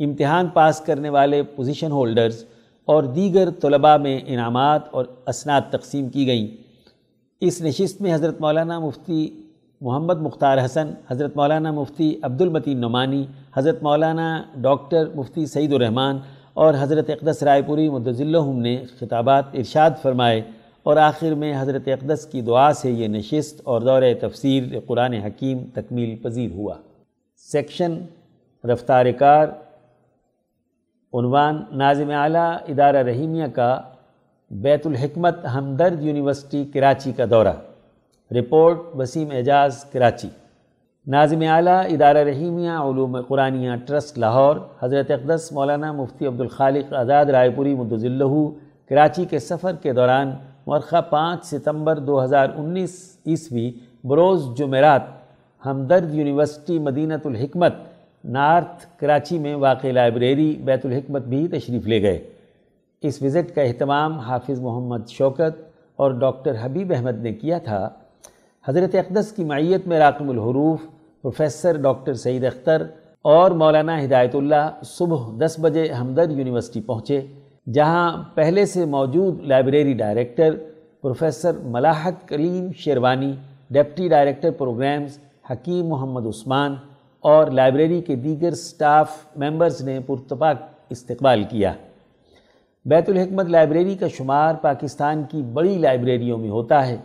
[0.00, 2.44] امتحان پاس کرنے والے پوزیشن ہولڈرز
[2.84, 6.46] اور دیگر طلباء میں انعامات اور اسناد تقسیم کی گئیں۔
[7.40, 9.42] اس نشست میں حضرت مولانا مفتی
[9.80, 13.24] محمد مختار حسن، حضرت مولانا مفتی عبد المتین نعمانی،
[13.56, 16.16] حضرت مولانا ڈاکٹر مفتی سعید الرحمن
[16.54, 20.42] اور حضرت اقدس رائے پوری مدضلہم نے خطابات ارشاد فرمائے۔
[20.84, 25.58] اور آخر میں حضرت اقدس کی دعا سے یہ نشست اور دور تفسیر قرآن حکیم
[25.74, 26.74] تکمیل پذیر ہوا۔
[27.36, 27.98] سیکشن،
[28.64, 29.48] رفتار کار،
[31.14, 33.80] عنوان، ناظم اعلیٰ، ادارہ رحیمیہ کا
[34.50, 37.54] بیت الحکمت ہمدرد یونیورسٹی، کراچی کا دورہ۔
[38.34, 40.28] رپورٹ، وسیم اعجاز، کراچی۔
[41.06, 47.50] ناظم اعلیٰ، ادارہ رحیمیہ، علوم قرآنیہ ٹرسٹ، لاہور۔ حضرت اقدس، مولانا مفتی عبدالخالق آزاد، رائے
[47.50, 48.24] پوری مدضلہ
[48.88, 50.30] کراچی کے سفر کے دوران
[50.66, 53.72] مرخہ پانچ ستمبر دو ہزار انیس عیسوی
[54.04, 55.02] بروز جمعرات،
[55.66, 57.74] ہمدرد یونیورسٹی مدینت الحکمت،
[58.24, 62.30] نارتھ کراچی میں واقع لائبریری بیت الحکمت بھی تشریف لے گئے۔
[63.02, 65.62] اس وزٹ کا اہتمام حافظ محمد شوکت
[65.96, 67.88] اور ڈاکٹر حبیب احمد نے کیا تھا۔
[68.68, 70.80] حضرت اقدس کی معیت میں راقم الحروف،
[71.22, 72.82] پروفیسر ڈاکٹر سعید اختر
[73.22, 77.26] اور مولانا ہدایت اللہ صبح دس بجے ہمدرد یونیورسٹی پہنچے۔
[77.72, 80.54] جہاں پہلے سے موجود library director
[81.02, 83.32] professor Malahat Kaleem Sherwani,
[83.70, 85.18] deputy director programs
[85.50, 86.74] Hakim Muhammad Usman
[87.20, 90.56] اور لائبریری کے دیگر سٹاف ممبرز نے پرتپاک
[90.90, 91.72] استقبال کیا۔
[92.84, 96.96] بیت الحکمت لائبریری کا شمار پاکستان کی بڑی لائبریریوں میں ہوتا ہے۔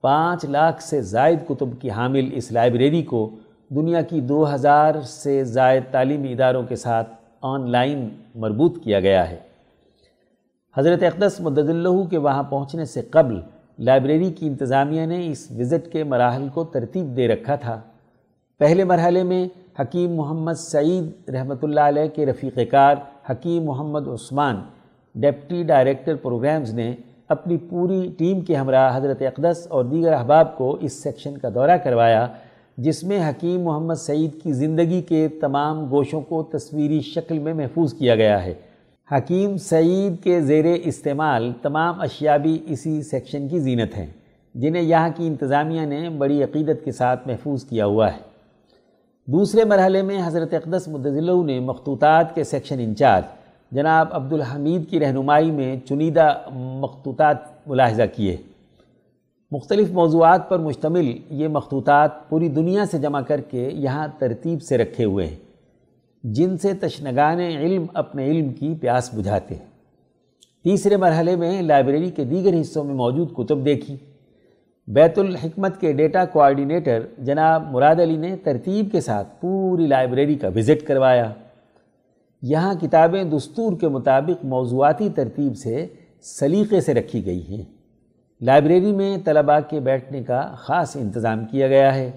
[0.00, 3.30] پانچ لاکھ سے زائد کتب کی حامل اس لائبریری کو
[3.68, 9.30] دنیا کی دو ہزار سے زائد تعلیمی اداروں کے ساتھ آن لائن مربوط کیا گیا
[9.30, 9.51] ہے۔
[10.76, 13.40] حضرت اقدس مدد اللہ کے وہاں پہنچنے سے قبل
[13.78, 17.80] لائبریری کی انتظامیہ نے اس وزٹ کے مراحل کو ترتیب دے رکھا تھا۔
[18.60, 19.46] پہلے مرحلے میں
[19.80, 22.96] حکیم محمد سعید رحمۃ اللہ علیہ کے رفیق کار
[23.30, 24.62] Hakim Muhammad Usman,
[25.14, 26.94] deputy director programs نے
[27.28, 31.76] اپنی پوری ٹیم کے ہمراہ حضرت اقدس اور دیگر احباب کو اس سیکشن کا دورہ
[31.84, 32.26] کروایا،
[32.78, 37.94] جس میں حکیم محمد سعید کی زندگی کے تمام گوشوں کو تصویری شکل میں محفوظ
[37.94, 38.54] کیا گیا ہے۔
[39.16, 44.06] حکیم سعید کے زیر استعمال تمام اشیاء بھی اسی سیکشن کی زینت ہیں،
[44.54, 48.18] جنہیں یہاں کی انتظامیہ نے بڑی عقیدت کے ساتھ محفوظ کیا ہوا ہے۔
[49.26, 53.24] دوسرے مرحلے میں حضرت اقدس مدضلہ نے مخطوطات کے سیکشن انچارج
[53.70, 57.36] جناب عبد الحمید کی رہنمائی میں چنیدہ مخطوطات
[57.66, 58.36] ملاحظہ کیے۔
[59.50, 64.78] مختلف موضوعات پر مشتمل یہ مخطوطات پوری دنیا سے جمع کر کے یہاں ترتیب سے
[64.78, 65.36] رکھے ہوئے ہیں۔
[66.24, 69.66] جن سے تشنگان علم اپنے علم کی پیاس بجھاتے ہیں۔
[70.64, 73.96] تیسرے مرحلے میں لائبریری کے دیگر حصوں میں موجود کتب دیکھی۔
[74.86, 80.48] بیت الحکمت کے ڈیٹا کوآرڈینیٹر جناب مراد علی نے ترتیب کے ساتھ پوری لائبریری کا
[80.48, 81.32] وزٹ کروایا۔
[82.42, 85.86] یہاں کتابیں دستور کے مطابق موضوعاتی ترتیب سے
[86.22, 87.62] سلیقے سے رکھی گئی ہیں۔
[88.40, 92.10] لائبریری میں طلباء کے بیٹھنے کا خاص انتظام کیا گیا ہے۔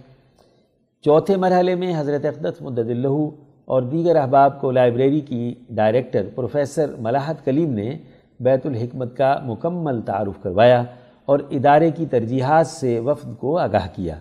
[1.01, 6.95] چوتھے مرحلے میں حضرت اقدس مدد اللہ اور دیگر احباب کو لائبریری کی ڈائریکٹر پروفیسر
[6.99, 7.97] ملاحت کلیم نے
[8.39, 10.83] بیت الحکمت کا مکمل تعارف کروایا
[11.25, 14.15] اور ادارے کی ترجیحات سے وفد کو آگاہ کیا۔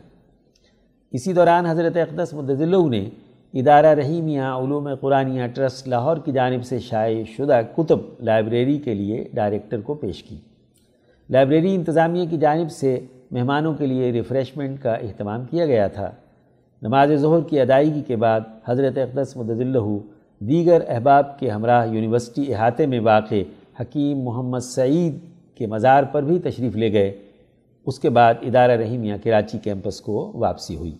[1.12, 3.09] اسی دوران حضرت اقدس مدضلہ نے
[3.55, 9.29] ادارہ رحیمیہ علوم قرآنیہ ٹرسٹ لاہور کی جانب سے شائع شدہ کتب لائبریری کے لیے
[9.33, 10.37] ڈائریکٹر کو پیش کی۔
[11.31, 13.01] لائبریری انتظامیہ کی جانب سے
[13.31, 16.11] مہمانوں کے لیے ریفریشمنٹ کا اہتمام کیا گیا تھا۔
[16.82, 19.78] نماز ظہر کی ادائیگی کے بعد حضرت اقدس مدضلہ
[20.38, 23.42] دیگر احباب کے ہمراہ یونیورسٹی احاطے میں واقع
[23.80, 25.18] حکیم محمد سعید
[25.55, 27.18] کے مزار پر بھی تشریف لے گئے۔
[27.86, 30.94] اس کے بعد ادارہ رحیمیہ کراچی کیمپس کو واپسی ہوئی۔